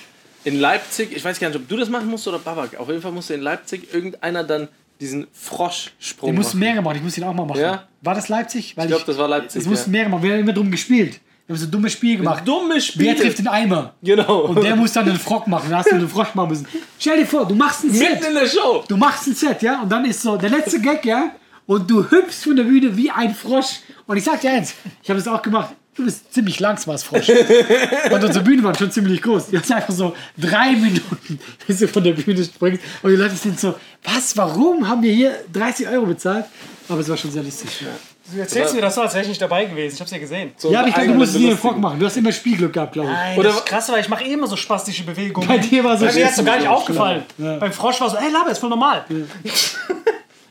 In 0.45 0.59
Leipzig, 0.61 1.12
ich 1.17 1.25
weiß 1.25 1.38
gar 1.38 1.49
nicht, 1.49 1.57
ob 1.57 1.69
du 1.69 1.77
das 1.77 1.88
machen 1.88 2.09
musst 2.09 2.27
oder 2.29 2.38
Babak. 2.38 2.77
Auf 2.79 2.88
jeden 2.88 3.01
Fall 3.01 3.12
musste 3.12 3.35
in 3.35 3.40
Leipzig 3.40 3.95
irgendeiner 3.95 4.43
dann 4.45 4.69
diesen 5.01 5.27
Froschsprung 5.33 6.31
Du 6.31 6.37
musst 6.37 6.51
machen. 6.55 6.61
mehrere 6.61 6.83
machen, 6.83 6.97
ich 6.97 7.03
muss 7.03 7.17
ihn 7.19 7.25
auch 7.25 7.33
mal 7.35 7.47
machen. 7.47 7.61
Ja? 7.61 7.85
War 8.03 8.14
das 8.14 8.29
Leipzig? 8.29 8.77
Weil 8.77 8.85
Ich 8.87 8.90
glaube, 8.90 9.05
das 9.07 9.17
war 9.19 9.29
Leipzig. 9.29 9.62
Es 9.62 9.67
mussten 9.69 9.90
ja. 9.90 9.99
mehrere 9.99 10.11
machen, 10.11 10.23
wir 10.25 10.33
haben 10.33 10.40
immer 10.40 10.53
drum 10.53 10.71
gespielt. 10.71 11.21
Wir 11.47 11.55
haben 11.55 11.61
so 11.61 11.67
ein 11.67 11.71
dummes 11.71 11.93
Spiel 11.93 12.17
gemacht. 12.17 12.43
Dummes 12.47 12.87
Spiel. 12.87 13.05
Wer 13.05 13.17
trifft 13.17 13.39
den 13.39 13.49
Eimer? 13.49 13.95
Genau. 14.03 14.47
Und 14.47 14.63
der 14.63 14.75
muss 14.77 14.93
dann 14.93 15.05
den 15.05 15.19
Frock 15.19 15.47
machen. 15.47 15.69
Da 15.69 15.79
hast 15.79 15.93
du 15.93 15.99
den 15.99 16.09
Frosch 16.09 16.35
machen 16.35 16.49
müssen. 16.49 16.67
Stell 16.99 17.19
dir 17.19 17.27
vor, 17.27 17.47
du 17.47 17.55
machst 17.55 17.85
ein 17.85 17.93
Set. 17.93 18.13
Mitten 18.13 18.25
in 18.29 18.35
der 18.35 18.47
Show. 18.47 18.83
Du 18.89 18.97
machst 18.97 19.27
ein 19.27 19.35
Set, 19.35 19.61
ja? 19.61 19.83
Und 19.83 19.93
dann 19.93 20.07
ist 20.07 20.23
so 20.23 20.39
der 20.39 20.49
letzte 20.49 20.81
Gag, 20.81 21.05
ja? 21.05 21.33
Und 21.67 21.91
du 21.91 22.03
hüpfst 22.11 22.45
von 22.45 22.57
der 22.57 22.65
Bühne 22.65 22.97
wie 22.97 23.11
ein 23.11 23.35
Frosch. 23.35 23.81
Und 24.07 24.17
ich 24.17 24.25
sag 24.25 24.41
dir 24.41 24.53
eins, 24.53 24.75
ich 25.03 25.11
habe 25.11 25.19
das 25.19 25.29
auch 25.29 25.43
gemacht. 25.43 25.75
Du 25.95 26.05
bist 26.05 26.33
ziemlich 26.33 26.59
langsam 26.61 26.93
als 26.93 27.05
Frosch. 27.05 27.29
Und 27.29 28.25
unsere 28.25 28.43
Bühne 28.43 28.63
war 28.63 28.75
schon 28.75 28.91
ziemlich 28.91 29.21
groß. 29.21 29.53
Jetzt 29.53 29.71
einfach 29.71 29.93
so 29.93 30.15
drei 30.39 30.73
Minuten, 30.73 31.39
bis 31.67 31.79
du 31.79 31.89
von 31.89 32.03
der 32.03 32.13
Bühne 32.15 32.43
springst. 32.43 32.81
Und 33.03 33.11
die 33.11 33.17
Leute 33.17 33.37
sind 33.37 33.61
so, 33.61 33.75
was, 34.03 34.35
warum 34.37 34.89
haben 34.89 35.03
wir 35.03 35.13
hier 35.13 35.35
30 35.53 35.89
Euro 35.89 36.07
bezahlt? 36.07 36.47
Aber 36.89 37.01
es 37.01 37.09
war 37.09 37.19
schon 37.19 37.31
sehr 37.31 37.43
lustig. 37.43 37.83
Ja, 37.83 37.89
Du 38.33 38.39
erzählst 38.41 38.75
mir 38.75 38.81
das 38.81 38.95
so, 38.95 39.03
als 39.03 39.13
wäre 39.13 39.23
ich 39.23 39.29
nicht 39.29 39.41
dabei 39.43 39.67
gewesen. 39.67 39.95
Ich 39.95 40.01
hab's 40.01 40.11
ja 40.11 40.19
gesehen. 40.19 40.53
So 40.57 40.73
ja 40.73 40.81
aber 40.81 40.89
ich 40.89 40.95
glaube, 40.95 41.07
du 41.07 41.13
eigene 41.13 41.19
musstest 41.19 41.37
dir 41.39 41.41
den 41.41 41.47
Belustigung. 41.49 41.73
Frock 41.73 41.81
machen. 41.83 42.01
Du 42.01 42.07
hast 42.07 42.17
immer 42.17 42.33
Spielglück 42.33 42.73
gehabt, 42.73 42.93
glaube 42.95 43.11
ich. 43.11 43.15
Nein, 43.17 43.39
Oder- 43.39 43.49
das 43.51 43.59
ist 43.59 43.67
krass, 43.67 43.89
weil 43.91 44.01
ich 44.01 44.09
mache 44.09 44.25
eh 44.25 44.33
immer 44.33 44.47
so 44.47 44.57
spastische 44.57 45.05
Bewegungen. 45.05 45.47
Bei 45.47 45.59
dir 45.59 45.85
war 45.85 45.97
so 45.99 46.07
Bei 46.07 46.13
mir 46.13 46.25
ist 46.27 46.37
so 46.37 46.45
gar 46.45 46.57
nicht 46.57 46.69
aufgefallen. 46.69 47.23
Ja. 47.39 47.59
Beim 47.59 47.73
Frosch 47.73 48.01
war 48.01 48.09
so, 48.09 48.17
ey, 48.17 48.31
Laber, 48.33 48.51
ist 48.51 48.59
voll 48.59 48.71
normal. 48.71 49.05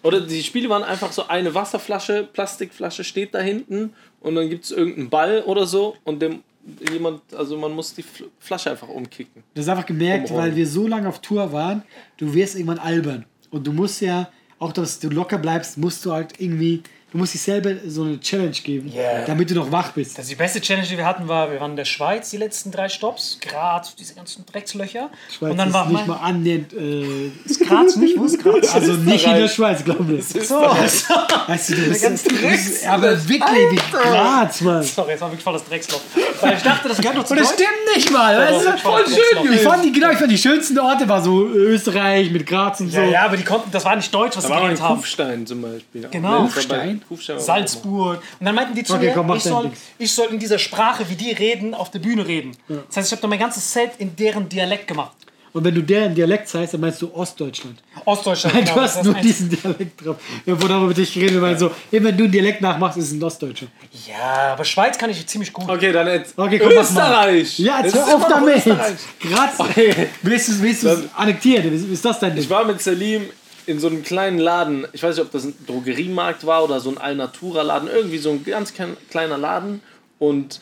Oder 0.04 0.20
die 0.22 0.44
Spiele 0.44 0.68
waren 0.70 0.84
einfach 0.84 1.12
so 1.14 1.28
eine 1.28 1.54
Wasserflasche, 1.56 2.28
Plastikflasche 2.32 3.04
steht 3.04 3.34
da 3.34 3.40
hinten 3.40 3.94
und 4.20 4.36
dann 4.36 4.50
gibt 4.50 4.66
es 4.66 4.72
irgendeinen 4.72 5.10
Ball 5.10 5.42
oder 5.46 5.66
so 5.66 5.96
und 6.04 6.22
dem 6.22 6.44
jemand, 6.92 7.22
also 7.34 7.58
man 7.58 7.72
muss 7.72 7.94
die 7.94 8.04
Fl- 8.04 8.28
Flasche 8.40 8.72
einfach 8.72 8.90
umkicken. 8.90 9.44
Du 9.54 9.62
hast 9.62 9.70
einfach 9.70 9.86
gemerkt, 9.86 10.30
Umräumen. 10.30 10.50
weil 10.52 10.56
wir 10.58 10.68
so 10.68 10.88
lange 10.88 11.08
auf 11.08 11.20
Tour 11.20 11.52
waren, 11.54 11.84
du 12.18 12.34
wirst 12.34 12.56
irgendwann 12.56 12.80
albern. 12.80 13.26
Und 13.50 13.66
du 13.66 13.72
musst 13.72 14.02
ja, 14.02 14.28
auch 14.60 14.74
dass 14.74 15.00
du 15.00 15.10
locker 15.10 15.38
bleibst, 15.38 15.78
musst 15.78 16.06
du 16.06 16.12
halt 16.12 16.34
irgendwie, 16.38 16.84
du 17.14 17.18
musst 17.20 17.34
dich 17.36 17.42
selber 17.42 17.72
so 17.88 18.04
eine 18.04 18.20
Challenge 18.20 18.50
geben, 18.52 18.92
Yeah. 18.94 19.24
damit 19.26 19.50
du 19.50 19.56
noch 19.56 19.72
wach 19.72 19.92
bist. 19.92 20.18
Das 20.18 20.26
ist 20.26 20.32
die 20.32 20.36
beste 20.36 20.60
Challenge, 20.60 20.88
die 20.88 20.98
wir 20.98 21.06
hatten, 21.06 21.28
war, 21.28 21.50
wir 21.52 21.60
waren 21.62 21.72
in 21.72 21.78
der 21.78 21.86
Schweiz, 21.86 22.30
die 22.32 22.38
letzten 22.38 22.72
drei 22.72 22.90
Stops, 22.90 23.38
Graz, 23.40 23.96
diese 23.96 24.16
ganzen 24.16 24.46
Dreckslöcher. 24.46 25.10
Schweiz 25.32 25.52
und 25.52 25.58
dann 25.58 25.68
ist 25.70 25.74
war 25.74 25.88
nicht 25.90 26.08
mal 26.08 26.16
annähernd, 26.18 26.74
äh, 26.74 27.28
ist 27.46 27.60
Graz 27.62 27.96
nicht, 27.96 28.18
wo 28.18 28.26
ist 28.26 28.42
Graz? 28.44 28.74
also 28.76 28.94
nicht 28.94 29.26
in 29.26 29.36
der 29.36 29.48
Schweiz, 29.48 29.84
glaube 29.84 30.12
ich. 30.16 30.26
so, 30.26 30.56
Weißt 31.48 31.70
du, 31.70 31.76
du 31.76 31.82
bist, 31.90 32.02
ganz 32.02 32.24
Drecks- 32.24 32.86
aber 32.88 33.12
wirklich 33.30 33.72
wie 33.72 33.80
Graz, 33.92 34.62
Mann. 34.62 34.84
sorry, 34.84 35.12
jetzt 35.12 35.22
war 35.22 35.30
wirklich 35.30 35.44
voll 35.44 35.54
das 35.54 35.66
Drecksloch. 35.66 36.02
Weil 36.42 36.58
ich 36.58 36.64
dachte, 36.64 36.88
das 36.90 36.98
gehört 36.98 37.16
noch 37.18 37.26
zu 37.26 37.34
Und 37.34 37.40
das 37.40 37.50
stimmt 37.54 37.70
nicht 37.96 38.12
mal, 38.12 38.36
weißt 38.38 38.66
du? 38.66 38.78
Voll 38.80 39.04
schön, 39.06 39.54
Ich 39.54 39.62
fand 39.62 39.86
die, 39.86 39.92
genau, 39.92 40.10
ich 40.12 40.18
fand 40.18 40.32
die 40.32 40.38
schönsten 40.38 40.80
Orte 40.80 41.08
war 41.08 41.22
so 41.22 41.46
Österreich 41.48 42.32
mit 42.32 42.46
Graz 42.48 42.80
und 42.80 42.90
so. 42.92 42.98
Ja, 42.98 43.04
ja, 43.06 43.26
aber 43.26 43.38
die 43.38 43.44
konnten, 43.44 43.70
das 43.72 43.86
war 43.86 43.96
nicht 43.96 44.14
deutsch, 44.14 44.36
was 44.36 44.44
Da 44.44 44.50
die 44.50 44.54
war 44.56 44.62
geredet 44.62 44.82
haben. 44.82 44.96
Kufstein 44.98 45.46
zum 45.46 45.62
Beispiel. 45.62 46.08
Genau. 46.10 46.44
Das 46.46 46.54
Kufstein? 46.56 47.02
Kufstein 47.08 47.40
Salzburg. 47.40 48.22
Und 48.40 48.46
dann 48.46 48.56
meinten 48.56 48.76
die 48.76 48.84
zu 48.84 48.94
Okay, 48.94 49.08
mir, 49.08 49.14
komm, 49.14 49.36
ich, 49.36 49.44
soll, 49.44 49.72
ich 49.98 50.12
soll 50.12 50.28
in 50.30 50.40
dieser 50.40 50.60
Sprache, 50.60 51.08
wie 51.10 51.16
die 51.16 51.32
reden, 51.32 51.74
auf 51.74 51.92
der 51.92 52.00
Bühne 52.00 52.26
reden. 52.28 52.52
Das 52.68 52.98
heißt, 52.98 53.08
ich 53.08 53.12
habe 53.14 53.22
dann 53.22 53.30
mein 53.30 53.40
ganzes 53.40 53.72
Set 53.72 53.92
in 53.98 54.16
deren 54.16 54.50
Dialekt 54.50 54.88
gemacht. 54.88 55.14
Und 55.54 55.64
wenn 55.64 55.76
du 55.76 55.84
deren 55.84 56.16
Dialekt 56.16 56.52
heißt, 56.52 56.74
dann 56.74 56.82
meinst 56.82 57.00
du 57.00 57.14
Ostdeutschland. 57.14 57.84
Ostdeutschland. 58.06 58.56
Du 58.56 58.60
genau, 58.60 58.76
das 58.76 58.96
hast 58.98 59.06
nur 59.06 59.14
diesen 59.14 59.50
Dialekt 59.52 60.04
drauf. 60.04 60.16
Wir 60.46 60.56
vorhin 60.56 60.70
darüber 60.70 60.88
mit 60.88 60.98
dich 60.98 61.14
geredet, 61.14 61.40
weil 61.40 61.58
so, 61.60 61.70
immer 61.92 62.10
wenn 62.10 62.18
du 62.18 62.24
einen 62.24 62.32
Dialekt 62.34 62.62
nachmachst, 62.62 62.98
ist 62.98 63.06
es 63.06 63.12
ein 63.14 63.24
Ostdeutscher. 63.24 63.68
Ja, 64.08 64.54
aber 64.54 64.66
Schweiz 64.66 64.98
kann 64.98 65.12
ich 65.12 65.28
ziemlich 65.28 65.54
gut. 65.54 65.70
Okay, 65.70 65.92
dann 65.92 66.08
jetzt 66.08 66.34
Okay, 66.36 66.58
komm. 66.58 66.72
Österreich. 66.72 67.60
Ja, 67.60 67.84
jetzt 67.84 67.94
hör 67.94 68.08
ist 68.08 68.14
auf 68.16 68.28
damit. 68.28 68.56
Österreich. 68.58 68.96
Graz. 69.20 69.76
Willst 70.24 70.84
du 70.84 70.88
es 70.90 71.04
annektieren? 71.16 71.72
Ist 71.72 71.88
ist 71.88 72.04
das 72.04 72.20
dein 72.20 72.34
Ding? 72.34 72.44
Ich 72.44 72.50
war 72.50 72.66
mit 72.66 72.82
Salim 72.82 73.30
in 73.66 73.80
so 73.80 73.88
einem 73.88 74.04
kleinen 74.04 74.38
Laden. 74.40 74.86
Ich 74.94 75.04
weiß 75.04 75.16
nicht, 75.16 75.26
ob 75.26 75.32
das 75.32 75.44
ein 75.46 75.56
Drogeriemarkt 75.66 76.46
war 76.46 76.64
oder 76.64 76.80
so 76.80 76.90
ein 76.90 76.98
Alnatura-Laden. 76.98 77.88
Irgendwie 77.88 78.18
so 78.18 78.32
ein 78.32 78.44
ganz 78.44 78.74
klein- 78.74 78.98
kleiner 79.10 79.38
Laden. 79.38 79.82
Und 80.20 80.60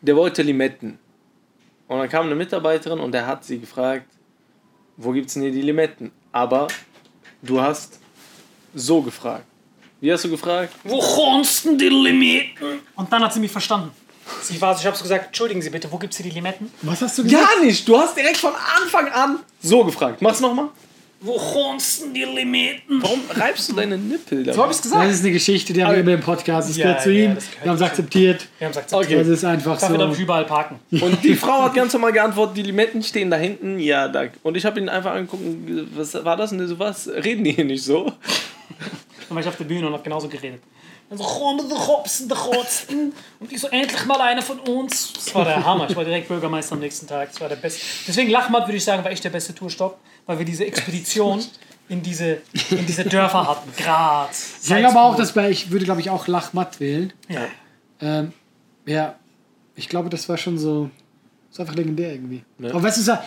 der 0.00 0.16
wollte 0.16 0.42
Limetten. 0.42 0.98
Und 1.88 1.98
dann 1.98 2.08
kam 2.08 2.26
eine 2.26 2.34
Mitarbeiterin 2.34 3.00
und 3.00 3.12
der 3.12 3.26
hat 3.26 3.44
sie 3.44 3.58
gefragt, 3.58 4.06
wo 4.96 5.10
gibt's 5.12 5.34
denn 5.34 5.42
hier 5.42 5.52
die 5.52 5.62
Limetten? 5.62 6.10
Aber 6.32 6.68
du 7.42 7.60
hast 7.60 7.98
so 8.74 9.02
gefragt. 9.02 9.44
Wie 10.00 10.10
hast 10.12 10.24
du 10.24 10.30
gefragt? 10.30 10.74
Wo 10.84 10.98
kommst 10.98 11.64
denn 11.64 11.78
die 11.78 11.88
Limetten? 11.88 12.80
Und 12.96 13.12
dann 13.12 13.22
hat 13.22 13.32
sie 13.34 13.40
mich 13.40 13.52
verstanden. 13.52 13.90
Sie 14.42 14.60
war, 14.60 14.76
ich 14.78 14.86
habe 14.86 14.96
so 14.96 15.02
gesagt, 15.02 15.26
entschuldigen 15.26 15.60
Sie 15.62 15.70
bitte, 15.70 15.90
wo 15.90 15.98
gibt's 15.98 16.16
hier 16.16 16.24
die 16.24 16.30
Limetten? 16.30 16.72
Was 16.82 17.02
hast 17.02 17.18
du 17.18 17.24
gesagt? 17.24 17.44
Gar 17.56 17.64
nicht. 17.64 17.86
Du 17.86 17.96
hast 17.98 18.16
direkt 18.16 18.36
von 18.38 18.52
Anfang 18.80 19.08
an 19.08 19.40
so 19.60 19.84
gefragt. 19.84 20.22
Mach's 20.22 20.40
nochmal. 20.40 20.68
Wo 21.24 21.36
kommst 21.36 22.02
denn 22.02 22.14
die 22.14 22.24
Limetten? 22.24 23.00
Warum 23.00 23.20
reibst 23.30 23.68
du 23.68 23.74
deine 23.74 23.96
Nippel 23.96 24.42
da? 24.42 24.52
So 24.52 24.62
habe 24.62 24.72
ich's 24.72 24.82
gesagt. 24.82 25.04
Das 25.06 25.14
ist 25.14 25.20
eine 25.22 25.32
Geschichte, 25.32 25.72
die 25.72 25.84
haben 25.84 25.92
wir 25.92 26.00
immer 26.00 26.14
im 26.14 26.20
Podcast. 26.20 26.68
Das 26.68 26.76
Ja, 26.76 26.86
gehört 26.86 27.02
zu 27.02 27.12
ja, 27.12 27.24
ihm. 27.30 27.36
Wir 27.62 27.70
haben 27.70 27.76
es 27.76 27.82
akzeptiert. 27.82 28.46
Wir 28.58 28.66
haben 28.66 28.72
gesagt, 28.72 28.92
Okay. 28.92 29.16
Das 29.18 29.28
ist 29.28 29.44
einfach 29.44 29.78
Dafür 29.78 29.98
darf 29.98 30.10
ich 30.10 30.16
so. 30.16 30.22
überall 30.24 30.44
parken. 30.44 30.80
Und 31.00 31.22
die 31.22 31.36
Frau 31.36 31.62
hat 31.62 31.74
ganz 31.74 31.92
normal 31.92 32.12
geantwortet, 32.12 32.56
die 32.56 32.62
Limetten 32.62 33.02
stehen 33.02 33.30
da 33.30 33.36
hinten. 33.36 33.78
Ja, 33.78 34.08
da. 34.08 34.24
Und 34.42 34.56
ich 34.56 34.64
habe 34.64 34.80
ihn 34.80 34.88
einfach 34.88 35.12
angeguckt, 35.12 35.42
was 35.96 36.12
war 36.24 36.36
das 36.36 36.50
denn 36.50 36.66
so 36.66 36.78
was? 36.78 37.06
Reden 37.08 37.44
die 37.44 37.52
hier 37.52 37.64
nicht 37.64 37.84
so? 37.84 38.04
Dann 39.28 39.36
war 39.36 39.40
ich 39.40 39.46
auf 39.48 39.56
der 39.56 39.64
Bühne 39.64 39.86
und 39.86 39.92
habe 39.92 40.02
genauso 40.02 40.28
geredet. 40.28 40.60
Und 41.08 41.18
so, 41.18 41.24
komm, 41.24 41.68
der 41.68 41.86
Hopsen, 41.86 42.26
der 42.28 42.38
Kotzen. 42.38 43.12
Und 43.38 43.52
ich 43.52 43.60
so, 43.60 43.68
endlich 43.68 44.04
mal 44.06 44.20
einer 44.20 44.40
von 44.42 44.58
uns. 44.60 45.12
Das 45.12 45.34
war 45.34 45.44
der 45.44 45.64
Hammer. 45.64 45.86
Ich 45.88 45.94
war 45.94 46.04
direkt 46.04 46.26
Bürgermeister 46.26 46.72
am 46.72 46.80
nächsten 46.80 47.06
Tag. 47.06 47.30
Das 47.30 47.40
war 47.40 47.48
der 47.48 47.56
beste. 47.56 47.80
Deswegen 48.08 48.30
Lachmatt, 48.30 48.66
würde 48.66 48.78
ich 48.78 48.84
sagen, 48.84 49.04
war 49.04 49.10
echt 49.10 49.22
der 49.22 49.30
beste 49.30 49.54
Tourstopp, 49.54 49.98
weil 50.26 50.38
wir 50.38 50.44
diese 50.44 50.64
Expedition 50.64 51.42
in 51.88 52.02
diese, 52.02 52.38
in 52.70 52.86
diese 52.86 53.04
Dörfer 53.04 53.48
hatten. 53.48 53.70
Graz. 53.76 54.58
Ich 54.62 54.68
sage 54.68 54.88
aber 54.88 55.02
auch, 55.02 55.16
dass 55.16 55.32
bei, 55.32 55.50
ich 55.50 55.70
würde, 55.70 55.84
glaube 55.84 56.00
ich, 56.00 56.10
auch 56.10 56.26
Lachmatt 56.26 56.80
wählen. 56.80 57.12
Ja. 57.28 57.46
Ähm, 58.00 58.32
ja, 58.86 59.16
ich 59.76 59.88
glaube, 59.88 60.08
das 60.08 60.28
war 60.28 60.36
schon 60.36 60.58
so, 60.58 60.90
so 61.50 61.62
einfach 61.62 61.74
legendär 61.74 62.12
irgendwie. 62.12 62.42
Aber 62.62 62.82
weißt 62.82 63.06
du, 63.06 63.18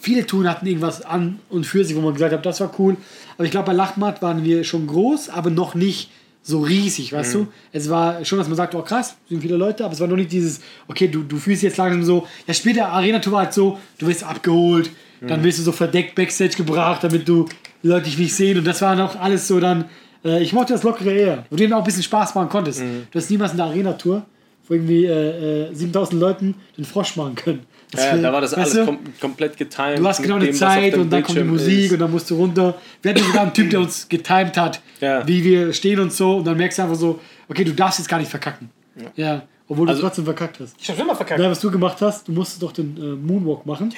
viele 0.00 0.26
Touren 0.26 0.48
hatten 0.48 0.66
irgendwas 0.66 1.02
an 1.02 1.40
und 1.50 1.66
für 1.66 1.84
sich, 1.84 1.96
wo 1.96 2.00
man 2.00 2.14
gesagt 2.14 2.32
hat, 2.32 2.46
das 2.46 2.60
war 2.60 2.72
cool. 2.78 2.96
Aber 3.36 3.44
ich 3.44 3.50
glaube, 3.50 3.66
bei 3.66 3.72
Lachmatt 3.72 4.22
waren 4.22 4.44
wir 4.44 4.64
schon 4.64 4.86
groß, 4.86 5.28
aber 5.30 5.50
noch 5.50 5.74
nicht 5.74 6.10
so 6.42 6.60
riesig, 6.60 7.12
weißt 7.12 7.34
du? 7.34 7.48
Es 7.72 7.90
war 7.90 8.24
schon, 8.24 8.38
dass 8.38 8.48
man 8.48 8.56
sagt, 8.56 8.74
oh 8.74 8.82
krass, 8.82 9.16
sind 9.28 9.42
viele 9.42 9.56
Leute, 9.56 9.84
aber 9.84 9.92
es 9.92 10.00
war 10.00 10.06
noch 10.06 10.16
nicht 10.16 10.32
dieses, 10.32 10.60
okay, 10.86 11.08
du, 11.08 11.22
du 11.22 11.36
fühlst 11.36 11.62
jetzt 11.62 11.76
langsam 11.76 12.02
so, 12.02 12.26
ja, 12.46 12.54
später 12.54 12.88
Arena-Tour 12.88 13.32
war 13.34 13.44
halt 13.44 13.52
so, 13.52 13.78
du 13.98 14.06
wirst 14.06 14.24
abgeholt, 14.24 14.90
dann 15.20 15.42
wirst 15.44 15.58
du 15.58 15.62
so 15.62 15.72
verdeckt 15.72 16.14
Backstage 16.14 16.56
gebracht, 16.56 17.02
damit 17.04 17.28
du 17.28 17.46
die 17.82 17.88
Leute 17.88 18.04
dich 18.06 18.18
nicht 18.18 18.34
sehen 18.34 18.58
und 18.58 18.64
das 18.66 18.80
war 18.82 18.94
noch 18.96 19.18
alles 19.20 19.46
so 19.48 19.60
dann, 19.60 19.84
äh, 20.24 20.42
ich 20.42 20.52
mochte 20.52 20.72
das 20.72 20.82
lockere 20.82 21.12
eher, 21.12 21.44
wo 21.50 21.56
du 21.56 21.62
eben 21.64 21.72
auch 21.72 21.78
ein 21.78 21.84
bisschen 21.84 22.02
Spaß 22.02 22.34
machen 22.34 22.48
konntest. 22.48 22.80
Du 22.80 23.18
hast 23.18 23.30
niemals 23.30 23.52
in 23.52 23.56
der 23.58 23.66
Arena-Tour, 23.66 24.24
wo 24.66 24.74
irgendwie 24.74 25.04
äh, 25.06 25.68
äh, 25.70 25.74
7000 25.74 26.20
Leuten 26.20 26.54
den 26.76 26.84
Frosch 26.84 27.16
machen 27.16 27.34
können. 27.34 27.60
Das 27.90 28.04
Ja, 28.04 28.12
wär- 28.16 28.22
da 28.22 28.32
war 28.34 28.40
das 28.42 28.52
alles 28.52 28.72
du? 28.74 28.84
kom 28.84 28.98
komplett 29.18 29.56
getimed. 29.56 29.98
Du 30.00 30.06
hast 30.06 30.22
genau 30.22 30.36
eine 30.36 30.50
Zeit 30.50 30.94
und 30.94 31.08
dann 31.10 31.22
kommt 31.22 31.38
die 31.38 31.42
Bildschirm 31.42 31.48
Musik 31.48 31.84
ist. 31.86 31.92
und 31.92 31.98
dann 32.00 32.10
musst 32.10 32.28
du 32.30 32.34
runter. 32.34 32.74
Wir 33.00 33.12
hatten 33.14 33.24
sogar 33.24 33.42
einen 33.44 33.54
Typ, 33.54 33.70
der 33.70 33.80
uns 33.80 34.06
getimed 34.08 34.56
hat, 34.58 34.82
Ja. 35.00 35.26
wie 35.26 35.42
wir 35.42 35.72
stehen 35.72 35.98
und 36.00 36.12
so. 36.12 36.36
Und 36.36 36.46
dann 36.46 36.58
merkst 36.58 36.78
du 36.78 36.82
einfach 36.82 36.96
so, 36.96 37.18
okay, 37.48 37.64
du 37.64 37.72
darfst 37.72 37.98
jetzt 37.98 38.08
gar 38.08 38.18
nicht 38.18 38.28
verkacken. 38.30 38.68
Ja, 39.16 39.42
obwoul 39.68 39.88
Also- 39.88 40.02
du 40.02 40.06
trotzdem 40.08 40.24
verkackt 40.26 40.60
hast. 40.60 40.76
Ich 40.78 40.90
habe 40.90 41.00
immer 41.00 41.14
verkackt. 41.16 41.40
Ja, 41.40 41.50
was 41.50 41.60
du 41.60 41.70
gemacht 41.70 41.96
hast, 42.02 42.28
du 42.28 42.32
musstest 42.32 42.62
doch 42.62 42.72
den 42.72 42.94
äh, 42.98 43.00
Moonwalk 43.16 43.64
machen. 43.64 43.94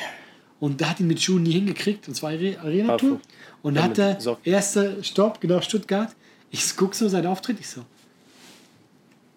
Und 0.61 0.81
der 0.81 0.90
hat 0.90 1.01
ihn 1.01 1.07
mit 1.07 1.20
Schuhen 1.20 1.42
nie 1.42 1.53
hingekriegt. 1.53 2.07
Und 2.07 2.14
zwar 2.14 2.31
Are- 2.31 2.59
Arena-Tour. 2.62 3.20
Und 3.62 3.75
da 3.75 3.83
hat 3.83 3.88
mit 3.90 3.99
der 3.99 4.20
Socken. 4.20 4.53
erste 4.53 5.03
Stopp, 5.03 5.40
genau 5.40 5.61
Stuttgart. 5.61 6.14
Ich 6.51 6.77
guck 6.77 6.94
so 6.94 7.09
seinen 7.09 7.27
Auftritt, 7.27 7.59
ich 7.61 7.68
so. 7.68 7.83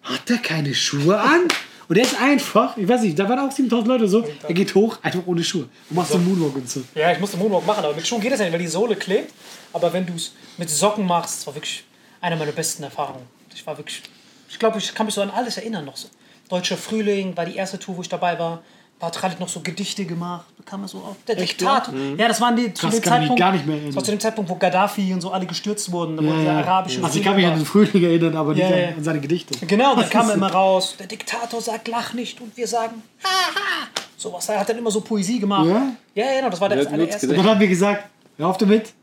Hat 0.02 0.28
er 0.30 0.38
keine 0.38 0.74
Schuhe 0.74 1.18
an? 1.18 1.48
Und 1.88 1.96
er 1.96 2.02
ist 2.04 2.18
einfach, 2.20 2.76
ich 2.76 2.88
weiß 2.88 3.02
nicht, 3.02 3.18
da 3.18 3.28
waren 3.28 3.38
auch 3.40 3.52
7000 3.52 3.88
Leute 3.88 4.08
so. 4.08 4.26
Er 4.42 4.54
geht 4.54 4.74
hoch, 4.74 4.98
einfach 5.02 5.20
ohne 5.26 5.44
Schuhe. 5.44 5.68
Und 5.90 5.96
macht 5.96 6.08
so 6.08 6.14
einen 6.16 6.26
Moonwalk 6.28 6.56
und 6.56 6.68
so. 6.68 6.82
Ja, 6.94 7.12
ich 7.12 7.20
musste 7.20 7.36
Moonwalk 7.36 7.66
machen, 7.66 7.84
aber 7.84 7.94
mit 7.94 8.06
Schuhen 8.06 8.20
geht 8.22 8.32
das 8.32 8.38
ja 8.40 8.46
nicht, 8.46 8.52
weil 8.52 8.60
die 8.60 8.66
Sohle 8.66 8.96
klebt. 8.96 9.32
Aber 9.72 9.92
wenn 9.92 10.06
du 10.06 10.14
es 10.14 10.32
mit 10.56 10.70
Socken 10.70 11.06
machst, 11.06 11.38
das 11.40 11.46
war 11.46 11.54
wirklich 11.54 11.84
eine 12.20 12.36
meiner 12.36 12.52
besten 12.52 12.82
Erfahrungen. 12.82 13.26
Ich 13.54 13.66
war 13.66 13.76
wirklich, 13.76 14.02
ich 14.48 14.58
glaube, 14.58 14.78
ich 14.78 14.94
kann 14.94 15.06
mich 15.06 15.14
so 15.14 15.20
an 15.22 15.30
alles 15.30 15.56
erinnern 15.58 15.84
noch 15.84 15.96
so. 15.96 16.08
Deutscher 16.48 16.76
Frühling 16.76 17.36
war 17.36 17.44
die 17.46 17.56
erste 17.56 17.78
Tour, 17.78 17.96
wo 17.98 18.02
ich 18.02 18.08
dabei 18.08 18.38
war. 18.38 18.62
Da 19.04 19.08
hat 19.08 19.18
Khalid 19.20 19.38
noch 19.40 19.48
so 19.48 19.60
Gedichte 19.60 20.04
gemacht. 20.06 20.46
Da 20.56 20.64
kam 20.64 20.82
er 20.82 20.88
so 20.88 20.98
auf. 20.98 21.16
Der 21.28 21.38
Echt, 21.38 21.60
Diktator. 21.60 21.92
Ja, 22.16 22.26
das 22.28 22.40
waren 22.40 22.56
die 22.56 22.72
zu 22.72 22.86
Krass, 22.86 22.94
dem 23.00 23.02
Zeitpunkt. 23.04 23.38
gar 23.38 23.52
nicht 23.52 23.66
mehr 23.66 23.74
erinnern. 23.76 23.90
Das 23.90 23.96
war 23.96 24.04
zu 24.04 24.10
dem 24.12 24.20
Zeitpunkt, 24.20 24.50
wo 24.50 24.54
Gaddafi 24.56 25.12
und 25.12 25.20
so 25.20 25.30
alle 25.30 25.44
gestürzt 25.44 25.92
wurden. 25.92 26.16
Da 26.16 26.22
Ja, 26.22 26.28
wurde 26.30 26.42
der 26.44 26.52
ja. 26.54 26.58
arabische 26.60 27.04
Also 27.04 27.18
ich 27.18 27.24
kann 27.24 27.36
mich 27.36 27.44
an 27.46 27.56
den 27.56 27.66
Frühling 27.66 28.02
erinnern, 28.02 28.34
aber 28.36 28.52
nicht 28.54 28.62
Ja, 28.62 28.68
an, 28.68 28.78
ja. 28.80 28.88
an 28.96 29.04
seine 29.04 29.20
Gedichte. 29.20 29.66
Genau, 29.66 29.92
und 29.92 29.98
dann 30.00 30.08
kam 30.10 30.28
er 30.30 30.36
immer 30.36 30.50
raus. 30.50 30.96
Der 30.98 31.06
Diktator 31.06 31.60
sagt, 31.60 31.86
lach 31.88 32.14
nicht. 32.14 32.40
Und 32.40 32.56
wir 32.56 32.66
sagen, 32.66 33.02
haha. 33.22 33.88
Sowas. 34.16 34.48
Er 34.48 34.60
hat 34.60 34.68
dann 34.70 34.78
immer 34.78 34.90
so 34.90 35.02
Poesie 35.02 35.38
gemacht. 35.38 35.66
Ja? 35.66 35.92
Ja, 36.14 36.26
ja, 36.32 36.36
genau. 36.38 36.50
Das 36.50 36.60
war 36.60 36.68
der 36.70 36.78
allererste. 36.90 37.28
Und 37.28 37.36
dann 37.36 37.46
haben 37.46 37.60
wir 37.60 37.68
gesagt, 37.68 38.04
hör 38.38 38.48
auf 38.48 38.56
damit, 38.56 38.94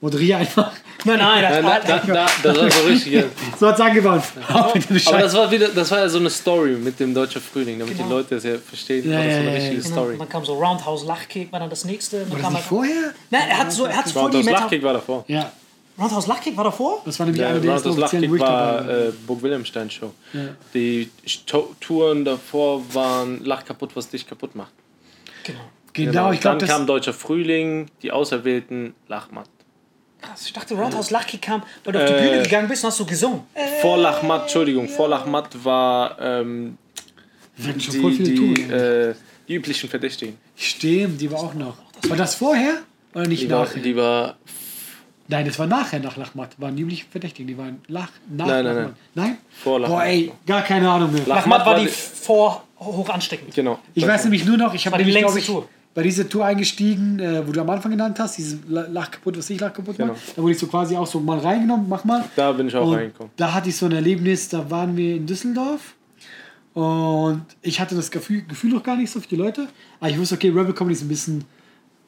moderier 0.00 0.38
einfach. 0.38 0.72
Nein, 1.04 1.18
nein, 1.20 1.42
Ja, 1.44 1.62
da, 1.62 1.78
das, 1.78 2.06
da, 2.06 2.12
da, 2.14 2.26
das 2.42 2.58
war 2.60 2.70
so 2.70 2.88
richtig. 2.88 3.12
ja. 3.12 3.22
So 3.58 3.68
hat's 3.68 3.80
angewandt. 3.80 4.24
Hör 4.48 4.66
auf 4.66 4.74
mit 4.74 4.90
dem 4.90 5.00
Aber 5.08 5.18
das 5.18 5.34
war 5.34 5.50
wieder, 5.50 5.68
das 5.68 5.90
war 5.92 5.98
ja 6.00 6.08
so 6.08 6.18
eine 6.18 6.28
Story 6.30 6.72
mit 6.72 6.98
dem 6.98 7.14
Deutscher 7.14 7.40
Frühling, 7.40 7.78
damit 7.78 7.94
die 7.94 7.98
Genau. 8.02 8.16
Leute 8.16 8.34
das 8.34 8.44
ja 8.44 8.58
verstehen. 8.58 9.08
Ja, 9.10 9.18
war 9.18 9.24
das 9.24 9.34
so 9.34 9.36
ja, 9.36 9.38
eine 9.38 9.48
ja, 9.50 9.54
richtige 9.56 9.76
ja. 9.76 9.82
Genau. 9.88 9.94
Story. 10.02 10.18
Dann 10.18 10.28
kam 10.28 10.44
so 10.44 10.54
Roundhouse 10.54 11.04
Lachkick, 11.06 11.52
war 11.52 11.60
dann 11.60 11.70
das 11.70 11.84
nächste. 11.84 12.20
Dann 12.20 12.30
War 12.30 12.36
das 12.36 12.42
kam 12.44 12.52
nicht 12.54 12.62
halt- 12.62 12.68
vorher? 12.68 13.12
Nein, 13.30 13.42
er 13.48 13.58
hat 13.58 13.72
so, 13.72 13.84
er 13.84 13.96
hat 13.96 14.06
die 14.08 14.12
Das 14.12 14.32
Meta 14.44 14.50
Lachkick 14.60 14.82
war 14.82 14.92
davor. 14.94 15.24
Ja. 15.28 15.52
Roundhouse 16.00 16.26
Lucky 16.28 16.56
war 16.56 16.64
davor? 16.64 17.02
Das 17.04 17.18
war 17.18 17.26
nämlich 17.26 17.40
Der 17.40 17.48
einer 17.50 17.58
der 17.60 17.72
ersten 17.72 17.88
Roundhouse 17.88 18.12
Lachkick 18.12 18.30
war 18.40 18.86
war. 18.86 18.88
äh, 18.88 19.12
Burg 19.26 19.42
Wilhelmstein 19.42 19.90
Show. 19.90 20.12
Die 20.74 21.10
To- 21.46 21.74
Touren 21.80 22.24
davor 22.24 22.82
waren 22.94 23.44
Lach 23.44 23.64
kaputt, 23.64 23.90
was 23.94 24.08
dich 24.08 24.26
kaputt 24.26 24.54
macht. 24.54 24.72
Genau. 25.44 25.58
Genau, 25.92 26.32
ich 26.32 26.40
glaube, 26.40 26.58
Dann 26.58 26.68
das. 26.68 26.76
kam 26.76 26.86
Deutscher 26.86 27.12
Frühling, 27.12 27.88
die 28.02 28.12
Auserwählten, 28.12 28.94
Lachmatt. 29.08 29.48
Krass, 30.20 30.46
ich 30.46 30.52
dachte, 30.52 30.74
Roundhouse 30.74 31.10
Lucky 31.10 31.38
kam, 31.38 31.62
weil 31.84 31.92
du 31.92 31.98
auf 32.02 32.06
die 32.10 32.22
Bühne 32.28 32.42
gegangen 32.42 32.68
bist 32.68 32.82
und 32.84 32.90
hast 32.90 32.98
du 33.00 33.06
gesungen. 33.06 33.40
Vor 33.80 33.98
Lachmatt, 33.98 34.42
Entschuldigung, 34.42 34.88
vor 34.88 35.08
Lachmatt 35.08 35.48
war 35.64 36.20
ähm, 36.20 36.76
die, 37.56 37.72
viele 37.80 38.10
die, 38.10 38.34
Touren. 38.34 38.70
äh, 38.70 39.14
die 39.46 39.54
üblichen 39.54 39.88
Verdächtigen. 39.88 40.36
Stimmt, 40.56 41.20
die 41.20 41.30
war 41.30 41.38
auch 41.40 41.54
noch. 41.54 41.76
War 42.08 42.16
das 42.16 42.34
vorher 42.34 42.74
oder 43.14 43.26
nicht 43.26 43.42
Die 43.42 43.50
war, 43.50 43.64
nachher? 43.64 43.80
die 43.82 43.96
war 43.96 44.36
Nein, 45.30 45.44
das 45.44 45.58
war 45.58 45.66
nachher 45.66 46.00
nach 46.00 46.16
Lachmatt. 46.16 46.58
Waren 46.58 46.74
die 46.74 46.84
nicht 46.84 47.06
verdächtig, 47.10 47.46
die 47.46 47.58
waren 47.58 47.82
Lach, 47.86 48.08
nach 48.30 48.46
Nein, 48.46 48.64
nein, 48.64 48.76
Lachmatt. 48.76 48.94
Nein? 49.14 49.38
vor 49.62 49.78
Boah, 49.78 49.80
Lachmatt. 49.88 50.06
ey, 50.06 50.32
gar 50.46 50.62
keine 50.62 50.90
Ahnung 50.90 51.12
mehr. 51.12 51.22
Lachmatt 51.26 51.66
war 51.66 51.78
die 51.78 51.84
die- 51.84 51.90
vor 51.92 52.64
hoch 52.80 53.08
ansteckend. 53.10 53.54
Genau. 53.54 53.78
Ich 53.94 54.06
weiß 54.06 54.24
nämlich 54.24 54.44
nur 54.46 54.56
noch, 54.56 54.72
ich 54.74 54.86
habe 54.86 54.96
die 54.98 55.04
nämlich, 55.04 55.18
glaub 55.22 55.34
längste 55.34 55.40
ich, 55.40 55.46
Tour. 55.46 55.68
Bei 55.94 56.02
dieser 56.02 56.28
Tour 56.28 56.44
eingestiegen, 56.44 57.18
äh, 57.18 57.46
wo 57.46 57.50
du 57.52 57.60
am 57.60 57.70
Anfang 57.70 57.90
genannt 57.90 58.18
hast, 58.20 58.38
dieses 58.38 58.58
La- 58.68 58.86
Lach 58.86 59.10
kaputt, 59.10 59.36
was 59.36 59.50
ich 59.50 59.58
Lach 59.60 59.72
kaputt 59.72 59.98
war. 59.98 60.06
Genau. 60.08 60.18
Da 60.36 60.42
wurde 60.42 60.52
ich 60.52 60.58
so 60.58 60.66
quasi 60.68 60.96
auch 60.96 61.06
so 61.06 61.18
mal 61.20 61.38
reingenommen, 61.38 61.86
mach 61.88 62.04
mal. 62.04 62.24
Da 62.36 62.52
bin 62.52 62.68
ich 62.68 62.76
auch 62.76 62.86
Und 62.86 62.94
reingekommen. 62.94 63.32
Da 63.36 63.52
hatte 63.52 63.68
ich 63.70 63.76
so 63.76 63.86
ein 63.86 63.92
Erlebnis, 63.92 64.48
da 64.48 64.70
waren 64.70 64.96
wir 64.96 65.16
in 65.16 65.26
Düsseldorf 65.26 65.94
und 66.74 67.42
ich 67.62 67.80
hatte 67.80 67.94
das 67.96 68.10
Gefühl, 68.10 68.42
Gefühl 68.42 68.70
noch 68.70 68.82
gar 68.82 68.96
nicht 68.96 69.10
so 69.10 69.20
für 69.20 69.28
die 69.28 69.36
Leute, 69.36 69.66
aber 69.98 70.10
ich 70.10 70.18
wusste, 70.18 70.36
okay, 70.36 70.48
Rebel 70.50 70.72
Comedy 70.72 70.94
ist 70.94 71.02
ein 71.02 71.08
bisschen 71.08 71.44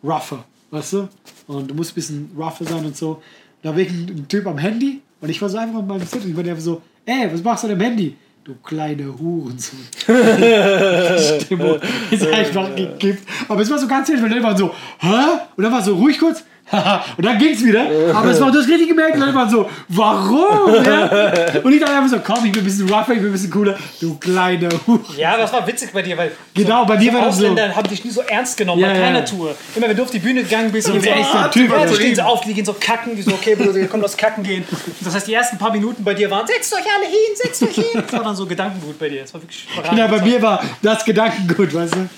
rougher, 0.05 0.45
weißt 0.71 0.93
du? 0.93 1.09
Und 1.49 1.71
du 1.71 1.75
musst 1.75 1.93
ein 1.93 1.95
bisschen 1.95 2.31
rougher 2.37 2.65
sein 2.65 2.85
und 2.85 2.97
so. 2.97 3.21
Da 3.63 3.71
war 3.71 3.79
ein, 3.79 3.87
ein 4.09 4.27
Typ 4.29 4.47
am 4.47 4.59
Handy 4.59 5.01
und 5.21 5.29
ich 5.29 5.41
war 5.43 5.49
so 5.49 5.59
einfach 5.59 5.79
auf 5.81 5.87
meinem 5.87 6.07
Set 6.07 6.23
und 6.25 6.31
ich 6.31 6.37
war 6.37 6.45
der 6.45 6.59
so, 6.61 6.81
ey, 7.05 7.29
was 7.33 7.43
machst 7.43 7.65
du 7.65 7.69
an 7.69 7.75
dem 7.79 7.81
Handy? 7.81 8.17
Du 8.51 8.57
kleine 8.65 9.17
Hurensohn. 9.17 9.87
Die 10.09 11.45
Stimmung 11.45 11.79
ist 12.11 12.27
einfach 12.27 12.75
gekippt. 12.75 13.23
Aber 13.49 13.61
es 13.63 13.71
war 13.71 13.79
so 13.79 13.87
ganz 13.87 14.09
ehrlich, 14.09 14.25
weil 14.25 14.31
die 14.31 14.43
waren 14.43 14.57
so, 14.57 14.75
hä? 14.99 15.39
Und 15.57 15.63
dann 15.63 15.73
war 15.73 15.81
so 15.81 15.95
ruhig 15.95 16.19
kurz. 16.19 16.43
und 17.17 17.25
dann 17.27 17.39
ging's 17.39 17.65
wieder. 17.65 17.85
Aber 18.15 18.31
es 18.31 18.41
war, 18.41 18.51
du 18.53 18.59
hast 18.59 18.69
richtig 18.69 18.89
gemerkt, 18.89 19.19
Leute 19.19 19.35
waren 19.35 19.51
so, 19.51 19.69
warum? 19.89 20.75
Ja? 20.85 21.61
Und 21.63 21.73
ich 21.73 21.81
dachte 21.81 21.95
einfach 21.95 22.11
so, 22.11 22.19
komm, 22.25 22.45
ich 22.47 22.53
bin 22.53 22.63
ein 22.63 22.65
bisschen 22.65 22.89
rougher, 22.89 23.13
ich 23.13 23.19
bin 23.19 23.27
ein 23.27 23.33
bisschen 23.33 23.51
cooler. 23.51 23.77
Du 24.01 24.17
kleine 24.19 24.69
Hurensohn. 24.87 25.17
Ja, 25.19 25.37
das 25.37 25.53
war 25.53 25.67
witzig 25.67 25.91
bei 25.93 26.03
dir, 26.03 26.17
weil 26.17 26.33
Genau, 26.55 26.85
bei 26.85 26.97
mir 26.97 27.13
war 27.13 27.23
das 27.27 27.37
so. 27.39 27.45
Ausländer 27.47 27.75
haben 27.77 27.89
dich 27.89 28.05
nie 28.05 28.11
so 28.11 28.23
ernst 28.23 28.57
genommen, 28.57 28.81
Ja, 28.81 28.89
bei 28.89 28.95
keiner 28.99 29.19
ja. 29.21 29.25
Tour. 29.25 29.55
Immer 29.75 29.89
wenn 29.89 29.97
du 29.97 30.03
auf 30.03 30.11
die 30.11 30.19
Bühne 30.19 30.43
gegangen 30.43 30.71
bist 30.73 30.89
und 30.89 31.03
wer 31.05 31.21
ist 31.21 31.33
der 31.33 31.51
Typ? 31.51 31.71
ja, 31.71 31.85
die 31.87 31.95
stehen 31.95 32.15
so 32.15 32.23
auf, 32.23 32.41
die 32.43 32.55
gehen 32.55 32.65
so 32.65 32.75
kacken, 32.79 33.15
die 33.17 33.23
so, 33.23 33.33
okay, 33.33 33.55
Bruder, 33.55 33.75
wir 33.75 33.87
kommen 33.89 34.05
aus 34.05 34.17
Kacken 34.17 34.43
gehen. 34.45 34.65
Das 35.01 35.15
heißt, 35.15 35.27
die 35.27 35.35
ersten 35.35 35.59
paar 35.59 35.73
Minuten 35.73 36.03
bei 36.05 36.15
dir 36.15 36.31
waren, 36.31 36.47
setzt 36.47 36.73
euch 36.75 36.81
alle 36.81 37.07
hin, 37.07 37.35
setzt 37.35 37.63
euch 37.63 37.75
hin. 37.75 38.03
Das 38.03 38.13
war 38.13 38.25
dann 38.25 38.37
so 38.37 38.47
Gedankengut 38.47 38.99
bei 38.99 39.09
dir. 39.09 39.23
Das 39.23 39.35
war 39.35 39.43
wirklich 39.43 39.67
Ja, 39.77 39.91
Genau, 39.91 40.09
bei 40.09 40.23
mir 40.25 40.41
war 40.43 40.63
das 40.83 41.05
Gedankengut, 41.05 41.75
weißt 41.75 41.95
du? 41.95 42.09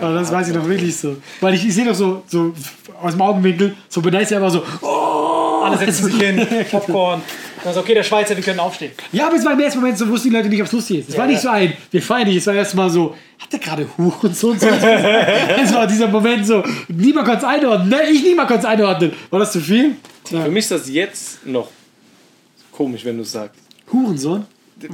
Aber 0.00 0.14
das 0.14 0.32
weiß 0.32 0.48
ich 0.48 0.54
noch 0.54 0.66
wirklich 0.68 0.96
so. 0.96 1.16
Weil 1.40 1.54
ich, 1.54 1.66
ich 1.66 1.74
sehe 1.74 1.84
doch 1.84 1.94
so, 1.94 2.22
so 2.26 2.52
aus 3.02 3.12
dem 3.12 3.22
Augenwinkel, 3.22 3.74
so 3.88 4.00
beneißt 4.00 4.32
er 4.32 4.38
einfach 4.38 4.50
so, 4.52 4.62
oh, 4.82 5.62
Alle 5.64 5.78
setzen 5.78 6.06
sich 6.06 6.16
hin, 6.20 6.46
Popcorn. 6.70 7.22
Dann 7.62 7.72
so, 7.72 7.80
okay, 7.80 7.94
der 7.94 8.02
Schweizer, 8.02 8.36
wir 8.36 8.42
können 8.44 8.60
aufstehen. 8.60 8.92
Ja, 9.12 9.26
aber 9.28 9.36
es 9.36 9.44
war 9.44 9.52
im 9.52 9.60
ersten 9.60 9.80
Moment 9.80 9.96
so, 9.96 10.06
wussten 10.08 10.28
die 10.28 10.36
Leute 10.36 10.48
nicht, 10.48 10.60
ob 10.60 10.66
es 10.66 10.72
lustig 10.72 10.98
ist. 10.98 11.10
Es 11.10 11.16
war 11.16 11.26
nicht 11.26 11.40
so 11.40 11.48
ein, 11.48 11.72
wir 11.90 12.02
feiern 12.02 12.28
nicht, 12.28 12.36
es 12.36 12.46
war 12.46 12.54
erst 12.54 12.74
mal 12.74 12.90
so, 12.90 13.14
hat 13.38 13.52
der 13.52 13.58
gerade 13.58 13.88
Hurensohn 13.96 14.58
so? 14.58 14.66
Es 15.62 15.72
war 15.72 15.86
dieser 15.86 16.08
Moment 16.08 16.46
so, 16.46 16.62
niemand 16.88 17.26
konnte 17.26 17.46
es 17.46 17.50
einordnen, 17.52 17.88
ne? 17.88 18.02
Ich 18.10 18.22
niemand 18.22 18.48
konnte 18.48 18.66
es 18.66 18.70
einordnen. 18.70 19.12
War 19.30 19.38
das 19.40 19.52
zu 19.52 19.60
viel? 19.60 19.96
Für 20.24 20.50
mich 20.50 20.64
ist 20.64 20.70
das 20.72 20.88
jetzt 20.88 21.46
noch 21.46 21.68
komisch, 22.70 23.04
wenn 23.04 23.16
du 23.16 23.22
es 23.22 23.32
sagst. 23.32 23.60
Hurensohn? 23.92 24.46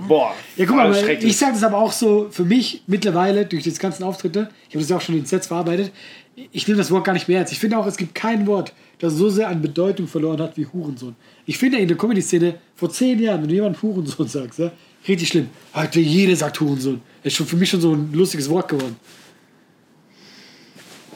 Boah, 0.09 0.35
Ja, 0.57 0.66
guck 0.66 0.76
mal, 0.76 0.94
schrecklich. 0.94 1.31
ich 1.31 1.37
sage 1.37 1.53
das 1.55 1.62
aber 1.62 1.79
auch 1.79 1.92
so 1.92 2.29
für 2.31 2.44
mich 2.44 2.83
mittlerweile 2.87 3.46
durch 3.46 3.62
die 3.64 3.70
ganzen 3.72 4.05
Auftritte. 4.05 4.48
Ich 4.68 4.74
habe 4.74 4.81
das 4.81 4.88
ja 4.90 4.96
auch 4.96 5.00
schon 5.00 5.14
in 5.14 5.22
den 5.22 5.26
Sets 5.26 5.46
verarbeitet. 5.46 5.92
Ich 6.53 6.66
nehme 6.66 6.79
das 6.79 6.90
Wort 6.90 7.05
gar 7.05 7.12
nicht 7.12 7.29
mehr 7.29 7.38
ernst. 7.38 7.53
Ich 7.53 7.59
finde 7.59 7.76
auch, 7.79 7.87
es 7.87 7.96
gibt 7.96 8.14
kein 8.14 8.46
Wort, 8.46 8.72
das 8.98 9.14
so 9.14 9.29
sehr 9.29 9.48
an 9.48 9.61
Bedeutung 9.61 10.07
verloren 10.07 10.40
hat 10.40 10.57
wie 10.57 10.66
Hurensohn. 10.66 11.16
Ich 11.46 11.59
finde 11.59 11.79
in 11.79 11.88
der 11.88 11.96
Comedy-Szene 11.96 12.55
vor 12.76 12.90
zehn 12.90 13.18
Jahren, 13.18 13.42
wenn 13.42 13.48
du 13.48 13.55
jemand 13.55 13.83
Hurensohn 13.83 14.29
sagst, 14.29 14.59
ja, 14.59 14.70
richtig 15.09 15.29
schlimm. 15.29 15.48
Heute 15.74 16.00
jeder 16.00 16.37
sagt 16.37 16.61
Hurensohn. 16.61 17.00
Ist 17.22 17.37
schon 17.37 17.46
für 17.46 17.57
mich 17.57 17.68
schon 17.68 17.81
so 17.81 17.92
ein 17.94 18.11
lustiges 18.12 18.48
Wort 18.48 18.68
geworden. 18.68 18.96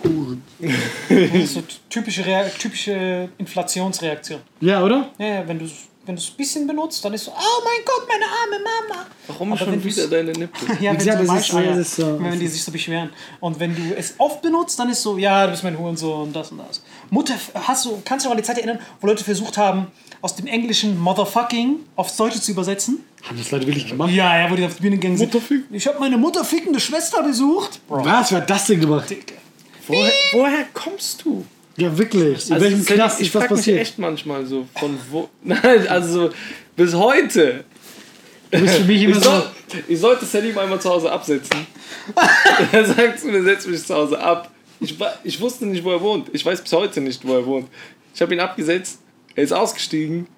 Huren. 0.05 0.43
Das 0.61 0.71
ist 1.35 1.55
so 1.55 1.63
typische, 1.89 2.25
Rea 2.27 2.45
typische 2.59 3.29
Inflationsreaktion. 3.39 4.41
Ja, 4.61 4.83
oder? 4.85 5.11
Ja, 5.19 5.27
ja, 5.27 5.49
wenn 5.49 5.59
du 5.59 5.67
wenn 6.07 6.17
du 6.17 6.21
es 6.23 6.29
ein 6.31 6.37
bisschen 6.37 6.67
benutzt, 6.67 7.05
dann 7.05 7.15
ist 7.15 7.25
so, 7.25 7.31
oh 7.31 7.63
mein 7.65 7.85
Gott, 7.85 8.07
meine 8.09 8.25
arme 8.25 8.59
Mama. 8.65 9.07
Warum 9.27 9.53
Aber 9.53 9.65
schon 9.65 9.83
wieder 9.83 10.07
deine 10.09 10.33
Nippel? 10.33 10.69
Ja, 10.81 10.91
wenn 10.91 10.99
gesagt, 10.99 11.21
du 11.23 11.27
das 11.27 11.37
ist 11.41 11.47
so- 11.49 11.57
Weicheier, 11.57 11.71
das 11.77 11.79
ist 11.89 11.97
so- 11.97 12.19
wenn 12.21 12.39
die 12.39 12.47
sich 12.49 12.63
so 12.65 12.73
beschweren. 12.73 13.11
Und 13.41 13.59
wenn 13.59 13.75
du 13.75 13.95
es 13.97 14.15
oft 14.19 14.43
benutzt, 14.43 14.79
dann 14.79 14.91
ist 14.91 15.03
so, 15.03 15.17
ja, 15.19 15.45
du 15.47 15.53
bist 15.53 15.65
mein 15.65 15.79
Hurensohn, 15.79 16.33
das 16.33 16.51
und 16.51 16.59
das. 16.59 16.83
Mutter, 17.11 17.35
hast 17.55 17.85
du, 17.87 18.01
kannst 18.05 18.11
du 18.11 18.15
dich 18.17 18.25
noch 18.27 18.31
an 18.33 18.37
die 18.37 18.43
Zeit 18.43 18.59
erinnern, 18.59 18.79
wo 19.01 19.07
Leute 19.07 19.25
versucht 19.25 19.57
haben, 19.57 19.87
aus 20.21 20.37
dem 20.37 20.47
englischen 20.47 20.99
Motherfucking 20.99 21.81
aufs 21.97 22.17
Deutsche 22.17 22.41
zu 22.41 22.51
übersetzen? 22.53 23.05
Haben 23.27 23.39
das 23.39 23.51
Leute 23.51 23.67
wirklich 23.67 23.89
gemacht? 23.89 24.11
Ja, 24.11 24.39
ja, 24.39 24.51
wo 24.51 24.55
die 24.57 24.65
auf 24.65 24.75
die 24.77 24.83
Bühne 24.83 24.97
gegangen 24.99 25.17
sind. 25.17 25.35
Ich 25.71 25.87
habe 25.87 25.99
meine 26.01 26.19
mutterfickende 26.19 26.81
Schwester 26.81 27.23
besucht. 27.23 27.81
Bro. 27.89 28.05
Was? 28.05 28.31
Wer 28.31 28.39
hat 28.43 28.51
das 28.51 28.67
denn 28.67 28.81
gemacht? 28.81 29.15
Woher, 29.87 30.13
woher 30.33 30.65
kommst 30.73 31.25
du? 31.25 31.45
Ja, 31.77 31.97
wirklich. 31.99 32.47
In 32.49 32.55
Also, 32.55 32.65
welchem 32.65 32.85
Knast 32.85 33.21
ich 33.21 33.27
ist 33.29 33.35
was 33.35 33.43
frag 33.43 33.51
mich 33.51 33.59
passiert? 33.61 33.81
echt 33.81 33.99
manchmal 33.99 34.47
so, 34.47 34.67
von 34.79 34.99
wo. 35.11 35.29
Nein, 35.43 35.87
also 35.89 36.31
bis 36.77 36.95
heute. 36.95 37.65
Du 38.51 38.61
bist 38.61 38.75
für 38.77 38.85
mich 38.85 39.03
immer 39.05 39.17
Ich, 39.17 39.23
so. 39.25 39.31
soll, 39.31 39.43
ich 39.89 39.99
sollte 40.01 40.25
Salim 40.25 40.57
einmal 40.59 40.81
zu 40.81 40.89
Hause 40.91 41.11
absetzen. 41.11 41.67
er 42.73 42.85
sagt 42.85 43.21
zu 43.21 43.27
mir, 43.29 43.43
setz 43.43 43.67
mich 43.67 43.85
zu 43.85 43.95
Hause 43.95 44.19
ab. 44.21 44.51
Ich, 44.81 44.97
ich 45.25 45.41
wusste 45.41 45.67
nicht, 45.67 45.83
wo 45.83 45.91
er 45.93 46.01
wohnt. 46.01 46.29
Ich 46.33 46.45
weiß 46.45 46.61
bis 46.63 46.73
heute 46.73 47.01
nicht, 47.01 47.27
wo 47.27 47.35
er 47.35 47.47
wohnt. 47.47 47.69
Ich 48.15 48.21
habe 48.23 48.35
ihn 48.35 48.41
abgesetzt. 48.41 49.01
Er 49.35 49.43
ist 49.45 49.53
ausgestiegen. 49.53 50.29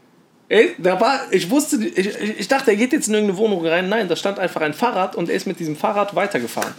Ey, 0.49 0.75
da 0.79 0.99
war, 1.01 1.23
ich 1.33 1.51
wusste, 1.51 1.77
ich, 1.85 2.07
ich 2.07 2.39
ich 2.41 2.49
dachte, 2.49 2.71
er 2.71 2.77
geht 2.77 2.93
jetzt 2.93 3.09
in 3.09 3.15
irgendeine 3.15 3.37
Wohnung 3.39 3.67
rein. 3.67 3.89
Nein, 3.89 4.09
da 4.09 4.15
stand 4.15 4.39
einfach 4.39 4.61
ein 4.61 4.73
Fahrrad 4.75 5.17
und 5.17 5.29
er 5.29 5.35
ist 5.35 5.47
mit 5.47 5.59
diesem 5.59 5.75
Fahrrad 5.77 6.15
weitergefahren. 6.15 6.73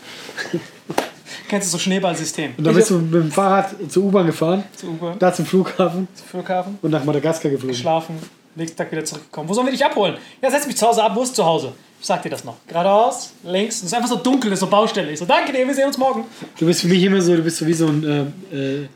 Kennst 1.48 1.68
du 1.68 1.72
so 1.72 1.80
Schneeballsystem? 1.80 2.54
Und 2.58 2.64
dann 2.64 2.76
bist 2.76 2.90
du 2.90 3.00
mit 3.00 3.14
dem 3.14 3.32
Fahrrad 3.32 3.76
zur 3.90 4.04
U-Bahn 4.06 4.26
gefahren, 4.28 4.64
Zur 4.76 4.90
U-Bahn, 4.90 5.20
da 5.20 5.34
zum 5.34 5.46
Flughafen 5.46 6.08
Flughafen, 6.30 6.78
und 6.82 6.92
nach 6.92 7.04
Madagaskar 7.04 7.52
geflogen. 7.52 7.76
geschlafen, 7.76 8.16
nächsten 8.56 8.78
Tag 8.78 8.92
wieder 8.92 9.06
zurückgekommen. 9.06 9.50
Wo 9.50 9.54
sollen 9.54 9.68
wir 9.68 9.72
dich 9.72 9.86
abholen? 9.86 10.16
Ja, 10.42 10.52
setz 10.52 10.68
mich 10.68 10.78
zu 10.78 10.88
Hause 10.88 11.04
ab, 11.04 11.12
wo 11.16 11.24
ist 11.24 11.36
zu 11.36 11.46
Hause? 11.46 11.74
Ich 12.00 12.06
sag 12.06 12.22
dir 12.22 12.30
das 12.30 12.44
noch. 12.44 12.56
Geradeaus, 12.68 13.32
links. 13.44 13.78
Es 13.78 13.84
ist 13.84 13.94
einfach 13.94 14.10
so 14.10 14.18
dunkel, 14.18 14.52
ist 14.52 14.60
so 14.60 14.68
Baustelle. 14.68 15.12
Ich 15.12 15.20
so, 15.20 15.26
danke 15.26 15.52
dir, 15.52 15.66
wir 15.66 15.74
sehen 15.74 15.88
uns 15.88 15.98
morgen. 15.98 16.26
Du 16.60 16.66
bist 16.66 16.82
für 16.82 16.88
mich 16.88 17.02
immer 17.04 17.22
so, 17.22 17.36
du 17.36 17.42
bist 17.42 17.58
so 17.58 17.66
wie 17.66 17.74
so 17.74 17.88
ein 17.88 18.34
äh, 18.52 18.56
äh, 18.56 18.88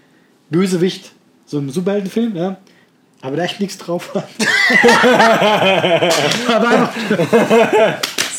Bösewicht, 0.50 1.12
so 1.46 1.58
ein 1.58 1.70
Superheldenfilm, 1.70 2.36
ja. 2.36 2.58
Aber 3.24 3.38
da 3.38 3.44
echt 3.44 3.60
nichts 3.60 3.78
drauf 3.78 4.16
hat. 4.16 4.28
aber 6.48 6.68
einfach, 6.68 6.90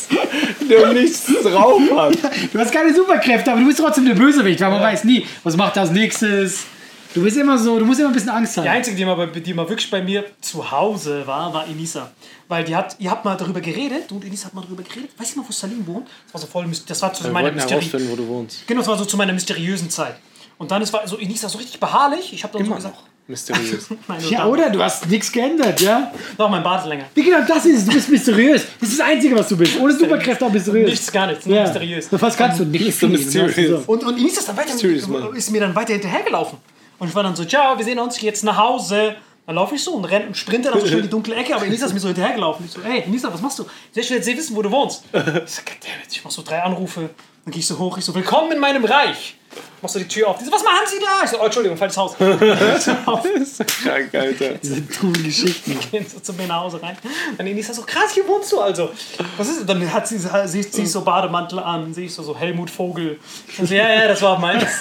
Der 0.69 0.93
nichts 0.93 1.25
drauf 1.43 1.81
hat. 1.95 2.17
du 2.53 2.59
hast 2.59 2.71
keine 2.71 2.93
Superkräfte, 2.93 3.51
aber 3.51 3.61
du 3.61 3.67
bist 3.67 3.79
trotzdem 3.79 4.05
der 4.05 4.15
Bösewicht, 4.15 4.59
weil 4.61 4.69
man 4.71 4.81
weiß 4.81 5.03
nie, 5.03 5.25
was 5.43 5.55
macht 5.57 5.75
das 5.77 5.91
nächstes. 5.91 6.65
Du 7.13 7.21
bist 7.21 7.37
immer 7.37 7.59
so, 7.59 7.77
du 7.77 7.85
musst 7.85 7.99
immer 7.99 8.09
ein 8.09 8.13
bisschen 8.13 8.31
Angst 8.31 8.55
Die 8.55 8.61
haben. 8.61 8.67
einzige, 8.69 8.95
die 8.97 9.05
mal, 9.05 9.13
bei- 9.15 9.27
die 9.39 9.53
mal 9.53 9.69
wirklich 9.69 9.89
bei 9.91 10.01
mir 10.01 10.25
zu 10.41 10.71
Hause 10.71 11.21
war, 11.27 11.53
war 11.53 11.67
Enisa. 11.67 12.11
Weil 12.47 12.63
die 12.63 12.75
hat, 12.75 12.95
ihr 12.97 13.11
habt 13.11 13.23
mal 13.23 13.37
darüber 13.37 13.61
geredet, 13.61 14.09
du 14.09 14.15
und 14.15 14.25
Enisa 14.25 14.45
habt 14.45 14.55
mal 14.55 14.63
darüber 14.63 14.81
geredet. 14.81 15.11
Weißt 15.19 15.35
du 15.35 15.41
noch, 15.41 15.47
wo 15.47 15.51
Salim 15.53 15.85
wohnt? 15.85 16.07
Das 16.25 16.33
war 16.33 16.41
so 16.41 16.47
voll, 16.47 16.65
das 16.87 17.01
war 17.03 17.13
zu 17.13 17.23
Wir 17.25 17.31
meiner 17.31 17.45
wollten 17.45 17.57
Mysteri 17.57 17.81
herausfinden, 17.81 18.09
wo 18.11 18.15
du 18.15 18.27
wohnst. 18.27 18.65
Genau, 18.67 18.79
das 18.81 18.87
war 18.87 18.97
so 18.97 19.05
zu 19.05 19.15
meiner 19.17 19.33
mysteriösen 19.33 19.91
Zeit. 19.91 20.15
Und 20.57 20.71
dann 20.71 20.81
ist 20.81 20.91
war 20.91 21.07
so 21.07 21.17
Enisa 21.17 21.47
so 21.49 21.59
richtig 21.59 21.79
beharrlich. 21.79 22.33
Ich 22.33 22.43
habe 22.43 22.53
dann 22.53 22.61
so 22.63 22.67
Immer 22.67 22.77
gesagt, 22.77 22.95
noch. 22.95 23.03
Mysteriös. 23.27 23.87
Ja, 24.29 24.45
oder? 24.47 24.69
Du 24.69 24.83
hast 24.83 25.09
nichts 25.09 25.31
geändert, 25.31 25.79
ja? 25.79 26.11
Noch 26.37 26.49
mein 26.49 26.61
Bart 26.61 26.83
ist 26.83 26.89
länger. 26.89 27.05
Wie 27.13 27.23
genau 27.23 27.39
das 27.47 27.65
ist 27.65 27.87
du 27.87 27.93
bist 27.93 28.09
mysteriös. 28.09 28.65
Das 28.79 28.89
ist 28.89 28.99
das 28.99 29.07
Einzige, 29.07 29.35
was 29.35 29.47
du 29.47 29.57
bist. 29.57 29.79
Ohne 29.79 29.93
Superkräfte, 29.93 30.45
aber 30.45 30.53
mysteriös. 30.53 30.89
Nichts, 30.89 31.11
gar 31.11 31.27
nichts, 31.27 31.45
nur 31.45 31.55
ja. 31.55 31.63
mysteriös. 31.63 32.07
Was 32.11 32.35
kannst 32.35 32.59
du? 32.59 32.65
Nicht 32.65 32.99
so 32.99 33.07
so. 33.07 33.83
Und, 33.87 34.03
und 34.03 34.17
Enisa 34.17 34.39
ist, 34.39 34.49
dann 34.49 34.57
weiter, 34.57 35.35
ist 35.35 35.51
mir 35.51 35.61
dann 35.61 35.73
weiter 35.73 35.93
hinterhergelaufen. 35.93 36.57
Und 36.99 37.07
ich 37.07 37.15
war 37.15 37.23
dann 37.23 37.35
so, 37.35 37.45
ciao, 37.45 37.77
wir 37.77 37.85
sehen 37.85 37.99
uns 37.99 38.19
jetzt 38.21 38.43
nach 38.43 38.57
Hause. 38.57 39.15
Dann 39.45 39.55
laufe 39.55 39.75
ich 39.75 39.83
so 39.83 39.91
und 39.91 40.05
renne 40.05 40.27
und 40.27 40.37
sprinte 40.37 40.69
dann 40.69 40.79
so 40.79 40.85
schnell 40.85 40.99
in 40.99 41.05
die 41.05 41.09
dunkle 41.09 41.35
Ecke, 41.35 41.53
aber 41.55 41.65
Enisa 41.65 41.85
ist 41.85 41.93
mir 41.93 41.99
so 41.99 42.07
hinterhergelaufen. 42.07 42.65
Ich 42.65 42.71
so, 42.71 42.81
ey, 42.81 43.01
Enisa, 43.01 43.31
was 43.33 43.41
machst 43.41 43.59
du? 43.59 43.65
Ich 43.93 44.09
will 44.09 44.17
jetzt 44.17 44.27
wissen, 44.27 44.55
wo 44.55 44.61
du 44.61 44.71
wohnst. 44.71 45.03
Ich 45.11 45.19
so, 45.19 45.61
goddammit, 45.63 46.07
ich 46.11 46.23
mach 46.23 46.31
so 46.31 46.41
drei 46.43 46.61
Anrufe. 46.61 47.09
Dann 47.45 47.51
gehe 47.51 47.59
ich 47.59 47.67
so 47.67 47.77
hoch, 47.77 47.97
ich 47.97 48.05
so, 48.05 48.15
willkommen 48.15 48.53
in 48.53 48.59
meinem 48.59 48.85
Reich. 48.85 49.35
Machst 49.81 49.95
du 49.95 49.99
die 49.99 50.07
Tür 50.07 50.29
auf. 50.29 50.37
Die 50.37 50.45
so, 50.45 50.51
was 50.53 50.63
machen 50.63 50.87
Sie 50.87 50.95
da? 50.97 51.25
Ich 51.25 51.29
so, 51.29 51.41
oh, 51.41 51.43
Entschuldigung, 51.43 51.77
falsches 51.77 51.97
Haus. 51.97 52.15
Krank, 52.15 54.15
Alter. 54.15 54.53
Diese 54.63 54.81
dummen 54.81 55.21
Geschichten. 55.21 55.77
gehen 55.91 56.05
so 56.07 56.21
zu 56.21 56.31
mir 56.33 56.47
nach 56.47 56.61
Hause 56.61 56.81
rein. 56.81 56.95
Dann 57.37 57.45
Enisa 57.45 57.73
so, 57.73 57.81
krass, 57.81 58.13
hier 58.13 58.25
wohnst 58.29 58.49
du 58.49 58.61
also. 58.61 58.91
Was 59.35 59.49
ist 59.49 59.67
Dann 59.67 59.91
hat 59.91 60.07
sie, 60.07 60.19
sie 60.45 60.71
zieht 60.71 60.87
so 60.87 61.01
Bademantel 61.01 61.59
an, 61.59 61.93
sehe 61.93 62.05
ich 62.05 62.13
so, 62.13 62.23
so 62.23 62.33
Helmut 62.33 62.69
Vogel. 62.69 63.19
Und 63.57 63.67
so, 63.67 63.75
ja, 63.75 63.93
ja, 63.93 64.07
das 64.07 64.21
war 64.21 64.39
meins. 64.39 64.63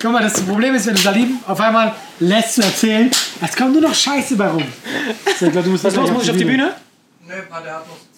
Guck 0.00 0.12
mal, 0.12 0.22
das 0.22 0.40
Problem 0.42 0.76
ist, 0.76 0.86
wenn 0.86 0.94
du 0.94 1.00
Salim 1.00 1.40
auf 1.48 1.60
einmal 1.60 1.96
lässt 2.20 2.54
zu 2.54 2.62
erzählen, 2.62 3.10
es 3.44 3.56
kommt 3.56 3.72
nur 3.72 3.82
noch 3.82 3.94
Scheiße 3.94 4.36
bei 4.36 4.46
rum. 4.46 4.64
So, 5.36 5.46
ich 5.46 5.52
glaub, 5.52 5.64
du 5.64 5.70
musst 5.70 5.82
Was 5.82 5.96
los, 5.96 6.12
muss 6.12 6.22
ich 6.22 6.30
auf 6.30 6.36
die 6.36 6.44
Bühne? 6.44 6.76
Nö, 7.26 7.34
pa, 7.50 7.60
der 7.60 7.74
hat 7.74 7.88
noch 7.88 7.96
10 7.96 7.96
Minuten. 7.96 8.09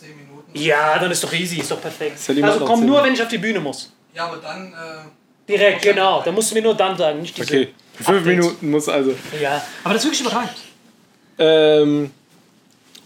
Ja, 0.55 0.99
dann 0.99 1.11
ist 1.11 1.23
doch 1.25 1.33
easy, 1.33 1.59
ist 1.59 1.71
doch 1.71 1.81
perfekt. 1.81 2.19
Salim 2.19 2.45
Also 2.45 2.65
komm 2.65 2.87
nur, 2.87 3.03
wenn 3.03 3.15
ich 3.15 3.23
auf 3.23 3.29
die 3.29 3.39
Bühne 3.39 3.61
muss. 3.61 3.93
Ja, 4.15 4.27
aber 4.27 4.37
dann. 4.37 4.73
Äh, 4.73 5.49
Direkt, 5.49 5.83
genau. 5.83 6.23
Dann 6.23 6.35
musst 6.35 6.51
du 6.51 6.55
mir 6.55 6.63
nur 6.63 6.75
dann 6.75 6.97
sagen, 6.97 7.21
nicht 7.21 7.37
diese. 7.37 7.49
Okay, 7.49 7.69
fünf 7.95 8.09
Updates. 8.09 8.27
Minuten 8.27 8.71
muss 8.71 8.89
also. 8.89 9.15
Ja, 9.41 9.63
aber 9.83 9.95
das 9.95 10.05
ist 10.05 10.11
wirklich 10.11 10.21
überragend. 10.21 10.57
Ähm, 11.39 12.11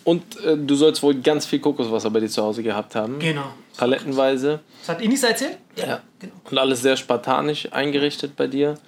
und 0.05 0.23
äh, 0.45 0.57
du 0.57 0.75
sollst 0.75 1.03
wohl 1.03 1.15
ganz 1.15 1.47
viel 1.47 1.61
Kokoswasser 1.61 2.11
bei 2.11 2.21
dir 2.21 2.29
zu 2.29 2.43
Hause 2.43 2.63
gehabt 2.63 2.95
haben. 2.95 3.19
Genau. 3.19 3.53
Palettenweise. 3.77 4.61
Das 4.81 4.91
hat 4.91 5.03
Inisa 5.03 5.29
erzählt? 5.29 5.59
Ja. 5.77 6.01
Genau. 6.19 6.33
Und 6.51 6.59
alles 6.59 6.83
sehr 6.83 6.97
spartanisch 6.97 7.69
eingerichtet 7.73 8.37
bei 8.37 8.47
dir. 8.47 8.79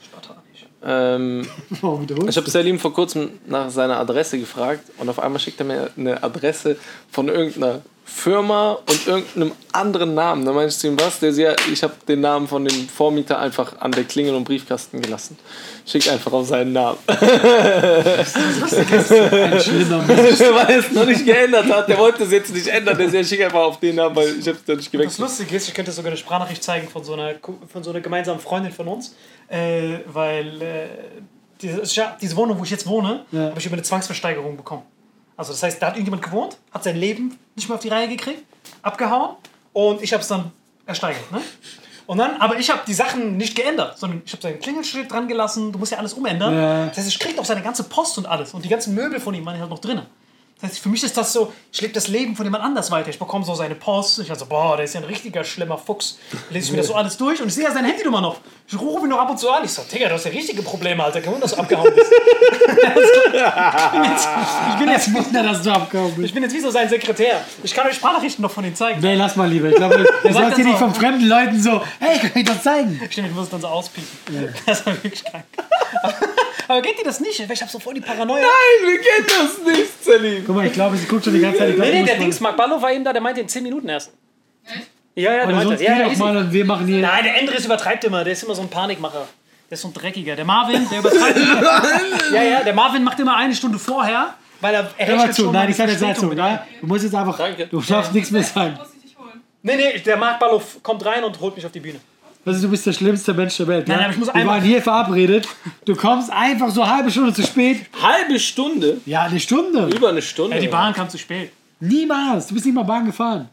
Ähm, 0.84 1.48
Warum 1.80 2.02
wiederholst 2.02 2.30
ich 2.30 2.36
habe 2.36 2.48
Salim 2.48 2.78
vor 2.78 2.94
kurzem 2.94 3.30
nach 3.46 3.70
seiner 3.70 3.98
Adresse 3.98 4.38
gefragt 4.38 4.84
und 4.98 5.08
auf 5.08 5.18
einmal 5.18 5.40
schickt 5.40 5.58
er 5.58 5.66
mir 5.66 5.90
eine 5.96 6.22
Adresse 6.22 6.76
von 7.10 7.28
irgendeiner 7.28 7.80
Firma 8.10 8.72
und 8.72 9.06
irgendeinem 9.06 9.52
anderen 9.72 10.14
Namen. 10.14 10.44
Da 10.44 10.52
meinte 10.52 10.70
ich 10.70 10.78
zu 10.78 10.88
ihm, 10.88 10.98
was? 10.98 11.20
Der, 11.20 11.30
ja, 11.30 11.54
ich 11.72 11.82
habe 11.82 11.94
den 12.08 12.20
Namen 12.20 12.48
von 12.48 12.64
dem 12.64 12.88
Vormieter 12.88 13.38
einfach 13.38 13.80
an 13.80 13.92
der 13.92 14.04
Klingel- 14.04 14.34
und 14.34 14.44
Briefkasten 14.44 15.00
gelassen. 15.00 15.38
Schickt 15.86 16.08
einfach 16.08 16.32
auf 16.32 16.46
seinen 16.48 16.72
Namen. 16.72 16.98
Ein 17.06 17.16
schlimmer 19.60 20.02
Mensch. 20.02 20.40
weil 20.40 20.70
er 20.70 20.78
es 20.78 20.90
noch 20.92 21.06
nicht 21.06 21.24
geändert 21.24 21.66
hat. 21.70 21.88
Der 21.88 21.98
wollte 21.98 22.24
es 22.24 22.32
jetzt 22.32 22.52
nicht 22.52 22.66
ändern. 22.66 22.96
Der 22.98 23.10
sagt, 23.10 23.26
schick 23.26 23.42
einfach 23.44 23.60
auf 23.60 23.78
den 23.80 23.96
Namen, 23.96 24.14
weil 24.16 24.28
ich 24.38 24.46
habe 24.48 24.58
es 24.58 24.66
noch 24.66 24.76
nicht 24.76 24.86
Das 24.86 24.90
gewechselt. 24.92 25.18
Lustige 25.20 25.56
ist, 25.56 25.68
ich 25.68 25.74
könnte 25.74 25.92
sogar 25.92 26.10
eine 26.10 26.16
Sprachnachricht 26.18 26.62
zeigen 26.62 26.88
von 26.88 27.04
so 27.04 27.14
einer, 27.14 27.34
von 27.72 27.82
so 27.82 27.90
einer 27.90 28.00
gemeinsamen 28.00 28.40
Freundin 28.40 28.72
von 28.72 28.88
uns, 28.88 29.14
äh, 29.48 29.98
weil 30.06 30.60
äh, 30.62 30.86
diese, 31.60 31.82
diese 32.20 32.36
Wohnung, 32.36 32.58
wo 32.58 32.64
ich 32.64 32.70
jetzt 32.70 32.86
wohne, 32.86 33.24
Ja. 33.32 33.46
habe 33.50 33.58
ich 33.58 33.66
über 33.66 33.74
eine 33.74 33.82
Zwangsversteigerung 33.82 34.56
bekommen. 34.56 34.82
Also 35.38 35.52
das 35.52 35.62
heißt, 35.62 35.80
da 35.80 35.86
hat 35.86 35.94
irgendjemand 35.94 36.22
gewohnt, 36.22 36.58
hat 36.72 36.82
sein 36.82 36.96
Leben 36.96 37.38
nicht 37.54 37.68
mehr 37.68 37.76
auf 37.76 37.82
die 37.82 37.88
Reihe 37.88 38.08
gekriegt, 38.08 38.42
abgehauen 38.82 39.36
und 39.72 40.02
ich 40.02 40.12
habe 40.12 40.20
es 40.20 40.28
dann 40.28 40.50
ersteigert. 40.84 41.30
Ne? 41.30 41.40
Und 42.06 42.18
dann, 42.18 42.40
aber 42.40 42.58
ich 42.58 42.68
habe 42.70 42.80
die 42.86 42.94
Sachen 42.94 43.36
nicht 43.36 43.54
geändert, 43.54 43.98
sondern 43.98 44.22
ich 44.26 44.32
habe 44.32 44.42
sein 44.42 44.58
Klingelschild 44.58 45.12
dran 45.12 45.28
gelassen. 45.28 45.70
Du 45.70 45.78
musst 45.78 45.92
ja 45.92 45.98
alles 45.98 46.14
umändern. 46.14 46.54
Ja. 46.54 46.86
Das 46.86 46.96
heißt, 46.96 47.08
ich 47.08 47.18
krieg 47.20 47.38
auch 47.38 47.44
seine 47.44 47.62
ganze 47.62 47.84
Post 47.84 48.18
und 48.18 48.26
alles 48.26 48.52
und 48.52 48.64
die 48.64 48.68
ganzen 48.68 48.94
Möbel 48.94 49.20
von 49.20 49.32
ihm 49.32 49.46
waren 49.46 49.60
halt 49.60 49.70
noch 49.70 49.78
drin. 49.78 50.02
Das 50.60 50.70
heißt, 50.72 50.80
für 50.80 50.88
mich 50.88 51.04
ist 51.04 51.16
das 51.16 51.32
so, 51.32 51.52
ich 51.72 51.80
lebe 51.80 51.92
das 51.94 52.08
Leben 52.08 52.34
von 52.34 52.44
jemand 52.44 52.64
anders 52.64 52.90
weiter. 52.90 53.10
Ich 53.10 53.18
bekomme 53.18 53.44
so 53.44 53.54
seine 53.54 53.76
Post. 53.76 54.18
Ich 54.18 54.28
also, 54.30 54.44
boah, 54.46 54.76
der 54.76 54.86
ist 54.86 54.94
ja 54.94 55.00
ein 55.00 55.06
richtiger 55.06 55.44
schlimmer 55.44 55.78
Fuchs. 55.78 56.18
Lese 56.50 56.66
ich 56.66 56.72
mir 56.72 56.78
das 56.78 56.88
so 56.88 56.94
alles 56.94 57.16
durch 57.16 57.40
und 57.40 57.46
ich 57.48 57.54
sehe 57.54 57.62
ja 57.64 57.70
seine 57.72 57.86
Handynummer 57.86 58.20
noch. 58.20 58.38
Ich 58.66 58.78
rufe 58.78 59.04
ihn 59.06 59.10
noch 59.10 59.18
ab 59.20 59.30
und 59.30 59.38
zu 59.38 59.48
an. 59.50 59.64
Ich 59.64 59.70
so, 59.70 59.82
Digga, 59.82 60.08
du 60.08 60.14
hast 60.14 60.24
ja 60.24 60.32
richtige 60.32 60.62
Probleme, 60.62 61.04
Alter. 61.04 61.20
Kein 61.20 61.32
Wunder, 61.32 61.42
dass 61.46 61.52
du 61.54 61.58
abgehauen 61.60 61.92
bist. 61.94 62.10
ich, 64.72 64.78
bin 64.78 64.88
jetzt, 64.88 65.14
Wunder, 65.14 65.42
dass 65.42 65.62
du 65.62 65.70
abgehauen 65.70 66.12
bist. 66.14 66.26
ich 66.26 66.34
bin 66.34 66.42
jetzt 66.42 66.52
wie 66.54 66.60
so 66.60 66.70
sein 66.70 66.88
Sekretär. 66.88 67.40
Ich 67.62 67.72
kann 67.74 67.86
euch 67.86 67.94
Sprachnachrichten 67.94 68.42
noch 68.42 68.50
von 68.50 68.64
ihm 68.64 68.74
zeigen. 68.74 69.00
Nee, 69.00 69.14
lass 69.14 69.36
mal 69.36 69.48
lieber. 69.48 69.68
Ich 69.68 69.76
glaube, 69.76 70.04
du 70.22 70.32
sagt 70.32 70.56
hier 70.56 70.64
nicht 70.64 70.78
so- 70.78 70.84
von 70.86 70.94
fremden 70.94 71.26
Leuten 71.28 71.60
so, 71.62 71.82
hey, 72.00 72.18
kann 72.18 72.30
ich 72.34 72.44
das 72.44 72.62
zeigen? 72.62 73.00
Stimmt, 73.10 73.28
ich 73.28 73.34
muss 73.34 73.44
es 73.44 73.50
dann 73.50 73.60
so 73.60 73.68
auspiepen. 73.68 74.08
Das 74.66 74.84
war 74.84 74.92
wirklich 75.02 75.24
krank. 75.24 75.44
Aber 76.68 76.82
geht 76.82 76.98
dir 76.98 77.04
das 77.04 77.18
nicht? 77.20 77.40
Weil 77.40 77.52
ich 77.52 77.62
hab 77.62 77.70
so 77.70 77.78
voll 77.78 77.94
die 77.94 78.00
Paranoia. 78.00 78.42
Nein, 78.42 78.90
wir 78.92 79.00
kennen 79.00 79.26
das 79.26 79.76
nicht, 79.78 80.04
Salim. 80.04 80.44
Guck 80.46 80.54
mal, 80.54 80.66
ich 80.66 80.72
glaube, 80.72 80.96
sie 80.96 81.06
guckt 81.06 81.24
schon 81.24 81.32
die 81.34 81.40
ganze 81.40 81.58
Zeit. 81.58 81.70
Ich 81.70 81.74
glaub, 81.76 81.88
Nee, 81.88 82.00
nee, 82.00 82.06
der 82.06 82.16
Dings, 82.18 82.38
Mark 82.40 82.56
Ballo 82.56 82.80
war 82.80 82.92
eben 82.92 83.04
da, 83.04 83.12
der 83.12 83.22
meinte 83.22 83.40
in 83.40 83.48
10 83.48 83.62
Minuten 83.62 83.88
erst. 83.88 84.12
Ja, 85.14 85.32
ja, 85.34 85.46
der 85.46 85.46
meinte 85.46 85.62
sonst 85.68 85.80
das. 85.80 85.88
Ja, 85.88 86.06
ja, 86.06 86.16
mal 86.18 86.36
und 86.36 86.52
wir 86.52 86.64
machen 86.64 86.86
hier. 86.86 87.00
Nein, 87.00 87.24
der 87.24 87.40
Endres 87.40 87.64
übertreibt 87.64 88.04
immer. 88.04 88.22
Der 88.22 88.34
ist 88.34 88.42
immer 88.44 88.54
so 88.54 88.62
ein 88.62 88.68
Panikmacher. 88.68 89.26
Der 89.70 89.74
ist 89.74 89.82
so 89.82 89.88
ein 89.88 89.94
Dreckiger. 89.94 90.36
Der 90.36 90.44
Marvin, 90.44 90.86
der 90.90 90.98
übertreibt 91.00 91.36
immer. 91.36 91.82
ja, 92.34 92.42
ja, 92.42 92.62
der 92.62 92.74
Marvin 92.74 93.02
macht 93.02 93.18
immer 93.18 93.36
eine 93.36 93.54
Stunde 93.54 93.78
vorher, 93.78 94.34
weil 94.60 94.74
er 94.74 94.82
Hör 94.82 94.90
mal 94.90 94.94
errechnet 94.98 95.34
zu, 95.34 95.50
nein, 95.50 95.70
ich 95.70 95.76
sag 95.76 95.88
jetzt 95.88 96.02
dazu, 96.02 96.26
mit 96.26 96.38
ja? 96.38 96.66
Du 96.80 96.86
musst 96.86 97.04
jetzt 97.04 97.14
einfach, 97.14 97.36
Danke. 97.38 97.66
du 97.66 97.80
darfst 97.80 98.12
nichts 98.12 98.30
mehr 98.30 98.42
sagen. 98.42 98.74
muss 98.78 98.88
ich 98.94 99.02
dich 99.10 99.18
holen. 99.18 99.42
Nee, 99.62 99.76
nee, 99.76 99.98
der 100.00 100.16
Mark 100.18 100.38
Ballo 100.38 100.62
kommt 100.82 101.04
rein 101.04 101.24
und 101.24 101.40
holt 101.40 101.56
mich 101.56 101.64
auf 101.66 101.72
die 101.72 101.80
Bühne. 101.80 101.98
Also 102.44 102.62
du 102.62 102.70
bist 102.70 102.86
der 102.86 102.92
schlimmste 102.92 103.34
Mensch 103.34 103.56
der 103.56 103.66
Welt. 103.66 103.88
Nein, 103.88 103.98
ja? 103.98 104.04
aber 104.04 104.12
ich 104.12 104.18
muss 104.18 104.34
Wir 104.34 104.46
waren 104.46 104.62
hier 104.62 104.80
verabredet. 104.80 105.46
Du 105.84 105.94
kommst 105.94 106.30
einfach 106.30 106.70
so 106.70 106.82
eine 106.82 106.96
halbe 106.96 107.10
Stunde 107.10 107.34
zu 107.34 107.42
spät. 107.42 107.86
Halbe 108.00 108.38
Stunde? 108.38 109.00
Ja, 109.04 109.24
eine 109.24 109.38
Stunde. 109.38 109.88
Über 109.94 110.08
eine 110.08 110.22
Stunde? 110.22 110.56
Ja, 110.56 110.62
die 110.62 110.68
Bahn 110.68 110.94
kam 110.94 111.08
zu 111.10 111.18
spät. 111.18 111.52
Niemals. 111.80 112.46
Du 112.46 112.54
bist 112.54 112.66
nicht 112.66 112.74
mal 112.74 112.84
Bahn 112.84 113.06
gefahren. 113.06 113.48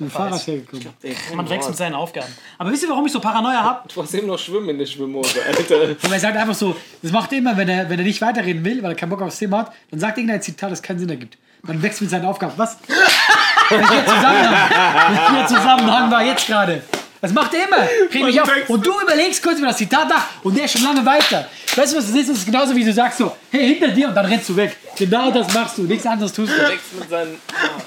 Mit 0.00 0.10
dem 0.10 0.10
Fahrrad 0.10 0.44
hergekommen. 0.44 0.88
Man 1.36 1.48
wächst 1.48 1.68
mit 1.68 1.78
seinen 1.78 1.94
Aufgaben. 1.94 2.26
Aber 2.58 2.70
wisst 2.72 2.82
ihr, 2.82 2.88
warum 2.88 3.06
ich 3.06 3.12
so 3.12 3.20
Paranoia 3.20 3.62
habe? 3.62 3.88
Du 3.88 3.96
warst 3.96 4.12
eben 4.14 4.26
noch 4.26 4.38
schwimmen 4.38 4.70
in 4.70 4.78
der 4.78 4.86
Schwimmhose, 4.86 5.40
Alter. 5.46 5.82
Und 6.02 6.12
er 6.12 6.18
sagt 6.18 6.36
einfach 6.36 6.54
so, 6.54 6.76
das 7.00 7.12
macht 7.12 7.30
er 7.30 7.38
immer, 7.38 7.56
wenn 7.56 7.68
er, 7.68 7.88
wenn 7.88 7.98
er 8.00 8.04
nicht 8.04 8.20
weiterreden 8.20 8.64
will, 8.64 8.82
weil 8.82 8.90
er 8.90 8.96
keinen 8.96 9.10
Bock 9.10 9.22
aufs 9.22 9.38
Thema 9.38 9.58
hat, 9.58 9.72
dann 9.92 10.00
sagt 10.00 10.18
irgendein 10.18 10.42
Zitat, 10.42 10.72
das 10.72 10.82
keinen 10.82 10.98
Sinn 10.98 11.10
ergibt. 11.10 11.38
Man 11.62 11.80
wächst 11.80 12.00
mit 12.00 12.10
seinen 12.10 12.24
Aufgaben. 12.24 12.54
Was? 12.56 12.76
Welcher 13.68 14.04
Zusammenhang? 14.04 14.70
Welcher 15.10 15.46
Zusammenhang 15.46 16.10
war 16.10 16.24
jetzt 16.24 16.46
gerade? 16.46 16.82
Das 17.24 17.32
macht 17.32 17.54
er 17.54 17.66
immer. 17.66 17.88
Krieg 18.10 18.22
mich 18.22 18.38
auf. 18.38 18.50
Und 18.68 18.84
du 18.84 19.00
überlegst 19.00 19.42
kurz 19.42 19.56
über 19.56 19.68
das 19.68 19.78
Zitat 19.78 20.10
nach 20.10 20.26
und 20.42 20.54
der 20.58 20.66
ist 20.66 20.72
schon 20.72 20.82
lange 20.82 21.06
weiter. 21.06 21.48
Weißt 21.74 21.94
du, 21.94 21.96
was 21.96 22.08
das 22.08 22.16
ist? 22.16 22.28
Das 22.28 22.36
ist 22.36 22.44
genauso 22.44 22.76
wie 22.76 22.84
du 22.84 22.92
sagst 22.92 23.16
so, 23.16 23.34
hey, 23.50 23.66
hinter 23.66 23.88
dir 23.88 24.08
und 24.08 24.14
dann 24.14 24.26
rennst 24.26 24.46
du 24.50 24.56
weg. 24.56 24.76
Genau 24.98 25.30
das 25.30 25.50
machst 25.54 25.78
du. 25.78 25.84
Nichts 25.84 26.04
anderes 26.04 26.34
tust 26.34 26.52
du. 26.52 26.58
Wächst 26.58 26.92
mit 26.98 27.08
seinen. 27.08 27.40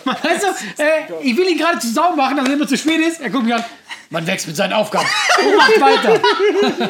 Weißt 0.06 0.44
du, 0.44 0.82
äh, 0.82 1.22
ich 1.22 1.38
will 1.38 1.48
ihn 1.50 1.58
gerade 1.60 1.78
zu 1.78 1.88
sauber 1.88 2.16
machen, 2.16 2.38
dass 2.38 2.48
er 2.48 2.54
immer 2.54 2.68
zu 2.68 2.78
spät 2.78 3.00
ist. 3.00 3.22
Er 3.22 3.30
guckt 3.30 3.44
mich 3.46 3.54
an. 3.54 3.64
Man 4.10 4.26
wächst 4.26 4.48
mit 4.48 4.56
seinen 4.56 4.74
Aufgaben 4.74 5.06
und 5.46 5.56
macht 5.56 5.82
weiter. 5.82 6.20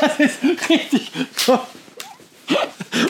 Das 0.00 0.18
ist 0.18 0.38
richtig. 0.68 1.12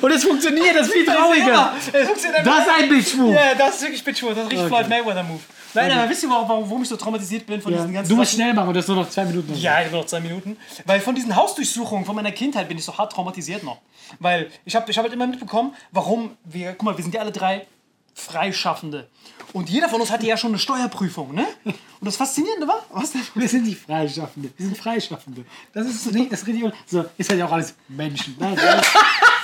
Und 0.02 0.10
es 0.10 0.24
funktioniert, 0.24 0.76
das 0.76 0.88
ist 0.88 0.92
viel 0.92 1.06
trauriger. 1.06 1.72
Das 1.90 2.18
ist 2.18 2.68
ein 2.68 2.88
Bitchmove. 2.90 3.34
Ja, 3.34 3.54
das 3.54 3.76
ist 3.76 3.82
wirklich 3.82 4.04
Bitchwood. 4.04 4.36
Das 4.36 4.44
ist 4.44 4.50
richtig 4.52 4.66
Okay. 4.66 4.68
Floyd 4.68 4.88
Mayweather-Move. 4.90 5.40
Nein, 5.74 5.90
aber 5.92 6.08
wisst 6.10 6.22
ihr, 6.22 6.28
warum, 6.30 6.48
warum 6.68 6.82
ich 6.82 6.88
so 6.88 6.96
traumatisiert 6.96 7.46
bin 7.46 7.60
von 7.62 7.72
Ja, 7.72 7.78
diesen 7.78 7.92
ganzen 7.94 8.10
du 8.10 8.16
musst 8.16 8.32
Sachen? 8.32 8.42
schnell 8.42 8.54
machen 8.54 8.68
und 8.68 8.74
das 8.74 8.86
nur 8.88 8.96
noch 8.98 9.08
zwei 9.08 9.24
Minuten. 9.24 9.54
Ja, 9.54 9.80
ich 9.80 9.86
habe 9.86 9.96
noch 9.96 10.06
zwei 10.06 10.20
Minuten. 10.20 10.56
Weil 10.84 11.00
von 11.00 11.14
diesen 11.14 11.34
Hausdurchsuchungen 11.34 12.04
von 12.04 12.14
meiner 12.14 12.32
Kindheit 12.32 12.68
bin 12.68 12.76
ich 12.78 12.84
so 12.84 12.96
hart 12.98 13.12
traumatisiert 13.12 13.62
noch. 13.62 13.78
Weil 14.18 14.50
ich 14.64 14.74
habe 14.76 14.90
ich 14.90 14.96
hab 14.98 15.04
halt 15.04 15.14
immer 15.14 15.26
mitbekommen, 15.26 15.74
warum 15.90 16.36
wir, 16.44 16.72
guck 16.72 16.82
mal, 16.82 16.96
wir 16.96 17.02
sind 17.02 17.14
ja 17.14 17.20
alle 17.22 17.32
drei 17.32 17.66
Freischaffende. 18.14 19.08
Und 19.54 19.70
jeder 19.70 19.88
von 19.88 20.00
uns 20.00 20.10
hatte 20.10 20.26
ja 20.26 20.36
schon 20.36 20.50
eine 20.50 20.58
Steuerprüfung, 20.58 21.34
ne? 21.34 21.46
Und 21.64 21.74
das 22.00 22.16
Faszinierende 22.16 22.66
war, 22.68 22.84
was 22.90 23.12
denn? 23.12 23.22
Wir 23.34 23.48
sind 23.48 23.64
nicht 23.66 23.80
Freischaffende. 23.80 24.50
Wir 24.56 24.66
sind 24.66 24.76
Freischaffende. 24.78 25.44
Das 25.72 25.86
ist 25.86 26.12
nicht, 26.12 26.30
das 26.32 26.42
ist 26.42 26.46
richtig. 26.48 26.72
So, 26.86 27.04
ist 27.16 27.30
halt 27.30 27.38
ja 27.38 27.46
auch 27.46 27.52
alles 27.52 27.74
Menschen. 27.88 28.36
Nein, 28.38 28.56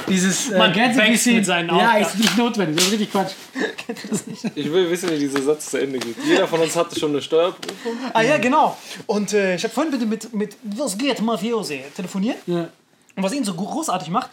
dieses 0.06 0.50
äh, 0.50 0.58
Man 0.58 0.74
wächst 0.74 0.96
bisschen, 0.98 1.36
mit 1.36 1.46
seinen 1.46 1.68
Ja, 1.68 1.74
Aufgaben. 1.76 2.02
ist 2.02 2.18
nicht 2.18 2.36
notwendig. 2.38 2.76
Das 2.76 2.84
ist 2.86 2.92
richtig 2.92 3.10
Quatsch. 3.12 3.32
Ich 4.54 4.72
will 4.72 4.90
wissen, 4.90 5.10
wie 5.10 5.18
dieser 5.18 5.42
Satz 5.42 5.70
zu 5.70 5.78
Ende 5.80 5.98
geht. 5.98 6.16
Jeder 6.26 6.46
von 6.46 6.60
uns 6.60 6.76
hatte 6.76 6.98
schon 6.98 7.10
eine 7.10 7.22
Steuerprüfung. 7.22 7.92
Ah 8.12 8.22
ja, 8.22 8.38
genau. 8.38 8.76
Und 9.06 9.32
äh, 9.32 9.56
ich 9.56 9.64
habe 9.64 9.74
vorhin 9.74 9.90
bitte 9.90 10.06
mit, 10.06 10.32
mit 10.32 10.56
Was 10.62 10.96
geht 10.96 11.20
Mafiosi 11.20 11.82
telefoniert. 11.96 12.36
Ja. 12.46 12.68
Und 13.16 13.22
was 13.22 13.32
ihn 13.32 13.44
so 13.44 13.54
großartig 13.54 14.10
macht, 14.10 14.30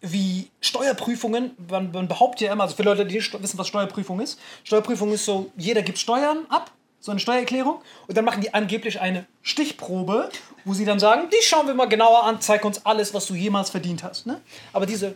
wie 0.00 0.48
Steuerprüfungen, 0.60 1.52
man, 1.70 1.90
man 1.92 2.08
behauptet 2.08 2.42
ja 2.48 2.52
immer, 2.52 2.64
also 2.64 2.76
für 2.76 2.82
Leute, 2.82 3.06
die 3.06 3.14
nicht 3.16 3.42
wissen, 3.42 3.58
was 3.58 3.68
Steuerprüfung 3.68 4.20
ist, 4.20 4.38
Steuerprüfung 4.64 5.12
ist 5.12 5.24
so, 5.24 5.50
jeder 5.56 5.82
gibt 5.82 5.98
Steuern 5.98 6.38
ab, 6.48 6.70
so 7.04 7.10
eine 7.10 7.20
Steuererklärung, 7.20 7.82
und 8.06 8.16
dann 8.16 8.24
machen 8.24 8.40
die 8.40 8.54
angeblich 8.54 8.98
eine 8.98 9.26
Stichprobe, 9.42 10.30
wo 10.64 10.72
sie 10.72 10.86
dann 10.86 10.98
sagen, 10.98 11.28
die 11.30 11.44
schauen 11.44 11.66
wir 11.66 11.74
mal 11.74 11.84
genauer 11.84 12.24
an, 12.24 12.40
zeig 12.40 12.64
uns 12.64 12.86
alles, 12.86 13.12
was 13.12 13.26
du 13.26 13.34
jemals 13.34 13.68
verdient 13.68 14.02
hast. 14.02 14.24
Ne? 14.24 14.40
Aber 14.72 14.86
diese 14.86 15.14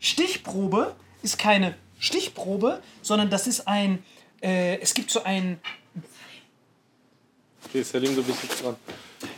Stichprobe 0.00 0.96
ist 1.22 1.38
keine 1.38 1.76
Stichprobe, 2.00 2.82
sondern 3.02 3.30
das 3.30 3.46
ist 3.46 3.68
ein, 3.68 4.02
äh, 4.42 4.80
es 4.80 4.94
gibt 4.94 5.12
so 5.12 5.22
ein, 5.22 5.60
Okay, 7.68 7.84
Salim, 7.84 8.16
du 8.16 8.24
bist 8.24 8.42
jetzt 8.42 8.64
dran. 8.64 8.74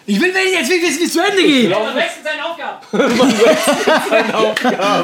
Ich 0.06 0.18
will 0.20 0.32
jetzt 0.34 0.70
wissen, 0.70 1.00
wie 1.00 1.04
es 1.04 1.12
zu 1.12 1.20
Ende 1.20 1.42
geht. 1.42 1.70
man 1.70 1.94
wechselt 1.94 2.24
seine 2.24 2.44
Aufgaben. 2.44 2.86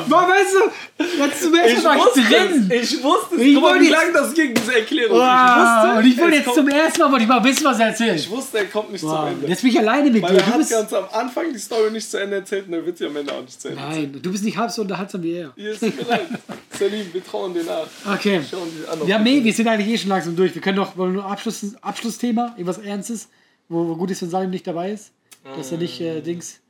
Boah, 0.09 0.29
weißt 0.29 0.55
du, 0.55 1.05
jetzt 1.23 1.43
zum 1.43 1.55
ersten 1.55 1.83
Mal 1.83 1.99
war 1.99 2.07
ich 2.17 2.27
drin. 2.27 2.71
Ich 2.73 3.03
wusste 3.03 3.35
es. 3.37 3.41
Ich 3.43 3.55
Guck 3.55 3.63
mal, 3.63 3.71
wollte 3.71 3.85
wie 3.85 3.89
lange 3.91 4.13
das 4.13 4.35
ging, 4.35 4.55
diese 4.55 4.75
Erklärung. 4.79 5.21
Ah, 5.21 5.99
und 5.99 6.07
ich 6.07 6.19
wollte 6.19 6.37
jetzt 6.37 6.55
zum 6.55 6.69
ersten 6.69 7.01
Mal 7.03 7.11
wollte 7.11 7.23
ich 7.25 7.29
mal 7.29 7.45
wissen, 7.45 7.65
was 7.65 7.79
er 7.81 7.89
erzählt. 7.89 8.19
Ich 8.19 8.31
wusste, 8.31 8.59
er 8.59 8.65
kommt 8.67 8.93
nicht 8.93 9.03
zum 9.03 9.11
Wow, 9.11 9.29
Ende. 9.29 9.47
jetzt 9.47 9.63
bin 9.63 9.71
ich 9.71 9.79
alleine 9.79 10.11
mit 10.11 10.23
Weil 10.23 10.31
dir. 10.31 10.37
Du 10.39 10.47
hat 10.47 10.59
bist, 10.59 10.71
ganz 10.71 10.93
am 10.93 11.05
Anfang 11.13 11.53
die 11.53 11.59
Story 11.59 11.91
nicht 11.91 12.11
zu 12.11 12.17
Ende 12.19 12.37
erzählt 12.37 12.67
und 12.67 12.73
er 12.73 12.87
wird 12.87 12.97
sie 12.99 13.07
am 13.07 13.17
Ende 13.17 13.33
auch 13.33 13.43
nicht 13.43 13.61
zu 13.61 13.69
Ende 13.69 13.81
nein, 13.83 14.19
du 14.23 14.33
bist 14.33 14.45
nicht 14.45 14.57
halb 14.57 14.71
so 14.71 14.83
unterhaltsam 14.83 15.23
wie 15.23 15.35
er. 15.35 15.53
Ihr 15.57 15.73
ist 15.73 15.83
mir 15.83 15.93
leid. 16.09 16.27
Salim, 16.79 17.13
wir 17.13 17.25
trauen 17.25 17.53
dir 17.55 17.65
nach. 17.65 18.15
Okay. 18.15 18.41
Schauen 18.51 18.69
die 18.75 18.89
an. 18.89 19.07
Ja, 19.07 19.19
nee, 19.19 19.45
wir 19.45 19.53
sind 19.53 19.69
eigentlich 19.69 19.95
eh 19.95 19.99
schon 19.99 20.09
langsam 20.09 20.35
durch. 20.35 20.55
Wir 20.55 20.63
können 20.63 20.77
doch 20.79 20.97
wollen 20.97 21.15
wir 21.15 21.23
nur 21.23 21.31
Abschluss, 21.31 21.63
Abschlussthema, 21.83 22.55
irgendwas 22.57 22.79
Ernstes, 22.79 23.29
wo, 23.69 23.89
wo 23.89 23.97
gut 23.97 24.11
ist, 24.11 24.23
wenn 24.23 24.31
Salim 24.31 24.51
nicht 24.51 24.67
dabei 24.67 24.93
ist. 24.93 25.13
Dass 25.57 25.73
er 25.73 25.79
nicht 25.79 26.01
äh, 26.01 26.23
Dings. 26.23 26.61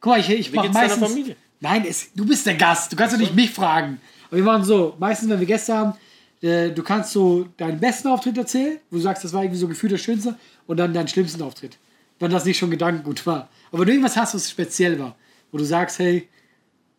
Guck 0.00 0.12
mal, 0.12 0.20
ich, 0.20 0.30
ich 0.30 0.52
Wie 0.52 0.56
mach 0.56 0.62
geht's 0.62 0.74
deiner 0.74 0.88
meistens. 0.88 1.08
Familie? 1.08 1.36
Nein, 1.60 1.84
es, 1.88 2.12
du 2.14 2.24
bist 2.26 2.46
der 2.46 2.54
Gast. 2.54 2.92
Du 2.92 2.96
kannst 2.96 3.14
doch 3.14 3.18
nicht 3.18 3.34
mich 3.34 3.50
fragen. 3.50 4.00
Aber 4.28 4.36
wir 4.36 4.44
machen 4.44 4.64
so: 4.64 4.94
meistens, 4.98 5.28
wenn 5.30 5.40
wir 5.40 5.46
Gäste 5.46 5.74
haben, 5.74 5.94
äh, 6.42 6.70
du 6.70 6.82
kannst 6.82 7.12
so 7.12 7.48
deinen 7.56 7.80
besten 7.80 8.08
Auftritt 8.08 8.38
erzählen, 8.38 8.78
wo 8.90 8.96
du 8.96 9.02
sagst, 9.02 9.24
das 9.24 9.32
war 9.32 9.42
irgendwie 9.42 9.58
so 9.58 9.66
gefühlt 9.66 9.92
der 9.92 9.98
schönste, 9.98 10.36
und 10.66 10.76
dann 10.76 10.92
deinen 10.94 11.08
schlimmsten 11.08 11.42
Auftritt. 11.42 11.78
wenn 12.18 12.30
das 12.30 12.44
nicht 12.44 12.58
schon 12.58 12.70
Gedankengut 12.70 13.26
war. 13.26 13.48
Aber 13.70 13.80
wenn 13.80 13.86
du 13.86 13.92
irgendwas 13.92 14.16
hast, 14.16 14.34
was 14.34 14.50
speziell 14.50 14.98
war, 14.98 15.16
wo 15.50 15.58
du 15.58 15.64
sagst, 15.64 15.98
hey, 15.98 16.28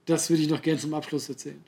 das 0.06 0.30
würde 0.30 0.44
ich 0.44 0.50
noch 0.50 0.62
gerne 0.62 0.80
zum 0.80 0.94
Abschluss 0.94 1.30
erzählen. 1.30 1.64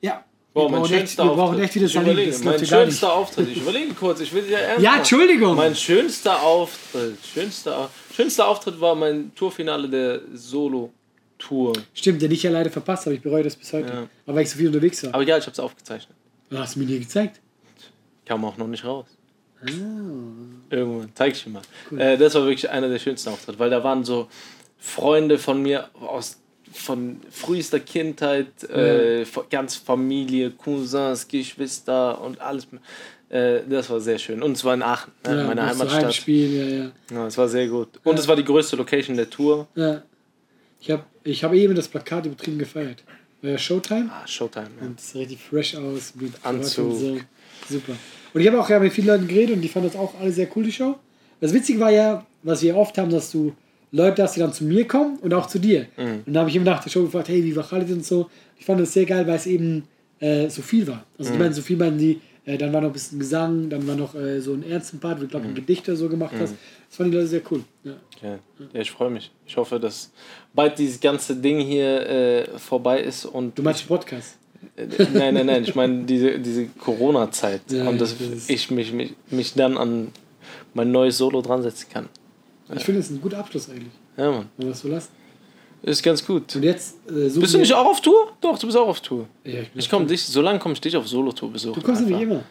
Ja. 0.00 0.24
Boah, 0.54 0.64
wir 0.66 0.70
mein 0.70 0.80
brauchen 0.82 0.92
echt, 0.92 1.00
schönster 1.00 1.24
wir 1.24 1.30
Auftritt. 1.30 1.44
brauchen 1.46 1.62
echt 1.62 1.74
wieder 1.74 2.02
überlege, 2.02 2.30
Das 2.30 2.44
mein 2.44 2.60
ja 2.60 2.66
schönster 2.66 3.12
Auftritt. 3.12 3.48
Ich 3.48 3.56
überlege 3.62 3.94
kurz, 3.94 4.20
ich 4.20 4.32
will 4.32 4.48
ja 4.50 4.58
ernst 4.58 4.82
Ja. 4.82 4.96
Entschuldigung. 4.96 5.56
Mein 5.56 5.74
schönster 5.74 6.42
Auftritt. 6.42 7.16
Schönster, 7.32 7.90
schönster 8.14 8.48
Auftritt 8.48 8.80
war 8.80 8.94
mein 8.94 9.34
Tourfinale 9.34 9.88
der 9.88 10.20
Solo-Tour. 10.34 11.72
Stimmt, 11.94 12.20
den 12.22 12.30
ich 12.32 12.42
ja 12.42 12.50
leider 12.50 12.70
verpasst 12.70 13.06
habe. 13.06 13.16
Ich 13.16 13.22
bereue 13.22 13.42
das 13.42 13.56
bis 13.56 13.72
heute. 13.72 13.88
Ja. 13.88 14.06
Aber 14.26 14.36
weil 14.36 14.42
ich 14.44 14.50
so 14.50 14.58
viel 14.58 14.66
unterwegs 14.66 15.02
war. 15.04 15.14
Aber 15.14 15.22
egal, 15.22 15.38
ich 15.38 15.46
habe 15.46 15.52
es 15.52 15.60
aufgezeichnet. 15.60 16.16
Du 16.50 16.58
hast 16.58 16.76
mir 16.76 16.84
nie 16.84 16.98
gezeigt. 16.98 17.40
Kam 18.26 18.44
auch 18.44 18.56
noch 18.58 18.66
nicht 18.68 18.84
raus. 18.84 19.06
Ah. 19.64 19.68
Irgendwann, 20.70 21.10
zeig 21.14 21.32
ich 21.34 21.44
dir 21.44 21.50
mal. 21.50 21.62
Äh, 21.96 22.18
das 22.18 22.34
war 22.34 22.42
wirklich 22.42 22.68
einer 22.68 22.88
der 22.88 22.98
schönsten 22.98 23.30
Auftritte, 23.30 23.58
weil 23.58 23.70
da 23.70 23.82
waren 23.82 24.04
so 24.04 24.28
Freunde 24.78 25.38
von 25.38 25.62
mir 25.62 25.88
aus 25.94 26.38
von 26.74 27.20
frühester 27.30 27.80
Kindheit, 27.80 28.64
äh, 28.70 29.24
von- 29.24 29.44
ganz 29.50 29.76
Familie, 29.76 30.50
Cousins, 30.50 31.26
Geschwister 31.28 32.20
und 32.20 32.40
alles. 32.40 32.66
Äh, 33.28 33.60
das 33.68 33.88
war 33.90 34.00
sehr 34.00 34.18
schön. 34.18 34.42
Und 34.42 34.52
es 34.52 34.64
war 34.64 34.74
in 34.74 34.82
Aachen, 34.82 35.12
ne, 35.26 35.36
Ja, 35.38 35.44
meine 35.46 35.60
du 35.62 35.66
Heimatstadt. 35.68 36.04
Heimspielen, 36.04 36.54
ja, 36.54 36.84
ja. 36.84 36.92
Ja, 37.22 37.26
es 37.28 37.38
war 37.38 37.48
sehr 37.48 37.66
gut. 37.68 37.88
Und 38.04 38.18
es 38.18 38.28
war 38.28 38.36
die 38.36 38.44
größte 38.44 38.76
Location 38.76 39.16
der 39.16 39.28
Tour. 39.30 39.66
ja. 39.74 40.02
Ich 40.84 40.90
habe 40.90 41.04
ich 41.22 41.44
hab 41.44 41.52
eben 41.54 41.76
das 41.76 41.86
Plakat 41.86 42.26
übertrieben 42.26 42.58
gefeiert. 42.58 43.04
War 43.40 43.52
ja 43.52 43.56
Showtime. 43.58 44.10
Ah, 44.10 44.26
Showtime. 44.26 44.66
Ja. 44.80 44.86
Und 44.88 44.98
es 44.98 45.12
sah 45.12 45.18
richtig 45.20 45.38
fresh 45.40 45.76
aus 45.76 46.12
mit 46.16 46.32
Anzug. 46.42 46.90
Und 46.90 46.98
so. 46.98 47.16
Super. 47.68 47.92
Und 48.34 48.40
ich 48.40 48.48
habe 48.48 48.58
auch 48.60 48.68
ja 48.68 48.80
mit 48.80 48.92
vielen 48.92 49.06
Leuten 49.06 49.28
geredet 49.28 49.54
und 49.54 49.62
die 49.62 49.68
fanden 49.68 49.88
das 49.90 49.96
auch 49.96 50.12
alle 50.20 50.32
sehr 50.32 50.48
cool, 50.56 50.64
die 50.64 50.72
Show. 50.72 50.96
Das 51.40 51.52
Witzige 51.54 51.78
war 51.78 51.92
ja, 51.92 52.26
was 52.42 52.62
wir 52.62 52.76
oft 52.76 52.98
haben, 52.98 53.10
dass 53.10 53.30
du 53.30 53.52
Leute 53.92 54.22
hast, 54.22 54.36
die 54.36 54.40
dann 54.40 54.52
zu 54.52 54.64
mir 54.64 54.86
kommen 54.88 55.18
und 55.20 55.32
auch 55.34 55.46
zu 55.46 55.58
dir. 55.58 55.86
Mhm. 55.96 56.22
Und 56.26 56.32
da 56.32 56.40
habe 56.40 56.50
ich 56.50 56.56
eben 56.56 56.64
nach 56.64 56.82
der 56.82 56.90
Show 56.90 57.02
gefragt, 57.02 57.28
hey, 57.28 57.44
wie 57.44 57.54
war 57.54 57.64
Khalid 57.68 57.90
und 57.90 58.04
so. 58.04 58.28
Ich 58.58 58.64
fand 58.64 58.80
das 58.80 58.92
sehr 58.92 59.04
geil, 59.06 59.26
weil 59.26 59.36
es 59.36 59.46
eben 59.46 59.84
äh, 60.20 60.48
so 60.48 60.62
viel 60.62 60.86
war. 60.86 61.04
Also 61.18 61.30
Mhm. 61.30 61.34
die 61.36 61.42
meinen 61.42 61.52
so 61.54 61.62
viel, 61.62 61.76
meinen 61.76 61.98
die, 61.98 62.20
äh, 62.46 62.56
dann 62.56 62.72
war 62.72 62.80
noch 62.80 62.88
ein 62.88 62.92
bisschen 62.94 63.18
Gesang, 63.18 63.68
dann 63.68 63.86
war 63.86 63.94
noch 63.96 64.14
äh, 64.14 64.40
so 64.40 64.52
ein 64.54 64.62
ernsten 64.68 64.98
Part, 64.98 65.18
wo 65.20 65.24
ich 65.24 65.28
Mhm. 65.28 65.30
glaube 65.30 65.46
ein 65.48 65.54
Gedicht 65.54 65.86
oder 65.88 65.96
so 65.96 66.08
gemacht 66.08 66.32
hast. 66.38 66.54
Das 66.88 66.96
fanden 66.96 67.12
die 67.12 67.18
Leute 67.18 67.28
sehr 67.28 67.42
cool. 67.50 67.62
Ja. 67.84 67.92
Ja, 68.22 68.38
ja 68.72 68.80
ich 68.80 68.90
freue 68.90 69.10
mich. 69.10 69.30
Ich 69.46 69.56
hoffe, 69.56 69.78
dass 69.78 70.10
bald 70.54 70.78
dieses 70.78 70.98
ganze 71.00 71.36
Ding 71.36 71.60
hier 71.60 72.06
äh, 72.08 72.58
vorbei 72.58 73.00
ist 73.00 73.26
und 73.26 73.58
Du 73.58 73.62
meinst 73.62 73.82
den 73.82 73.88
Podcast? 73.88 74.36
Äh, 74.76 74.86
Nein, 75.12 75.34
nein, 75.34 75.46
nein. 75.46 75.64
Ich 75.64 75.74
meine 75.74 76.04
diese, 76.04 76.38
diese 76.38 76.66
Corona-Zeit. 76.78 77.62
Ja, 77.70 77.88
und 77.88 78.00
dass 78.00 78.16
das 78.16 78.48
ich 78.48 78.70
mich, 78.70 78.92
mich, 78.92 79.12
mich 79.30 79.54
dann 79.54 79.76
an 79.76 80.08
mein 80.72 80.90
neues 80.92 81.18
Solo 81.18 81.42
dran 81.42 81.62
setzen 81.62 81.88
kann. 81.92 82.08
Ich 82.74 82.84
finde, 82.84 83.00
das 83.00 83.10
ist 83.10 83.16
ein 83.16 83.20
guter 83.20 83.38
Abschluss 83.38 83.68
eigentlich, 83.68 83.92
Ja, 84.16 84.30
Mann. 84.30 84.46
wenn 84.56 84.66
wir 84.66 84.72
das 84.72 84.80
so 84.80 84.88
lassen. 84.88 85.08
Ist 85.82 86.02
ganz 86.02 86.24
gut. 86.24 86.54
Und 86.54 86.62
jetzt 86.62 86.96
äh, 87.08 87.28
Bist 87.38 87.54
du 87.54 87.58
nicht 87.58 87.72
auch 87.74 87.86
auf 87.86 88.00
Tour? 88.00 88.28
Doch, 88.40 88.56
du 88.58 88.66
bist 88.66 88.78
auch 88.78 88.86
auf 88.86 89.00
Tour. 89.00 89.26
Ja, 89.44 89.60
ich 89.60 89.68
Ich 89.74 89.90
komme 89.90 90.06
dich, 90.06 90.22
so 90.22 90.40
lange 90.40 90.58
komme 90.60 90.74
ich 90.74 90.80
dich 90.80 90.96
auf 90.96 91.08
Solo-Tour 91.08 91.50
besuchen. 91.52 91.74
Du 91.74 91.84
kommst 91.84 92.02
einfach. 92.02 92.10
nämlich 92.18 92.28
immer. 92.30 92.42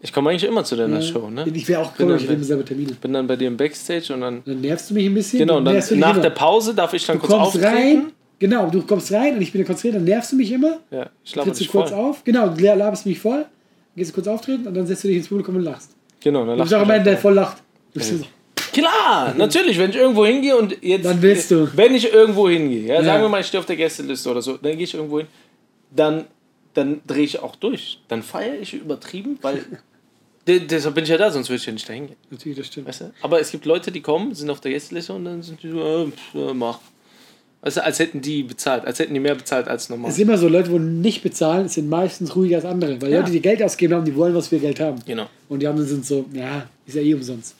Ich 0.00 0.12
komme 0.12 0.30
eigentlich 0.30 0.44
immer 0.44 0.64
zu 0.64 0.74
deiner 0.74 0.96
Ja. 0.96 1.02
Show, 1.02 1.28
ne? 1.30 1.44
Ich 1.52 1.68
wäre 1.68 1.82
auch 1.82 1.92
cool, 1.98 2.08
dann 2.08 2.16
ich 2.16 2.28
nehme 2.28 2.42
selber 2.42 2.64
Termine. 2.64 2.92
Bin 2.94 3.12
dann 3.12 3.26
bei 3.26 3.36
dir 3.36 3.46
im 3.48 3.56
Backstage 3.58 4.12
und 4.14 4.22
dann. 4.22 4.42
Dann 4.44 4.60
nervst 4.60 4.88
du 4.90 4.94
mich 4.94 5.04
ein 5.06 5.14
bisschen. 5.14 5.38
Genau, 5.40 5.58
und 5.58 5.64
dann 5.66 5.74
du 5.74 5.80
mich 5.80 5.90
nach 6.00 6.12
immer. 6.14 6.22
der 6.22 6.30
Pause 6.30 6.74
darf 6.74 6.92
ich 6.94 7.04
dann 7.06 7.18
Du 7.18 7.26
kurz 7.26 7.32
kommst 7.32 7.56
auftreten. 7.56 7.66
rein, 7.76 8.12
genau, 8.38 8.68
du 8.70 8.82
kommst 8.82 9.12
rein 9.12 9.36
und 9.36 9.42
ich 9.42 9.52
bin 9.52 9.60
ja 9.60 9.66
konzentriert, 9.66 9.96
dann 9.96 10.04
nervst 10.04 10.32
du 10.32 10.36
mich 10.36 10.50
immer, 10.50 10.78
Ja, 10.90 11.10
ich 11.22 11.36
laber 11.36 11.44
trittst 11.44 11.60
du 11.60 11.64
dich 11.64 11.70
kurz 11.70 11.90
voll. 11.90 11.98
auf, 12.00 12.24
genau, 12.24 12.48
du 12.48 12.64
laberst 12.74 13.04
mich 13.06 13.20
voll, 13.20 13.44
gehst 13.94 14.10
du 14.10 14.14
kurz 14.14 14.26
auftreten 14.28 14.66
und 14.66 14.74
dann 14.74 14.86
setzt 14.86 15.04
du 15.04 15.08
dich 15.08 15.18
ins 15.18 15.28
Publikum 15.28 15.54
und 15.56 15.62
lachst. 15.62 15.90
Genau, 16.20 16.46
dann 16.46 16.56
Du 16.56 16.62
bist 16.62 16.72
lach 16.72 16.78
auch 16.78 16.82
ich 16.82 16.88
immer 16.88 16.96
mich 16.98 17.04
der 17.04 17.18
voll 17.18 17.34
lacht. 17.34 17.58
Du 17.94 18.00
so, 18.00 18.16
Klar, 18.72 19.34
natürlich, 19.36 19.78
wenn 19.78 19.90
ich 19.90 19.96
irgendwo 19.96 20.24
hingehe 20.26 20.56
und 20.56 20.76
jetzt. 20.82 21.04
Dann 21.04 21.20
willst 21.22 21.50
du. 21.50 21.68
Wenn 21.76 21.94
ich 21.94 22.12
irgendwo 22.12 22.48
hingehe, 22.48 22.86
ja, 22.86 22.94
Ja. 22.94 23.04
sagen 23.04 23.22
wir 23.22 23.28
mal, 23.28 23.40
ich 23.40 23.46
stehe 23.46 23.60
auf 23.60 23.66
der 23.66 23.76
Gästeliste 23.76 24.30
oder 24.30 24.40
so, 24.42 24.56
dann 24.56 24.72
gehe 24.72 24.84
ich 24.84 24.94
irgendwo 24.94 25.18
hin, 25.18 25.28
dann, 25.94 26.24
dann 26.74 27.00
drehe 27.06 27.24
ich 27.24 27.38
auch 27.40 27.56
durch. 27.56 27.98
Dann 28.08 28.22
feiere 28.22 28.58
ich 28.60 28.72
übertrieben, 28.74 29.38
weil. 29.42 29.64
de- 30.46 30.60
deshalb 30.66 30.94
bin 30.94 31.04
ich 31.04 31.10
ja 31.10 31.18
da, 31.18 31.30
sonst 31.30 31.48
würde 31.50 31.58
ich 31.60 31.66
ja 31.66 31.72
nicht 31.72 31.88
dahin 31.88 32.06
gehen. 32.08 32.16
Natürlich, 32.30 32.58
das 32.58 32.66
stimmt. 32.68 32.88
Weißt 32.88 33.02
du? 33.02 33.12
Aber 33.22 33.40
es 33.40 33.50
gibt 33.50 33.64
Leute, 33.66 33.92
die 33.92 34.00
kommen, 34.00 34.34
sind 34.34 34.48
auf 34.50 34.60
der 34.60 34.72
Gästeliste 34.72 35.12
und 35.12 35.24
dann 35.24 35.42
sind 35.42 35.62
die 35.62 35.68
so, 35.70 35.80
äh, 36.34 36.38
äh, 36.50 36.54
mach. 36.54 36.78
Du, 37.64 37.80
als 37.84 37.98
hätten 38.00 38.20
die 38.20 38.42
bezahlt, 38.42 38.84
als 38.84 38.98
hätten 38.98 39.14
die 39.14 39.20
mehr 39.20 39.36
bezahlt 39.36 39.68
als 39.68 39.88
normal. 39.88 40.10
Es 40.10 40.16
ist 40.16 40.22
immer 40.22 40.36
so, 40.36 40.48
Leute, 40.48 40.70
die 40.70 40.78
nicht 40.80 41.22
bezahlen, 41.22 41.68
sind 41.68 41.88
meistens 41.88 42.34
ruhiger 42.34 42.56
als 42.56 42.64
andere. 42.64 43.00
Weil 43.00 43.12
Ja. 43.12 43.20
Leute, 43.20 43.30
die 43.30 43.40
Geld 43.40 43.62
ausgeben 43.62 43.94
haben, 43.94 44.04
die 44.04 44.16
wollen, 44.16 44.34
was 44.34 44.50
wir 44.50 44.58
Geld 44.58 44.80
haben. 44.80 44.98
Genau. 45.06 45.26
Und 45.48 45.60
die 45.60 45.68
anderen 45.68 45.86
sind 45.88 46.04
so, 46.04 46.24
ja, 46.32 46.68
ist 46.86 46.96
ja 46.96 47.02
eh 47.02 47.14
umsonst. 47.14 47.54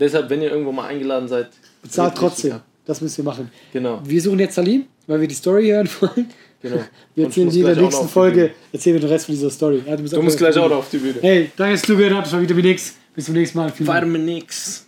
Deshalb, 0.00 0.30
wenn 0.30 0.42
ihr 0.42 0.50
irgendwo 0.50 0.72
mal 0.72 0.86
eingeladen 0.86 1.28
seid, 1.28 1.48
Bezahlt 1.82 2.14
trotzdem. 2.16 2.52
ab. 2.52 2.64
Das 2.86 3.00
müssen 3.00 3.18
wir 3.18 3.24
machen. 3.24 3.50
Genau, 3.72 4.00
Wir 4.04 4.20
suchen 4.22 4.38
jetzt 4.38 4.54
Salim, 4.54 4.86
weil 5.06 5.20
wir 5.20 5.28
die 5.28 5.34
Story 5.34 5.68
hören 5.68 5.88
wollen. 6.00 6.28
genau. 6.62 6.76
Wir 7.14 7.24
erzählen 7.26 7.50
die 7.50 7.60
in 7.60 7.66
der 7.66 7.76
nächsten 7.76 8.08
Folge, 8.08 8.52
erzählen 8.72 8.94
wir 8.94 9.00
den 9.00 9.10
Rest 9.10 9.26
von 9.26 9.34
dieser 9.34 9.50
Story. 9.50 9.82
Ja, 9.86 9.96
Du 9.96 10.22
musst 10.22 10.38
gleich 10.38 10.56
auch 10.56 10.68
noch 10.68 10.78
auf 10.78 10.90
die 10.90 10.98
Bühne. 10.98 11.16
Hey, 11.20 11.50
danke, 11.56 11.74
dass 11.74 11.82
du 11.82 11.96
gehört 11.96 12.14
hast. 12.14 12.26
Das 12.26 12.32
war 12.32 12.40
Vitamin 12.40 12.64
X. 12.66 12.94
Bis 13.14 13.24
zum 13.26 13.34
nächsten 13.34 13.58
Mal. 13.58 13.70
Vielen 13.72 14.12
mit 14.12 14.22
nix. 14.22 14.87